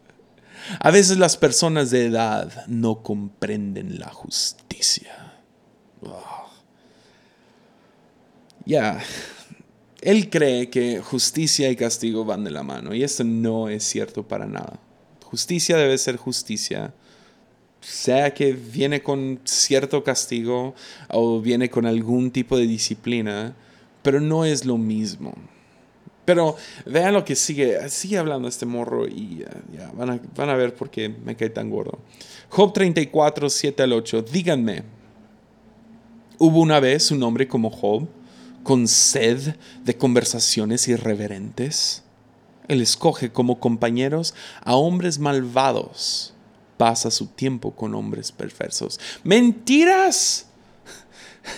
A 0.78 0.90
veces 0.90 1.18
las 1.18 1.36
personas 1.36 1.90
de 1.90 2.06
edad 2.06 2.66
no 2.66 3.02
comprenden 3.02 3.98
la 3.98 4.10
justicia. 4.10 5.30
Ya, 8.66 9.00
él 10.00 10.30
cree 10.30 10.70
que 10.70 11.00
justicia 11.00 11.70
y 11.70 11.76
castigo 11.76 12.24
van 12.24 12.44
de 12.44 12.50
la 12.50 12.62
mano 12.62 12.94
y 12.94 13.02
eso 13.02 13.24
no 13.24 13.68
es 13.68 13.84
cierto 13.84 14.26
para 14.26 14.46
nada. 14.46 14.80
Justicia 15.24 15.76
debe 15.76 15.96
ser 15.98 16.16
justicia, 16.16 16.94
sea 17.80 18.32
que 18.32 18.52
viene 18.52 19.02
con 19.02 19.40
cierto 19.44 20.02
castigo 20.02 20.74
o 21.08 21.40
viene 21.40 21.70
con 21.70 21.86
algún 21.86 22.30
tipo 22.30 22.56
de 22.56 22.66
disciplina, 22.66 23.54
pero 24.02 24.20
no 24.20 24.44
es 24.44 24.64
lo 24.64 24.78
mismo. 24.78 25.34
Pero 26.24 26.56
vean 26.86 27.14
lo 27.14 27.24
que 27.24 27.34
sigue, 27.34 27.88
sigue 27.88 28.18
hablando 28.18 28.48
este 28.48 28.66
morro 28.66 29.06
y 29.06 29.44
ya, 29.72 29.90
van, 29.94 30.10
a, 30.10 30.20
van 30.36 30.48
a 30.48 30.54
ver 30.54 30.74
por 30.74 30.90
qué 30.90 31.08
me 31.08 31.36
cae 31.36 31.50
tan 31.50 31.70
gordo. 31.70 31.98
Job 32.48 32.72
34, 32.72 33.50
7 33.50 33.82
al 33.82 33.92
8. 33.92 34.22
Díganme, 34.22 34.82
¿hubo 36.38 36.60
una 36.60 36.80
vez 36.80 37.10
un 37.10 37.22
hombre 37.22 37.48
como 37.48 37.70
Job 37.70 38.08
con 38.62 38.88
sed 38.88 39.56
de 39.84 39.96
conversaciones 39.96 40.88
irreverentes? 40.88 42.02
Él 42.68 42.80
escoge 42.80 43.32
como 43.32 43.58
compañeros 43.58 44.34
a 44.62 44.74
hombres 44.74 45.18
malvados. 45.18 46.34
Pasa 46.76 47.10
su 47.10 47.26
tiempo 47.26 47.72
con 47.72 47.94
hombres 47.94 48.32
perversos. 48.32 49.00
¡Mentiras! 49.24 50.46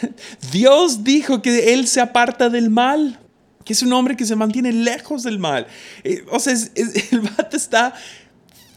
Dios 0.52 1.04
dijo 1.04 1.42
que 1.42 1.74
Él 1.74 1.86
se 1.86 2.00
aparta 2.00 2.48
del 2.48 2.70
mal 2.70 3.18
que 3.64 3.72
es 3.72 3.82
un 3.82 3.92
hombre 3.92 4.16
que 4.16 4.26
se 4.26 4.36
mantiene 4.36 4.72
lejos 4.72 5.22
del 5.22 5.38
mal. 5.38 5.66
Eh, 6.04 6.24
o 6.30 6.38
sea, 6.38 6.54
el 6.74 7.20
vato 7.20 7.56
está 7.56 7.94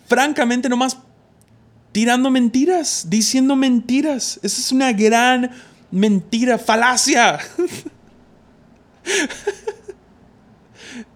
francamente 0.07 0.69
nomás 0.69 0.97
tirando 1.91 2.29
mentiras, 2.29 3.05
diciendo 3.09 3.55
mentiras. 3.55 4.39
Esa 4.43 4.61
es 4.61 4.71
una 4.71 4.91
gran 4.93 5.51
mentira, 5.91 6.57
falacia. 6.57 7.39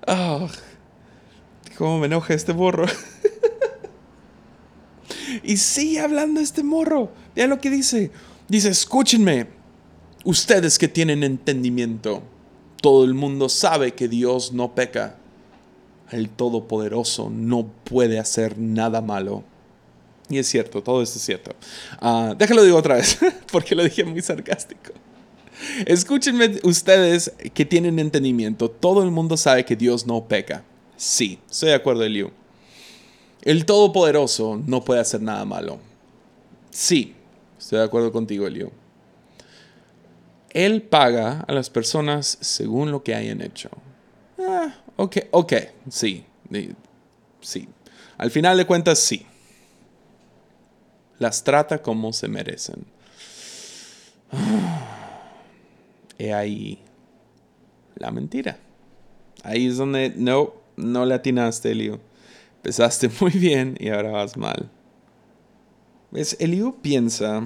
oh, 0.08 0.50
¿Cómo 1.78 2.00
me 2.00 2.08
enoja 2.08 2.34
este 2.34 2.52
borro? 2.52 2.86
y 5.44 5.56
sigue 5.56 6.02
hablando 6.02 6.42
este 6.42 6.62
morro. 6.62 7.10
Vean 7.36 7.50
lo 7.50 7.60
que 7.60 7.70
dice. 7.70 8.12
Dice, 8.50 8.70
escúchenme, 8.70 9.48
ustedes 10.26 10.78
que 10.78 10.90
tienen 10.90 11.24
entendimiento. 11.24 12.22
Todo 12.82 13.06
el 13.06 13.14
mundo 13.14 13.48
sabe 13.48 13.94
que 13.94 14.10
Dios 14.10 14.52
no 14.52 14.76
peca. 14.76 15.16
El 16.12 16.30
Todopoderoso 16.30 17.30
no 17.30 17.68
puede 17.86 18.20
hacer 18.20 18.58
nada 18.58 19.02
malo. 19.02 19.46
Y 20.30 20.38
es 20.38 20.48
cierto, 20.48 20.84
todo 20.84 21.02
esto 21.02 21.18
es 21.18 21.24
cierto. 21.24 21.56
Uh, 22.02 22.36
déjalo 22.36 22.64
digo 22.64 22.78
otra 22.78 22.96
vez, 22.96 23.18
porque 23.52 23.74
lo 23.74 23.84
dije 23.84 24.04
muy 24.04 24.22
sarcástico. 24.22 24.92
Escúchenme 25.86 26.60
ustedes 26.64 27.34
que 27.54 27.66
tienen 27.66 28.00
entendimiento. 28.00 28.70
Todo 28.70 29.04
el 29.04 29.12
mundo 29.12 29.38
sabe 29.38 29.66
que 29.66 29.76
Dios 29.76 30.06
no 30.08 30.26
peca. 30.26 30.64
Sí, 30.98 31.40
estoy 31.50 31.70
de 31.70 31.76
acuerdo, 31.76 32.04
Eliu. 32.04 32.32
El 33.42 33.66
Todopoderoso 33.66 34.62
no 34.66 34.84
puede 34.84 35.00
hacer 35.00 35.22
nada 35.22 35.46
malo. 35.46 35.80
Sí, 36.72 37.16
estoy 37.58 37.80
de 37.80 37.86
acuerdo 37.86 38.12
contigo, 38.12 38.48
Eliu. 38.48 38.72
Él 40.52 40.82
paga 40.82 41.46
a 41.48 41.54
las 41.54 41.70
personas 41.70 42.38
según 42.42 42.92
lo 42.92 43.04
que 43.04 43.16
hayan 43.16 43.42
hecho. 43.42 43.70
Ah, 44.40 44.76
ok, 44.96 45.18
ok, 45.32 45.54
sí, 45.90 46.26
sí. 47.42 47.68
Al 48.18 48.32
final 48.32 48.58
de 48.58 48.66
cuentas, 48.66 49.00
sí. 49.00 49.26
Las 51.20 51.44
trata 51.44 51.82
como 51.82 52.14
se 52.14 52.28
merecen. 52.28 52.86
He 56.20 56.34
ahí 56.34 56.80
la 57.96 58.12
mentira. 58.12 58.60
Ahí 59.44 59.68
es 59.68 59.78
donde 59.78 60.14
no, 60.16 60.54
no 60.76 61.06
le 61.06 61.16
atinaste, 61.16 61.72
Eliu. 61.72 62.00
Empezaste 62.58 63.10
muy 63.22 63.32
bien 63.32 63.76
y 63.80 63.90
ahora 63.90 64.12
vas 64.12 64.38
mal. 64.38 64.70
¿Ves? 66.12 66.36
Eliu 66.40 66.76
piensa 66.82 67.44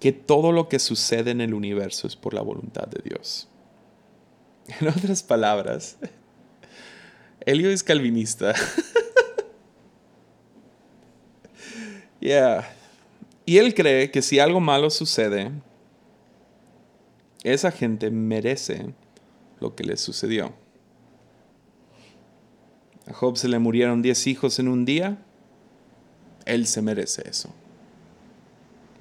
que 0.00 0.12
todo 0.12 0.50
lo 0.50 0.68
que 0.68 0.78
sucede 0.78 1.30
en 1.30 1.42
el 1.42 1.52
universo 1.52 2.06
es 2.06 2.16
por 2.16 2.32
la 2.32 2.40
voluntad 2.40 2.88
de 2.88 3.02
Dios. 3.04 3.46
En 4.80 4.88
otras 4.88 5.22
palabras, 5.22 5.98
Elio 7.40 7.70
es 7.70 7.82
calvinista. 7.82 8.54
yeah. 12.20 12.72
Y 13.44 13.58
él 13.58 13.74
cree 13.74 14.12
que 14.12 14.22
si 14.22 14.38
algo 14.38 14.60
malo 14.60 14.90
sucede, 14.90 15.50
esa 17.42 17.70
gente 17.70 18.10
merece 18.10 18.94
lo 19.60 19.74
que 19.74 19.84
le 19.84 19.96
sucedió. 19.96 20.52
A 23.06 23.12
Job 23.12 23.36
se 23.36 23.48
le 23.48 23.58
murieron 23.58 24.02
10 24.02 24.26
hijos 24.26 24.58
en 24.58 24.68
un 24.68 24.84
día, 24.84 25.18
él 26.44 26.66
se 26.66 26.82
merece 26.82 27.28
eso. 27.28 27.52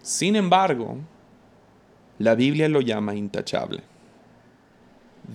Sin 0.02 0.36
embargo, 0.36 0.98
la 2.18 2.36
Biblia 2.36 2.68
lo 2.70 2.82
llama 2.82 3.16
intachable. 3.16 3.84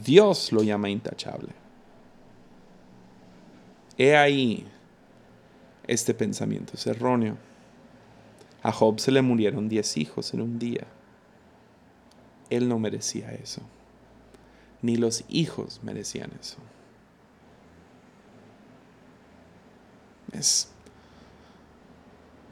Dios 0.05 0.53
lo 0.53 0.63
llama 0.63 0.91
intachable. 0.91 1.53
He 3.97 4.17
ahí, 4.17 4.67
este 5.87 6.15
pensamiento 6.15 6.73
es 6.75 6.87
erróneo. 6.87 7.37
A 8.63 8.73
Job 8.73 8.99
se 8.99 9.13
le 9.13 9.23
murieron 9.23 9.69
diez 9.69 9.97
hijos 9.97 10.35
en 10.35 10.41
un 10.41 10.59
día. 10.59 10.87
Él 12.51 12.69
no 12.69 12.79
merecía 12.79 13.33
eso. 13.33 13.63
Ni 14.83 14.97
los 14.97 15.25
hijos 15.29 15.81
merecían 15.83 16.31
eso. 16.41 16.59
Es, 20.33 20.69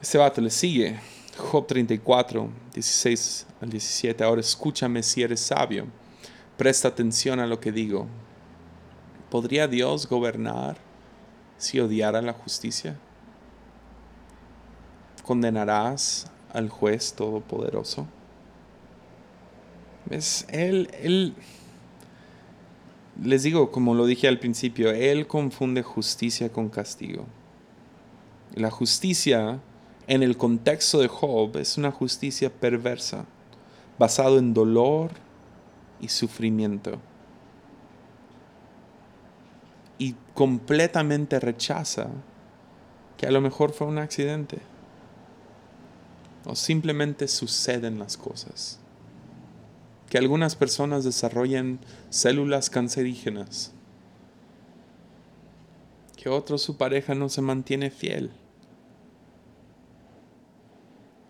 este 0.01 0.19
vato 0.19 0.41
le 0.41 0.51
sigue 0.51 0.99
Job 1.37 1.67
34, 1.67 2.49
16 2.75 3.47
al 3.61 3.71
17. 3.71 4.25
Ahora 4.25 4.41
escúchame 4.41 5.03
si 5.03 5.23
eres 5.23 5.41
sabio. 5.41 5.87
Presta 6.57 6.89
atención 6.89 7.41
a 7.41 7.47
lo 7.47 7.61
que 7.61 7.73
digo. 7.73 8.07
¿Podría 9.31 9.67
Dios 9.67 10.09
gobernar 10.09 10.77
si 11.57 11.81
odiara 11.81 12.21
la 12.21 12.35
justicia? 12.35 12.99
¿Condenarás 15.25 16.31
al 16.53 16.69
juez 16.69 17.15
todopoderoso? 17.15 18.07
¿Ves? 20.07 20.47
Él, 20.51 20.91
él, 21.01 21.35
les 23.23 23.43
digo, 23.43 23.71
como 23.71 23.95
lo 23.95 24.07
dije 24.07 24.29
al 24.29 24.39
principio, 24.39 24.91
Él 24.91 25.27
confunde 25.27 25.83
justicia 25.83 26.51
con 26.51 26.69
castigo. 26.69 27.27
La 28.55 28.71
justicia 28.71 29.61
en 30.07 30.23
el 30.23 30.37
contexto 30.37 30.99
de 30.99 31.09
Job 31.09 31.57
es 31.57 31.79
una 31.79 31.91
justicia 31.91 32.51
perversa, 32.51 33.25
basado 33.99 34.39
en 34.39 34.53
dolor 34.53 35.13
y 36.01 36.09
sufrimiento. 36.09 36.99
Y 39.99 40.17
completamente 40.35 41.39
rechaza 41.39 42.09
que 43.17 43.27
a 43.27 43.31
lo 43.31 43.41
mejor 43.41 43.73
fue 43.73 43.87
un 43.87 43.99
accidente. 43.99 44.59
O 46.45 46.57
simplemente 46.57 47.29
suceden 47.29 48.01
las 48.01 48.17
cosas. 48.17 48.82
Que 50.13 50.19
algunas 50.19 50.57
personas 50.57 51.05
desarrollen 51.05 51.79
células 52.11 52.69
cancerígenas. 52.69 53.73
Que 56.19 56.29
otros 56.29 56.61
su 56.61 56.77
pareja 56.77 57.15
no 57.15 57.31
se 57.31 57.41
mantiene 57.41 57.89
fiel 57.89 58.31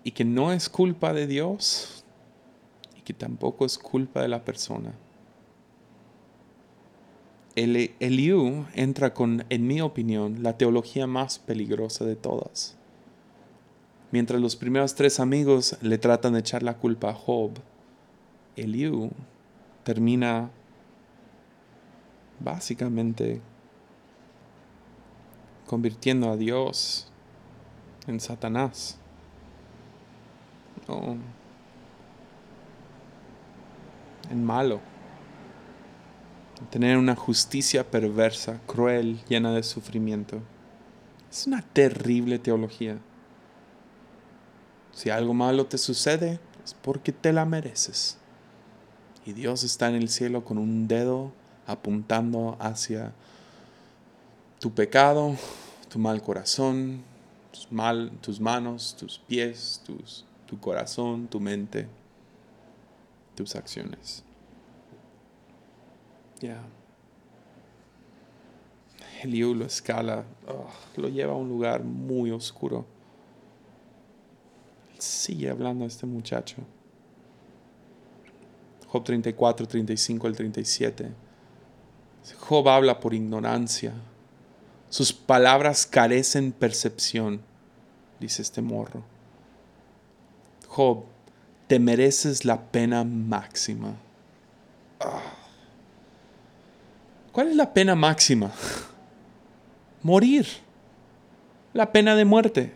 y 0.02 0.10
que 0.10 0.24
no 0.24 0.52
es 0.52 0.68
culpa 0.68 1.12
de 1.12 1.28
Dios 1.28 2.02
y 2.98 3.02
que 3.02 3.14
tampoco 3.14 3.64
es 3.64 3.78
culpa 3.78 4.20
de 4.20 4.26
la 4.26 4.44
persona. 4.44 4.92
El, 7.54 7.76
entra 8.74 9.14
con, 9.14 9.44
en 9.48 9.64
mi 9.64 9.80
opinión, 9.80 10.42
la 10.42 10.58
teología 10.58 11.06
más 11.06 11.38
peligrosa 11.38 12.04
de 12.04 12.16
todas. 12.16 12.74
Mientras 14.10 14.40
los 14.40 14.56
primeros 14.56 14.96
tres 14.96 15.20
amigos 15.20 15.76
le 15.82 15.98
tratan 15.98 16.32
de 16.32 16.40
echar 16.40 16.64
la 16.64 16.78
culpa 16.78 17.10
a 17.10 17.14
Job, 17.14 17.52
Eliú 18.56 19.10
termina 19.84 20.50
básicamente 22.40 23.40
convirtiendo 25.66 26.30
a 26.30 26.36
Dios 26.36 27.10
en 28.06 28.20
Satanás. 28.20 28.98
En 34.30 34.44
malo. 34.44 34.80
Tener 36.70 36.96
una 36.96 37.16
justicia 37.16 37.90
perversa, 37.90 38.60
cruel, 38.66 39.20
llena 39.28 39.52
de 39.52 39.62
sufrimiento. 39.62 40.40
Es 41.30 41.46
una 41.46 41.62
terrible 41.62 42.38
teología. 42.38 42.98
Si 44.92 45.08
algo 45.08 45.32
malo 45.32 45.66
te 45.66 45.78
sucede, 45.78 46.38
es 46.62 46.74
porque 46.74 47.12
te 47.12 47.32
la 47.32 47.46
mereces. 47.46 48.18
Y 49.24 49.32
Dios 49.32 49.62
está 49.64 49.88
en 49.88 49.94
el 49.94 50.08
cielo 50.08 50.44
con 50.44 50.58
un 50.58 50.88
dedo 50.88 51.32
apuntando 51.66 52.56
hacia 52.60 53.12
tu 54.58 54.72
pecado, 54.72 55.36
tu 55.88 55.98
mal 55.98 56.22
corazón, 56.22 57.02
tus, 57.52 57.70
mal, 57.70 58.10
tus 58.20 58.40
manos, 58.40 58.96
tus 58.98 59.18
pies, 59.18 59.80
tus 59.84 60.24
tu 60.52 60.60
corazón, 60.60 61.28
tu 61.28 61.40
mente, 61.40 61.88
tus 63.34 63.56
acciones. 63.56 64.22
Ya. 66.42 66.62
Eliú 69.22 69.54
lo 69.54 69.64
escala, 69.64 70.26
oh, 70.46 70.68
lo 71.00 71.08
lleva 71.08 71.32
a 71.32 71.36
un 71.36 71.48
lugar 71.48 71.84
muy 71.84 72.30
oscuro. 72.30 72.84
Sigue 74.98 75.48
hablando 75.48 75.86
este 75.86 76.04
muchacho. 76.04 76.58
Job 78.92 79.04
34, 79.04 79.66
35 79.66 80.26
al 80.26 80.36
37. 80.36 81.12
Job 82.40 82.68
habla 82.68 83.00
por 83.00 83.14
ignorancia. 83.14 83.94
Sus 84.90 85.14
palabras 85.14 85.86
carecen 85.86 86.52
percepción, 86.52 87.40
dice 88.20 88.42
este 88.42 88.60
morro. 88.60 89.02
Job, 90.68 91.04
te 91.68 91.78
mereces 91.78 92.44
la 92.44 92.60
pena 92.60 93.02
máxima. 93.02 93.96
Ah. 95.00 95.22
¿Cuál 97.32 97.48
es 97.48 97.56
la 97.56 97.72
pena 97.72 97.94
máxima? 97.94 98.52
Morir. 100.02 100.46
La 101.72 101.90
pena 101.90 102.14
de 102.14 102.26
muerte. 102.26 102.74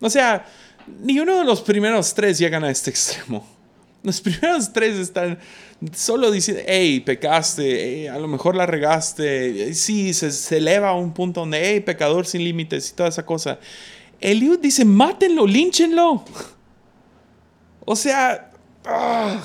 O 0.00 0.08
sea, 0.08 0.46
ni 0.86 1.20
uno 1.20 1.36
de 1.36 1.44
los 1.44 1.60
primeros 1.60 2.14
tres 2.14 2.38
llegan 2.38 2.64
a 2.64 2.70
este 2.70 2.88
extremo. 2.90 3.57
Los 4.08 4.22
primeros 4.22 4.72
tres 4.72 4.96
están 4.96 5.38
solo 5.94 6.30
diciendo, 6.30 6.62
hey, 6.66 7.00
pecaste, 7.00 8.08
a 8.08 8.18
lo 8.18 8.26
mejor 8.26 8.56
la 8.56 8.64
regaste. 8.64 9.74
Sí, 9.74 10.14
se, 10.14 10.56
eleva 10.56 10.88
a 10.88 10.94
un 10.94 11.12
punto 11.12 11.40
donde, 11.40 11.60
hey, 11.62 11.80
pecador 11.80 12.26
sin 12.26 12.42
límites 12.42 12.90
y 12.90 12.94
toda 12.94 13.10
esa 13.10 13.26
cosa. 13.26 13.58
Eliud 14.18 14.58
dice, 14.60 14.86
mátenlo, 14.86 15.46
línchenlo. 15.46 16.24
O 17.84 17.94
sea, 17.94 18.50
ah, 18.86 19.42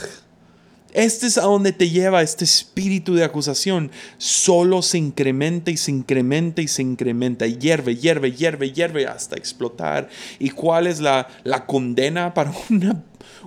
este 0.93 1.26
es 1.26 1.39
a 1.39 1.41
donde 1.41 1.72
te 1.72 1.89
lleva 1.89 2.22
este 2.22 2.45
espíritu 2.45 3.16
de 3.16 3.24
acusación. 3.24 3.91
Solo 4.18 4.84
se 4.84 4.99
incrementa 4.99 5.72
y 5.72 5.78
se 5.78 5.91
incrementa 5.91 6.61
y 6.61 6.68
se 6.68 6.84
incrementa. 6.84 7.47
Y 7.47 7.57
hierve, 7.57 7.95
hierve, 7.95 8.32
hierve, 8.32 8.72
hierve 8.72 9.07
hasta 9.07 9.36
explotar. 9.36 10.07
¿Y 10.38 10.51
cuál 10.51 10.86
es 10.86 10.99
la, 10.99 11.28
la 11.43 11.66
condena 11.66 12.34
para 12.34 12.53
una, 12.70 13.03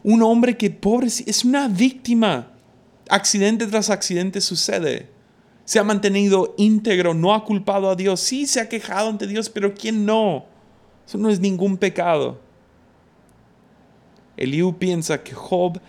un 0.07 0.22
hombre 0.22 0.57
que 0.57 0.70
pobre 0.70 1.09
es 1.09 1.44
una 1.44 1.66
víctima? 1.66 2.52
Accidente 3.09 3.66
tras 3.66 3.90
accidente 3.90 4.40
sucede. 4.40 5.11
Se 5.64 5.80
ha 5.80 5.82
mantenido 5.82 6.54
íntegro, 6.59 7.12
no 7.12 7.34
ha 7.34 7.44
culpado 7.44 7.90
a 7.90 7.96
Dios. 7.96 8.20
Sí, 8.20 8.46
se 8.46 8.61
ha 8.61 8.68
quejado 8.68 9.09
ante 9.09 9.26
Dios, 9.26 9.50
pero 9.50 9.74
¿quién 9.74 10.07
no? 10.07 10.44
Eso 11.04 11.18
no 11.18 11.28
es 11.28 11.40
ningún 11.40 11.76
pecado. 11.76 12.38
Eliú 14.36 14.78
piensa 14.78 15.24
que 15.24 15.34
Job 15.34 15.80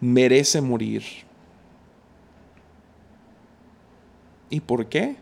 merece 0.00 0.62
morir. 0.62 1.02
¿Y 4.48 4.60
por 4.60 4.86
qué? 4.86 5.16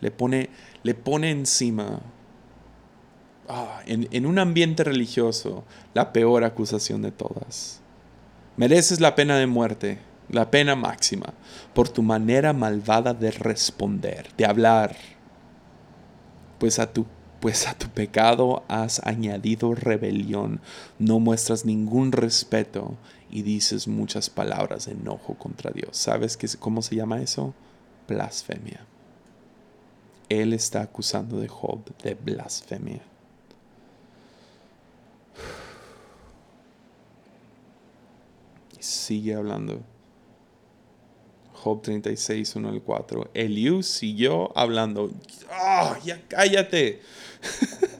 Le 0.00 0.12
pone, 0.12 0.50
le 0.84 0.94
pone 0.94 1.32
encima, 1.32 2.00
ah, 3.48 3.82
en, 3.86 4.26
un 4.26 4.38
ambiente 4.38 4.84
religioso, 4.84 5.64
la 5.94 6.12
peor 6.12 6.44
acusación 6.44 7.02
de 7.02 7.12
todas. 7.12 7.80
Mereces 8.56 9.00
la 9.00 9.14
pena 9.14 9.36
de 9.36 9.46
muerte, 9.46 9.98
la 10.28 10.50
pena 10.50 10.76
máxima, 10.76 11.34
por 11.74 11.88
tu 11.88 12.02
manera 12.02 12.52
malvada 12.52 13.14
de 13.14 13.30
responder, 13.30 14.28
de 14.36 14.46
hablar, 14.46 14.96
pues 16.58 16.78
a 16.78 16.92
tu 16.92 17.06
pues 17.44 17.68
a 17.68 17.74
tu 17.74 17.90
pecado 17.90 18.64
has 18.68 19.04
añadido 19.04 19.74
rebelión, 19.74 20.62
no 20.98 21.20
muestras 21.20 21.66
ningún 21.66 22.10
respeto 22.10 22.96
y 23.30 23.42
dices 23.42 23.86
muchas 23.86 24.30
palabras 24.30 24.86
de 24.86 24.92
enojo 24.92 25.34
contra 25.34 25.70
Dios. 25.70 25.94
¿Sabes 25.94 26.38
qué, 26.38 26.48
cómo 26.58 26.80
se 26.80 26.96
llama 26.96 27.20
eso? 27.20 27.52
Blasfemia. 28.08 28.86
Él 30.30 30.54
está 30.54 30.80
acusando 30.80 31.38
de 31.38 31.48
Job 31.48 31.84
de 32.02 32.14
blasfemia. 32.14 33.02
Sigue 38.84 39.34
hablando. 39.34 39.82
Job 41.52 41.80
36, 41.82 42.56
1 42.56 42.68
al 42.68 42.82
4. 42.82 43.30
Eliú 43.34 43.82
siguió 43.82 44.56
hablando. 44.56 45.10
¡Ah! 45.50 45.98
¡Ya 46.04 46.20
cállate! 46.28 47.00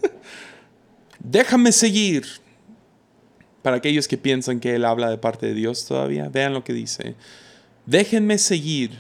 Déjame 1.19 1.73
seguir. 1.73 2.27
Para 3.63 3.77
aquellos 3.77 4.07
que 4.07 4.19
piensan 4.19 4.61
que 4.61 4.75
él 4.75 4.85
habla 4.85 5.09
de 5.09 5.17
parte 5.17 5.47
de 5.47 5.55
Dios 5.55 5.87
todavía, 5.87 6.29
vean 6.29 6.53
lo 6.53 6.63
que 6.63 6.75
dice. 6.75 7.15
Déjenme 7.87 8.37
seguir. 8.37 8.99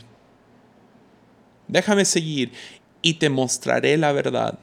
Déjame 1.68 2.06
seguir 2.06 2.52
y 3.02 3.14
te 3.14 3.28
mostraré 3.28 3.98
la 3.98 4.12
verdad. 4.12 4.58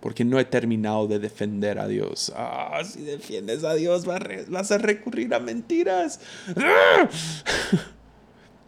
Porque 0.00 0.24
no 0.24 0.40
he 0.40 0.44
terminado 0.44 1.06
de 1.06 1.18
defender 1.18 1.78
a 1.78 1.86
Dios. 1.86 2.32
Ah, 2.34 2.80
si 2.84 3.02
defiendes 3.02 3.64
a 3.64 3.74
Dios 3.74 4.06
vas 4.06 4.70
a 4.70 4.78
recurrir 4.78 5.34
a 5.34 5.40
mentiras. 5.40 6.20
¡Ah! 6.56 7.08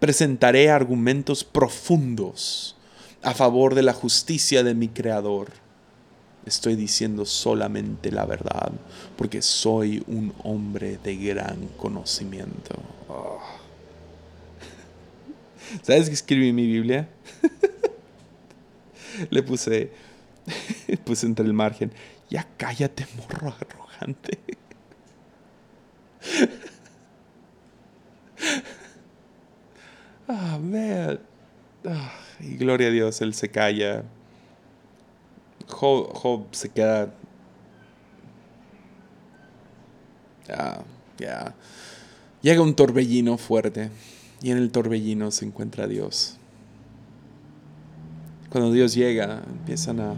presentaré 0.03 0.69
argumentos 0.69 1.45
profundos 1.45 2.75
a 3.23 3.35
favor 3.35 3.77
de 3.77 3.85
la 3.85 3.93
justicia 3.93 4.65
de 4.65 4.75
mi 4.75 4.89
Creador. 4.89 5.51
Estoy 6.45 6.75
diciendo 6.75 7.25
solamente 7.25 8.11
la 8.11 8.27
verdad, 8.27 8.73
porque 9.17 9.43
soy 9.43 10.03
un 10.09 10.35
hombre 10.43 10.99
de 11.05 11.17
gran 11.19 11.69
conocimiento. 11.77 12.75
Oh. 13.09 13.39
¿Sabes 15.83 16.09
qué 16.09 16.15
escribí 16.15 16.49
en 16.49 16.57
mi 16.57 16.67
Biblia? 16.67 17.09
Le 19.31 19.45
puse, 19.45 19.93
puse 21.05 21.27
entre 21.27 21.45
el 21.45 21.53
margen, 21.53 21.93
ya 22.29 22.47
cállate, 22.57 23.07
morro 23.17 23.55
arrogante. 23.61 24.39
Ah, 30.29 30.59
man. 30.59 31.21
Ah, 31.85 32.13
y 32.41 32.57
gloria 32.57 32.89
a 32.89 32.91
Dios, 32.91 33.21
él 33.21 33.35
se 33.35 33.51
calla. 33.51 34.05
Job, 35.69 36.47
se 36.53 36.69
queda. 36.71 37.13
Ya. 41.19 41.55
Llega 42.41 42.63
un 42.63 42.75
torbellino 42.75 43.39
fuerte 43.39 43.91
y 44.43 44.51
en 44.51 44.59
el 44.59 44.71
torbellino 44.73 45.31
se 45.31 45.45
encuentra 45.45 45.87
Dios. 45.87 46.39
Cuando 48.53 48.71
Dios 48.71 48.95
llega, 48.95 49.43
empiezan 49.47 49.99
a 49.99 50.15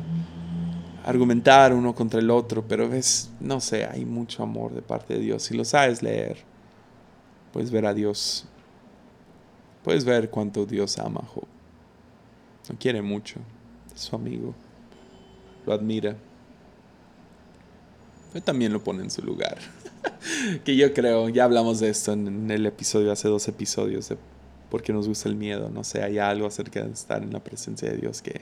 argumentar 1.06 1.72
uno 1.72 1.94
contra 1.94 2.20
el 2.20 2.30
otro, 2.30 2.64
pero 2.66 2.88
ves, 2.88 3.30
no 3.40 3.60
sé, 3.60 3.86
hay 3.86 4.04
mucho 4.04 4.42
amor 4.42 4.74
de 4.74 4.82
parte 4.82 5.14
de 5.14 5.20
Dios. 5.20 5.44
Si 5.44 5.56
lo 5.56 5.64
sabes 5.64 6.02
leer, 6.02 6.38
puedes 7.52 7.70
ver 7.70 7.86
a 7.86 7.94
Dios 7.94 8.48
Puedes 9.84 10.06
ver 10.06 10.30
cuánto 10.30 10.64
Dios 10.64 10.98
ama 10.98 11.20
a 11.22 11.26
Job. 11.26 11.44
Lo 12.70 12.76
quiere 12.76 13.02
mucho. 13.02 13.36
Es 13.94 14.00
su 14.00 14.16
amigo. 14.16 14.54
Lo 15.66 15.74
admira. 15.74 16.16
Pero 18.32 18.42
también 18.42 18.72
lo 18.72 18.82
pone 18.82 19.02
en 19.02 19.10
su 19.10 19.22
lugar. 19.22 19.58
que 20.64 20.74
yo 20.74 20.94
creo, 20.94 21.28
ya 21.28 21.44
hablamos 21.44 21.80
de 21.80 21.90
esto 21.90 22.14
en 22.14 22.50
el 22.50 22.64
episodio, 22.64 23.12
hace 23.12 23.28
dos 23.28 23.46
episodios, 23.46 24.08
de 24.08 24.16
por 24.74 24.82
qué 24.82 24.92
nos 24.92 25.06
gusta 25.06 25.28
el 25.28 25.36
miedo. 25.36 25.70
No 25.70 25.84
sé, 25.84 26.02
hay 26.02 26.18
algo 26.18 26.48
acerca 26.48 26.82
de 26.82 26.90
estar 26.90 27.22
en 27.22 27.32
la 27.32 27.38
presencia 27.38 27.88
de 27.88 27.96
Dios 27.96 28.20
que 28.20 28.40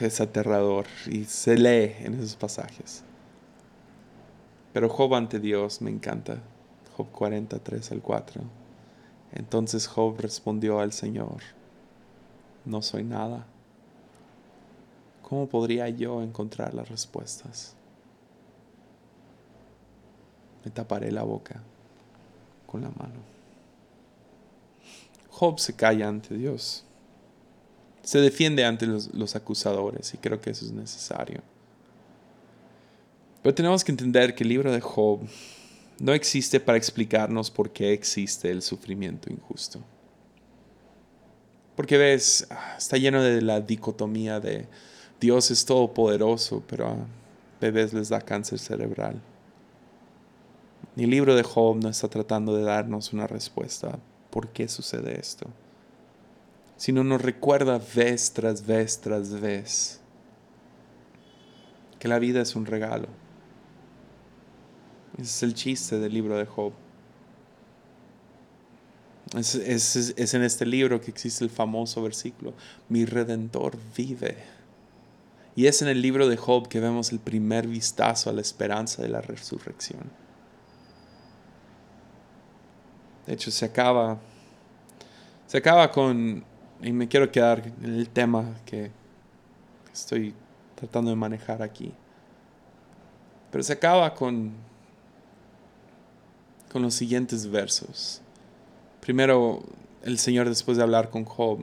es 0.00 0.20
aterrador 0.20 0.86
y 1.10 1.24
se 1.24 1.58
lee 1.58 1.96
en 2.06 2.14
esos 2.14 2.36
pasajes. 2.36 3.02
Pero 4.72 4.88
Job 4.88 5.12
ante 5.12 5.40
Dios 5.40 5.82
me 5.82 5.90
encanta. 5.90 6.38
Job 6.96 7.10
43 7.10 7.90
al 7.90 8.00
4. 8.00 8.42
Entonces 9.32 9.88
Job 9.88 10.20
respondió 10.20 10.78
al 10.78 10.92
Señor, 10.92 11.42
no 12.64 12.80
soy 12.80 13.02
nada. 13.02 13.44
¿Cómo 15.22 15.48
podría 15.48 15.88
yo 15.88 16.22
encontrar 16.22 16.74
las 16.74 16.88
respuestas? 16.88 17.74
Me 20.64 20.70
taparé 20.70 21.10
la 21.10 21.24
boca 21.24 21.60
con 22.68 22.82
la 22.82 22.90
mano. 22.90 23.33
Job 25.34 25.58
se 25.58 25.74
calla 25.74 26.06
ante 26.06 26.36
Dios. 26.36 26.84
Se 28.04 28.20
defiende 28.20 28.64
ante 28.64 28.86
los, 28.86 29.12
los, 29.12 29.34
acusadores 29.34 30.14
y 30.14 30.18
creo 30.18 30.40
que 30.40 30.50
eso 30.50 30.64
es 30.64 30.70
necesario. 30.70 31.40
Pero 33.42 33.52
tenemos 33.52 33.82
que 33.82 33.90
entender 33.90 34.36
que 34.36 34.44
el 34.44 34.50
libro 34.50 34.70
de 34.70 34.80
Job 34.80 35.22
no 35.98 36.12
existe 36.12 36.60
para 36.60 36.78
explicarnos 36.78 37.50
por 37.50 37.72
qué 37.72 37.92
existe 37.92 38.48
el 38.48 38.62
sufrimiento 38.62 39.28
injusto. 39.32 39.80
Porque 41.74 41.98
ves, 41.98 42.46
ah, 42.50 42.76
está 42.78 42.96
lleno 42.96 43.20
de 43.20 43.42
la 43.42 43.60
dicotomía 43.60 44.38
de 44.38 44.68
Dios 45.20 45.50
es 45.50 45.64
todopoderoso, 45.64 46.62
pero 46.68 46.86
a 46.86 46.96
bebés 47.60 47.92
les 47.92 48.08
da 48.08 48.20
cáncer 48.20 48.60
cerebral. 48.60 49.20
el 50.96 51.10
libro 51.10 51.34
de 51.34 51.42
Job 51.42 51.82
no 51.82 51.88
está 51.88 52.06
tratando 52.06 52.54
de 52.54 52.62
darnos 52.62 53.12
una 53.12 53.26
respuesta 53.26 53.98
por 54.34 54.48
qué 54.48 54.66
sucede 54.66 55.18
esto, 55.18 55.46
sino 56.76 57.04
nos 57.04 57.22
recuerda 57.22 57.80
vez 57.94 58.32
tras 58.32 58.66
vez 58.66 59.00
tras 59.00 59.40
vez 59.40 60.00
que 62.00 62.08
la 62.08 62.18
vida 62.18 62.42
es 62.42 62.56
un 62.56 62.66
regalo 62.66 63.06
ese 65.18 65.22
es 65.22 65.42
el 65.44 65.54
chiste 65.54 65.98
del 65.98 66.12
libro 66.12 66.36
de 66.36 66.44
Job. 66.44 66.72
Es, 69.36 69.54
es, 69.54 70.34
en 70.34 70.42
este 70.42 70.66
libro 70.66 71.00
que 71.00 71.10
existe 71.10 71.44
el 71.44 71.50
famoso 71.50 72.02
versículo, 72.02 72.54
mi 72.88 73.04
redentor 73.04 73.78
vive. 73.96 74.36
Y 75.56 75.66
es 75.66 75.82
en 75.82 75.88
el 75.88 76.02
libro 76.02 76.28
de 76.28 76.36
Job 76.36 76.68
que 76.68 76.80
vemos 76.80 77.12
el 77.12 77.20
primer 77.20 77.68
vistazo 77.68 78.30
a 78.30 78.32
la 78.32 78.40
esperanza 78.40 79.02
de 79.02 79.08
la 79.08 79.20
resurrección. 79.20 80.10
De 83.26 83.34
hecho, 83.34 83.50
se 83.50 83.64
acaba, 83.64 84.18
se 85.46 85.58
acaba 85.58 85.90
con, 85.90 86.44
y 86.82 86.92
me 86.92 87.08
quiero 87.08 87.30
quedar 87.30 87.62
en 87.82 87.94
el 87.94 88.08
tema 88.08 88.54
que 88.66 88.90
estoy 89.92 90.34
tratando 90.74 91.10
de 91.10 91.16
manejar 91.16 91.62
aquí. 91.62 91.92
Pero 93.50 93.62
se 93.62 93.72
acaba 93.72 94.14
con 94.14 94.52
con 96.74 96.82
los 96.82 96.94
siguientes 96.94 97.48
versos. 97.48 98.20
Primero, 99.00 99.62
el 100.02 100.18
Señor 100.18 100.48
después 100.48 100.76
de 100.76 100.82
hablar 100.82 101.08
con 101.08 101.24
Job, 101.24 101.62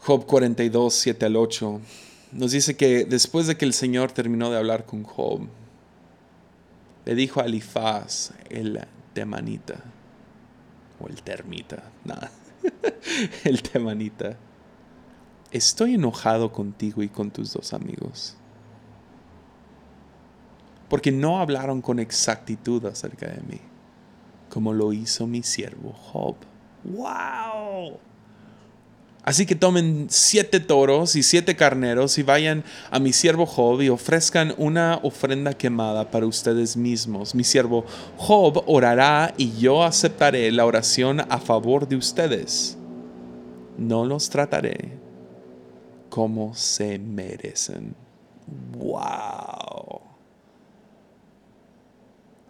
Job 0.00 0.26
42, 0.26 0.92
7 0.92 1.26
al 1.26 1.36
8, 1.36 1.80
nos 2.32 2.50
dice 2.50 2.76
que 2.76 3.04
después 3.04 3.46
de 3.46 3.56
que 3.56 3.64
el 3.64 3.72
Señor 3.72 4.10
terminó 4.10 4.50
de 4.50 4.58
hablar 4.58 4.86
con 4.86 5.04
Job, 5.04 5.42
le 7.04 7.14
dijo 7.14 7.40
a 7.40 7.44
Elifaz, 7.44 8.32
el 8.50 8.80
temanita, 9.12 9.84
el 11.08 11.22
termita, 11.22 11.90
nada, 12.04 12.30
el 13.44 13.62
temanita, 13.62 14.36
estoy 15.50 15.94
enojado 15.94 16.52
contigo 16.52 17.02
y 17.02 17.08
con 17.08 17.30
tus 17.30 17.52
dos 17.52 17.72
amigos, 17.72 18.36
porque 20.88 21.12
no 21.12 21.40
hablaron 21.40 21.80
con 21.80 21.98
exactitud 21.98 22.84
acerca 22.86 23.26
de 23.26 23.40
mí, 23.42 23.60
como 24.50 24.72
lo 24.72 24.92
hizo 24.92 25.26
mi 25.26 25.42
siervo 25.42 25.92
Job. 25.92 26.36
¡Wow! 26.84 27.98
Así 29.24 29.46
que 29.46 29.54
tomen 29.54 30.06
siete 30.10 30.60
toros 30.60 31.16
y 31.16 31.22
siete 31.22 31.56
carneros 31.56 32.18
y 32.18 32.22
vayan 32.22 32.62
a 32.90 32.98
mi 32.98 33.14
siervo 33.14 33.46
Job 33.46 33.80
y 33.80 33.88
ofrezcan 33.88 34.54
una 34.58 35.00
ofrenda 35.02 35.54
quemada 35.54 36.10
para 36.10 36.26
ustedes 36.26 36.76
mismos. 36.76 37.34
Mi 37.34 37.42
siervo 37.42 37.86
Job 38.18 38.62
orará 38.66 39.32
y 39.38 39.56
yo 39.56 39.82
aceptaré 39.82 40.52
la 40.52 40.66
oración 40.66 41.20
a 41.20 41.38
favor 41.38 41.88
de 41.88 41.96
ustedes. 41.96 42.76
No 43.78 44.04
los 44.04 44.28
trataré 44.28 44.92
como 46.10 46.54
se 46.54 46.98
merecen. 46.98 47.94
¡Wow! 48.76 50.02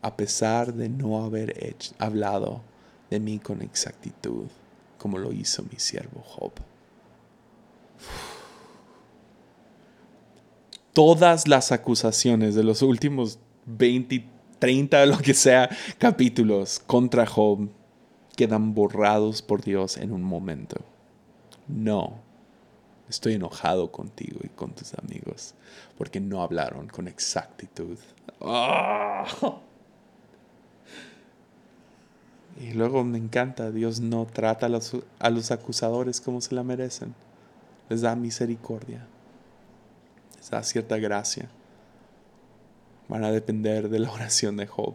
A 0.03 0.17
pesar 0.17 0.75
de 0.75 0.89
no 0.89 1.25
haber 1.25 1.77
hablado 2.01 2.63
de 3.11 3.21
mí 3.21 3.39
con 3.39 3.63
exactitud 3.63 4.49
como 5.05 5.19
lo 5.19 5.33
hizo 5.35 5.63
mi 5.65 5.79
siervo 5.79 6.23
Job. 6.23 6.53
Todas 10.95 11.47
las 11.47 11.73
acusaciones 11.73 12.55
de 12.55 12.65
los 12.65 12.81
últimos 12.81 13.39
20, 13.67 14.25
30, 14.59 15.05
lo 15.05 15.19
que 15.19 15.35
sea, 15.35 15.69
capítulos 15.99 16.81
contra 16.87 17.27
Job 17.27 17.69
quedan 18.35 18.73
borrados 18.73 19.43
por 19.43 19.63
Dios 19.63 19.99
en 19.99 20.11
un 20.11 20.23
momento. 20.23 20.81
No, 21.69 22.15
estoy 23.07 23.35
enojado 23.35 23.93
contigo 23.93 24.41
y 24.43 24.49
con 24.49 24.73
tus 24.75 24.95
amigos 24.95 25.53
porque 25.99 26.19
no 26.19 26.41
hablaron 26.43 26.89
con 26.89 27.09
exactitud. 27.09 27.99
¡Ah! 28.41 29.27
Y 32.61 32.73
luego 32.73 33.03
me 33.03 33.19
encanta, 33.19 33.71
Dios 33.71 34.01
no 34.01 34.27
trata 34.27 34.67
a 34.67 34.69
los, 34.69 34.97
a 35.19 35.31
los 35.31 35.51
acusadores 35.51 36.21
como 36.21 36.41
se 36.41 36.55
la 36.55 36.63
merecen. 36.63 37.15
Les 37.89 38.01
da 38.01 38.15
misericordia. 38.15 39.07
Les 40.37 40.51
da 40.51 40.63
cierta 40.63 40.97
gracia. 40.99 41.49
Van 43.09 43.25
a 43.25 43.33
depender 43.33 43.89
de 43.89 43.99
la 43.99 44.11
oración 44.13 44.57
de 44.57 44.67
Job. 44.67 44.95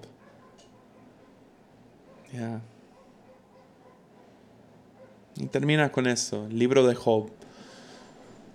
Ya. 2.33 2.61
Y 5.35 5.45
termina 5.47 5.91
con 5.91 6.07
esto, 6.07 6.45
el 6.45 6.57
libro 6.57 6.85
de 6.87 6.95
Job. 6.95 7.29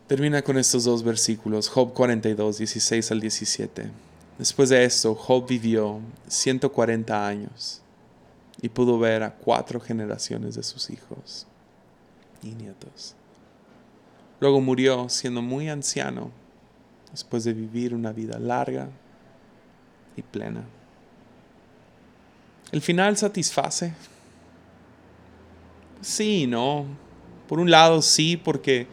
Termina 0.07 0.43
con 0.43 0.59
estos 0.59 0.85
dos 0.85 1.03
versículos, 1.03 1.69
Job 1.69 1.95
42, 1.95 2.59
16 2.59 3.11
al 3.11 3.21
17. 3.21 3.91
Después 4.39 4.69
de 4.69 4.85
esto, 4.85 5.15
Job 5.15 5.47
vivió 5.47 6.01
140 6.29 7.27
años 7.27 7.84
y 8.65 8.71
pudo 8.71 8.99
ver 8.99 9.23
a 9.23 9.31
cuatro 9.31 9.79
generaciones 9.79 10.55
de 10.55 10.63
sus 10.63 10.89
hijos 10.89 11.47
y 12.43 12.55
nietos. 12.55 13.15
Luego 14.41 14.59
murió 14.63 15.11
siendo 15.11 15.43
muy 15.43 15.69
anciano 15.69 16.31
después 17.11 17.45
de 17.45 17.53
vivir 17.53 17.95
una 17.95 18.11
vida 18.11 18.39
larga 18.39 18.89
y 20.17 20.23
plena. 20.23 20.65
¿El 22.73 22.81
final 22.81 23.19
satisface? 23.19 23.93
Sí, 26.01 26.47
no. 26.47 26.87
Por 27.47 27.61
un 27.61 27.71
lado 27.71 28.01
sí, 28.01 28.39
porque 28.39 28.87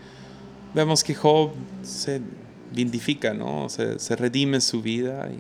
vemos 0.73 1.01
que 1.01 1.15
Job 1.15 1.53
se 1.81 2.19
identifica, 2.75 3.33
¿no? 3.33 3.69
Se, 3.69 3.99
se 3.99 4.17
redime 4.17 4.59
su 4.59 4.81
vida 4.81 5.29
y 5.31 5.39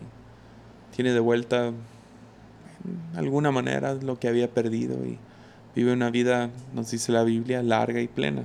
tiene 0.95 1.11
de 1.11 1.19
vuelta 1.19 1.73
alguna 3.15 3.51
manera 3.51 3.95
lo 3.95 4.19
que 4.19 4.27
había 4.27 4.49
perdido 4.51 5.05
y 5.05 5.17
vive 5.75 5.93
una 5.93 6.09
vida, 6.09 6.49
nos 6.73 6.91
dice 6.91 7.11
la 7.11 7.23
Biblia, 7.23 7.63
larga 7.63 8.01
y 8.01 8.07
plena. 8.07 8.43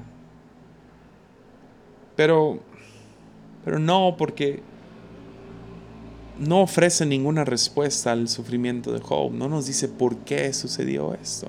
Pero, 2.14 2.60
pero 3.64 3.78
no 3.78 4.16
porque 4.16 4.62
no 6.38 6.62
ofrece 6.62 7.06
ninguna 7.06 7.44
respuesta 7.44 8.12
al 8.12 8.28
sufrimiento 8.28 8.92
de 8.92 9.00
Job, 9.00 9.32
no 9.32 9.48
nos 9.48 9.66
dice 9.66 9.88
por 9.88 10.16
qué 10.18 10.52
sucedió 10.52 11.14
esto, 11.14 11.48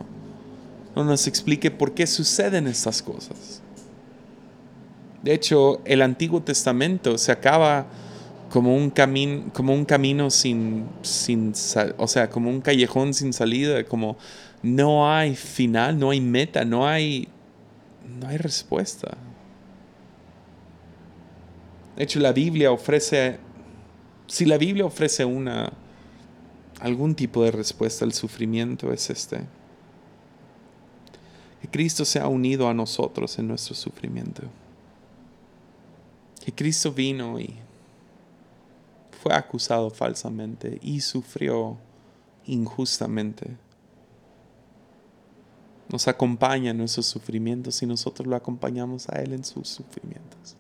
no 0.95 1.03
nos 1.03 1.27
explique 1.27 1.71
por 1.71 1.93
qué 1.93 2.07
suceden 2.07 2.67
estas 2.67 3.01
cosas. 3.01 3.61
De 5.23 5.33
hecho, 5.33 5.81
el 5.83 6.01
Antiguo 6.01 6.41
Testamento 6.41 7.17
se 7.17 7.31
acaba 7.31 7.87
como 8.49 8.75
un, 8.75 8.89
camino 8.89 9.51
como 9.53 9.73
un 9.73 9.85
camino 9.85 10.29
sin, 10.29 10.87
sin, 11.01 11.53
o 11.97 12.07
sea, 12.07 12.29
como 12.29 12.49
un 12.49 12.61
callejón 12.61 13.13
sin 13.13 13.33
salida, 13.33 13.83
como 13.83 14.17
no 14.61 15.11
hay 15.11 15.35
final, 15.35 15.99
no 15.99 16.11
hay 16.11 16.21
meta, 16.21 16.65
no 16.65 16.87
hay, 16.87 17.27
no 18.19 18.27
hay 18.27 18.37
respuesta. 18.37 19.17
De 21.95 22.03
hecho, 22.03 22.19
la 22.19 22.31
Biblia 22.31 22.71
ofrece, 22.71 23.39
si 24.27 24.45
la 24.45 24.57
Biblia 24.57 24.85
ofrece 24.85 25.25
una, 25.25 25.71
algún 26.79 27.15
tipo 27.15 27.43
de 27.43 27.51
respuesta 27.51 28.05
al 28.05 28.13
sufrimiento, 28.13 28.93
es 28.93 29.09
este. 29.09 29.41
Que 31.61 31.67
Cristo 31.67 32.05
se 32.05 32.19
ha 32.19 32.27
unido 32.27 32.69
a 32.69 32.73
nosotros 32.73 33.37
en 33.39 33.47
nuestro 33.47 33.75
sufrimiento. 33.75 34.43
Que 36.45 36.51
Cristo 36.51 36.91
vino 36.91 37.39
y 37.39 37.55
fue 39.17 39.33
acusado 39.33 39.89
falsamente 39.89 40.79
y 40.81 41.01
sufrió 41.01 41.77
injustamente. 42.45 43.57
Nos 45.89 46.07
acompaña 46.07 46.71
en 46.71 46.77
nuestros 46.77 47.05
sufrimientos 47.05 47.81
y 47.81 47.85
nosotros 47.85 48.27
lo 48.27 48.35
acompañamos 48.35 49.09
a 49.09 49.21
Él 49.21 49.33
en 49.33 49.43
sus 49.43 49.67
sufrimientos. 49.67 50.55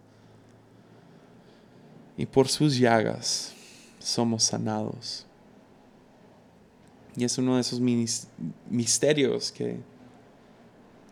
Y 2.17 2.25
por 2.25 2.47
sus 2.47 2.77
llagas 2.77 3.53
somos 3.99 4.43
sanados. 4.43 5.25
Y 7.15 7.23
es 7.23 7.37
uno 7.37 7.55
de 7.55 7.61
esos 7.61 7.79
misterios 8.69 9.51
que 9.51 9.79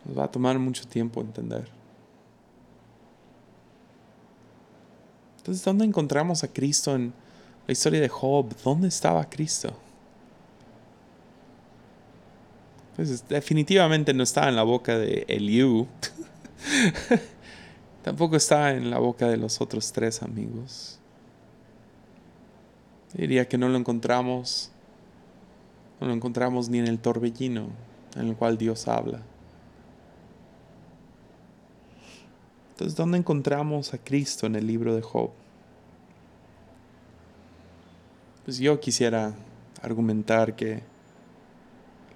nos 0.04 0.18
va 0.18 0.24
a 0.24 0.30
tomar 0.30 0.58
mucho 0.58 0.86
tiempo 0.86 1.20
entender. 1.20 1.68
Entonces, 5.38 5.64
¿dónde 5.64 5.84
encontramos 5.84 6.42
a 6.42 6.48
Cristo 6.48 6.94
en, 6.94 7.12
la 7.66 7.72
historia 7.72 8.00
de 8.00 8.08
Job, 8.08 8.54
¿dónde 8.62 8.88
estaba 8.88 9.28
Cristo? 9.28 9.72
Pues 12.94 13.28
definitivamente 13.28 14.14
no 14.14 14.22
estaba 14.22 14.48
en 14.48 14.56
la 14.56 14.62
boca 14.62 14.96
de 14.96 15.24
Eliú. 15.28 15.86
Tampoco 18.02 18.36
estaba 18.36 18.70
en 18.70 18.88
la 18.90 18.98
boca 18.98 19.28
de 19.28 19.36
los 19.36 19.60
otros 19.60 19.92
tres 19.92 20.22
amigos. 20.22 20.98
Diría 23.12 23.48
que 23.48 23.58
no 23.58 23.68
lo 23.68 23.76
encontramos, 23.76 24.70
no 26.00 26.06
lo 26.06 26.12
encontramos 26.12 26.68
ni 26.68 26.78
en 26.78 26.86
el 26.86 26.98
torbellino 26.98 27.68
en 28.14 28.28
el 28.28 28.36
cual 28.36 28.56
Dios 28.56 28.88
habla. 28.88 29.20
Entonces, 32.70 32.96
¿dónde 32.96 33.18
encontramos 33.18 33.92
a 33.94 33.98
Cristo 33.98 34.46
en 34.46 34.56
el 34.56 34.66
libro 34.66 34.94
de 34.94 35.02
Job? 35.02 35.30
Pues 38.46 38.58
yo 38.58 38.78
quisiera 38.78 39.34
argumentar 39.82 40.54
que 40.54 40.80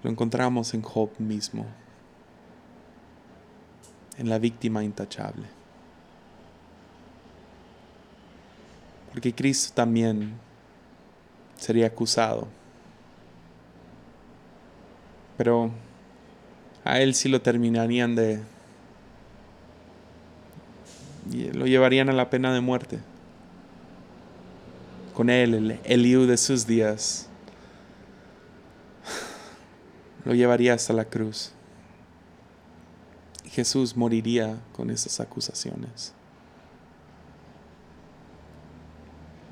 lo 0.05 0.11
encontramos 0.11 0.72
en 0.74 0.83
Job 0.83 1.11
mismo, 1.18 1.66
en 4.16 4.28
la 4.28 4.39
víctima 4.39 4.85
intachable. 4.85 5.49
Porque 9.11 9.35
Cristo 9.35 9.72
también 9.74 10.35
sería 11.57 11.89
acusado. 11.89 12.47
Pero 15.37 15.72
a 16.85 17.01
él 17.01 17.14
sí 17.14 17.28
lo 17.28 17.43
terminarían 17.43 18.14
de... 18.14 18.41
lo 21.55 21.66
llevarían 21.66 22.09
a 22.09 22.12
la 22.12 22.31
pena 22.31 22.55
de 22.55 22.61
muerte 22.61 23.09
con 25.21 25.29
él, 25.29 25.53
el 25.53 25.81
Eliú 25.85 26.25
de 26.25 26.39
sus 26.39 26.66
días. 26.66 27.29
lo 30.25 30.33
llevaría 30.33 30.73
hasta 30.73 30.95
la 30.95 31.05
cruz. 31.05 31.51
Jesús 33.45 33.99
moriría 33.99 34.59
con 34.73 34.89
esas 34.89 35.21
acusaciones. 35.21 36.14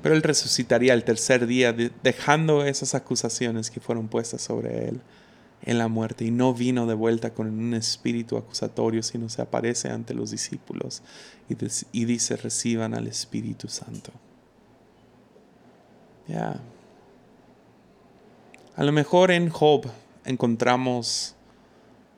Pero 0.01 0.15
Él 0.15 0.23
resucitaría 0.23 0.95
el 0.95 1.03
tercer 1.03 1.45
día 1.45 1.71
dejando 1.71 2.65
esas 2.65 2.95
acusaciones 2.95 3.69
que 3.69 3.79
fueron 3.79 4.07
puestas 4.07 4.41
sobre 4.41 4.87
Él 4.87 5.01
en 5.61 5.77
la 5.77 5.87
muerte 5.87 6.25
y 6.25 6.31
no 6.31 6.55
vino 6.55 6.87
de 6.87 6.95
vuelta 6.95 7.35
con 7.35 7.45
un 7.45 7.75
espíritu 7.75 8.37
acusatorio, 8.37 9.03
sino 9.03 9.29
se 9.29 9.43
aparece 9.43 9.89
ante 9.89 10.15
los 10.15 10.31
discípulos 10.31 11.03
y, 11.47 12.05
dice, 12.05 12.37
reciban 12.37 12.95
al 12.95 13.05
Espíritu 13.05 13.67
Santo. 13.67 14.11
Ya. 16.29 16.59
A 18.75 18.83
lo 18.83 18.91
mejor 18.91 19.31
en 19.31 19.49
Job 19.49 19.87
encontramos 20.25 21.35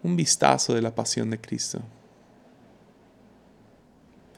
un 0.03 0.17
vistazo 0.17 0.73
de 0.73 0.81
la 0.81 0.93
pasión 0.93 1.29
de 1.29 1.39
Cristo. 1.39 1.79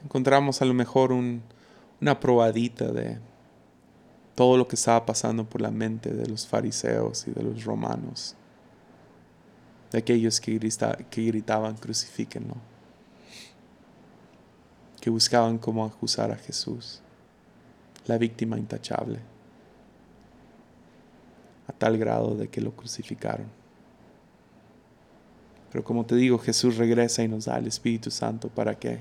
Encontramos 0.04 0.62
a 0.62 0.64
lo 0.64 0.74
mejor 0.74 1.10
una 1.10 2.20
probadita 2.20 2.92
de 2.92 3.18
todo 4.36 4.56
lo 4.56 4.68
que 4.68 4.76
estaba 4.76 5.04
pasando 5.04 5.44
por 5.44 5.60
la 5.60 5.72
mente 5.72 6.12
de 6.12 6.26
los 6.26 6.46
fariseos 6.46 7.26
y 7.26 7.32
de 7.32 7.42
los 7.42 7.64
romanos, 7.64 8.36
de 9.90 9.98
aquellos 9.98 10.40
que, 10.40 10.56
que 11.10 11.22
gritaban 11.24 11.76
crucifíquenlo, 11.76 12.54
que 15.00 15.10
buscaban 15.10 15.58
cómo 15.58 15.84
acusar 15.84 16.30
a 16.30 16.36
Jesús, 16.36 17.00
la 18.06 18.18
víctima 18.18 18.56
intachable, 18.56 19.33
a 21.66 21.72
tal 21.72 21.98
grado 21.98 22.34
de 22.34 22.48
que 22.48 22.60
lo 22.60 22.72
crucificaron. 22.72 23.46
Pero 25.72 25.82
como 25.82 26.06
te 26.06 26.14
digo, 26.14 26.38
Jesús 26.38 26.76
regresa 26.76 27.22
y 27.22 27.28
nos 27.28 27.46
da 27.46 27.58
el 27.58 27.66
Espíritu 27.66 28.10
Santo 28.10 28.48
para 28.48 28.74
qué? 28.74 29.00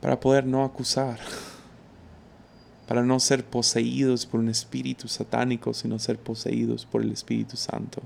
Para 0.00 0.18
poder 0.18 0.46
no 0.46 0.64
acusar 0.64 1.18
para 2.92 3.02
no 3.02 3.18
ser 3.20 3.44
poseídos 3.44 4.26
por 4.26 4.40
un 4.40 4.50
espíritu 4.50 5.08
satánico, 5.08 5.72
sino 5.72 5.98
ser 5.98 6.18
poseídos 6.18 6.84
por 6.84 7.00
el 7.00 7.12
Espíritu 7.12 7.56
Santo, 7.56 8.02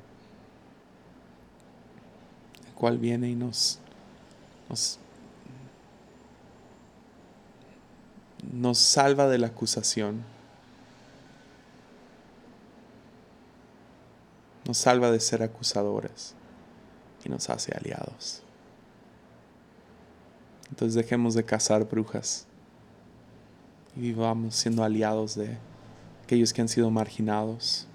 el 2.69 2.73
cual 2.75 2.99
viene 2.99 3.31
y 3.31 3.35
nos, 3.35 3.81
nos, 4.69 5.01
nos 8.53 8.79
salva 8.79 9.27
de 9.29 9.39
la 9.39 9.49
acusación, 9.49 10.23
nos 14.67 14.79
salva 14.79 15.11
de 15.11 15.21
ser 15.21 15.43
acusadores 15.43 16.35
y 17.25 17.29
nos 17.29 17.49
hace 17.49 17.73
aliados. 17.77 18.43
Entonces 20.69 20.95
dejemos 20.95 21.35
de 21.35 21.45
cazar 21.45 21.89
brujas 21.89 22.47
y 23.97 24.01
vivamos 24.01 24.57
siendo 24.57 24.83
aliados 24.83 25.37
de 25.37 25.57
aquellos 26.25 26.53
que 26.53 26.61
han 26.61 26.69
sido 26.69 26.91
marginados, 26.91 27.87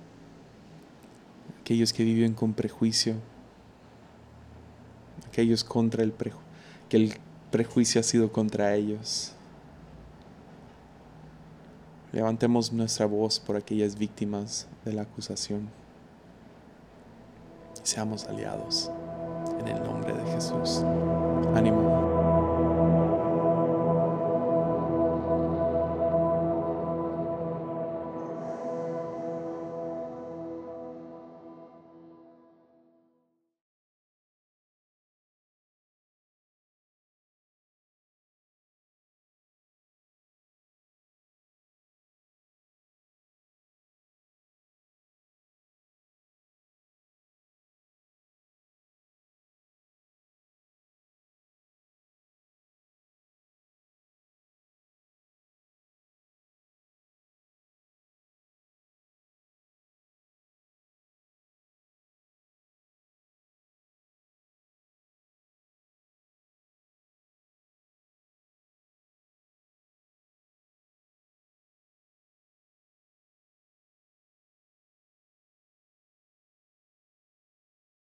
aquellos 1.60 1.92
que 1.92 2.04
viven 2.04 2.34
con 2.34 2.54
prejuicio, 2.54 3.16
aquellos 5.28 5.64
contra 5.64 6.04
el 6.04 6.14
prejuicio, 6.14 6.48
que 6.88 6.98
el 6.98 7.14
prejuicio 7.52 8.00
ha 8.00 8.04
sido 8.04 8.32
contra 8.32 8.74
ellos. 8.76 9.34
Levantemos 12.14 12.72
nuestra 12.74 13.06
voz 13.06 13.40
por 13.40 13.56
aquellas 13.56 13.98
víctimas 13.98 14.68
de 14.84 14.94
la 14.94 15.04
acusación 15.04 15.81
seamos 17.84 18.26
aliados 18.28 18.92
en 19.60 19.68
el 19.68 19.84
nombre 19.84 20.14
de 20.14 20.32
Jesús. 20.32 20.84
Ánimo. 21.56 22.01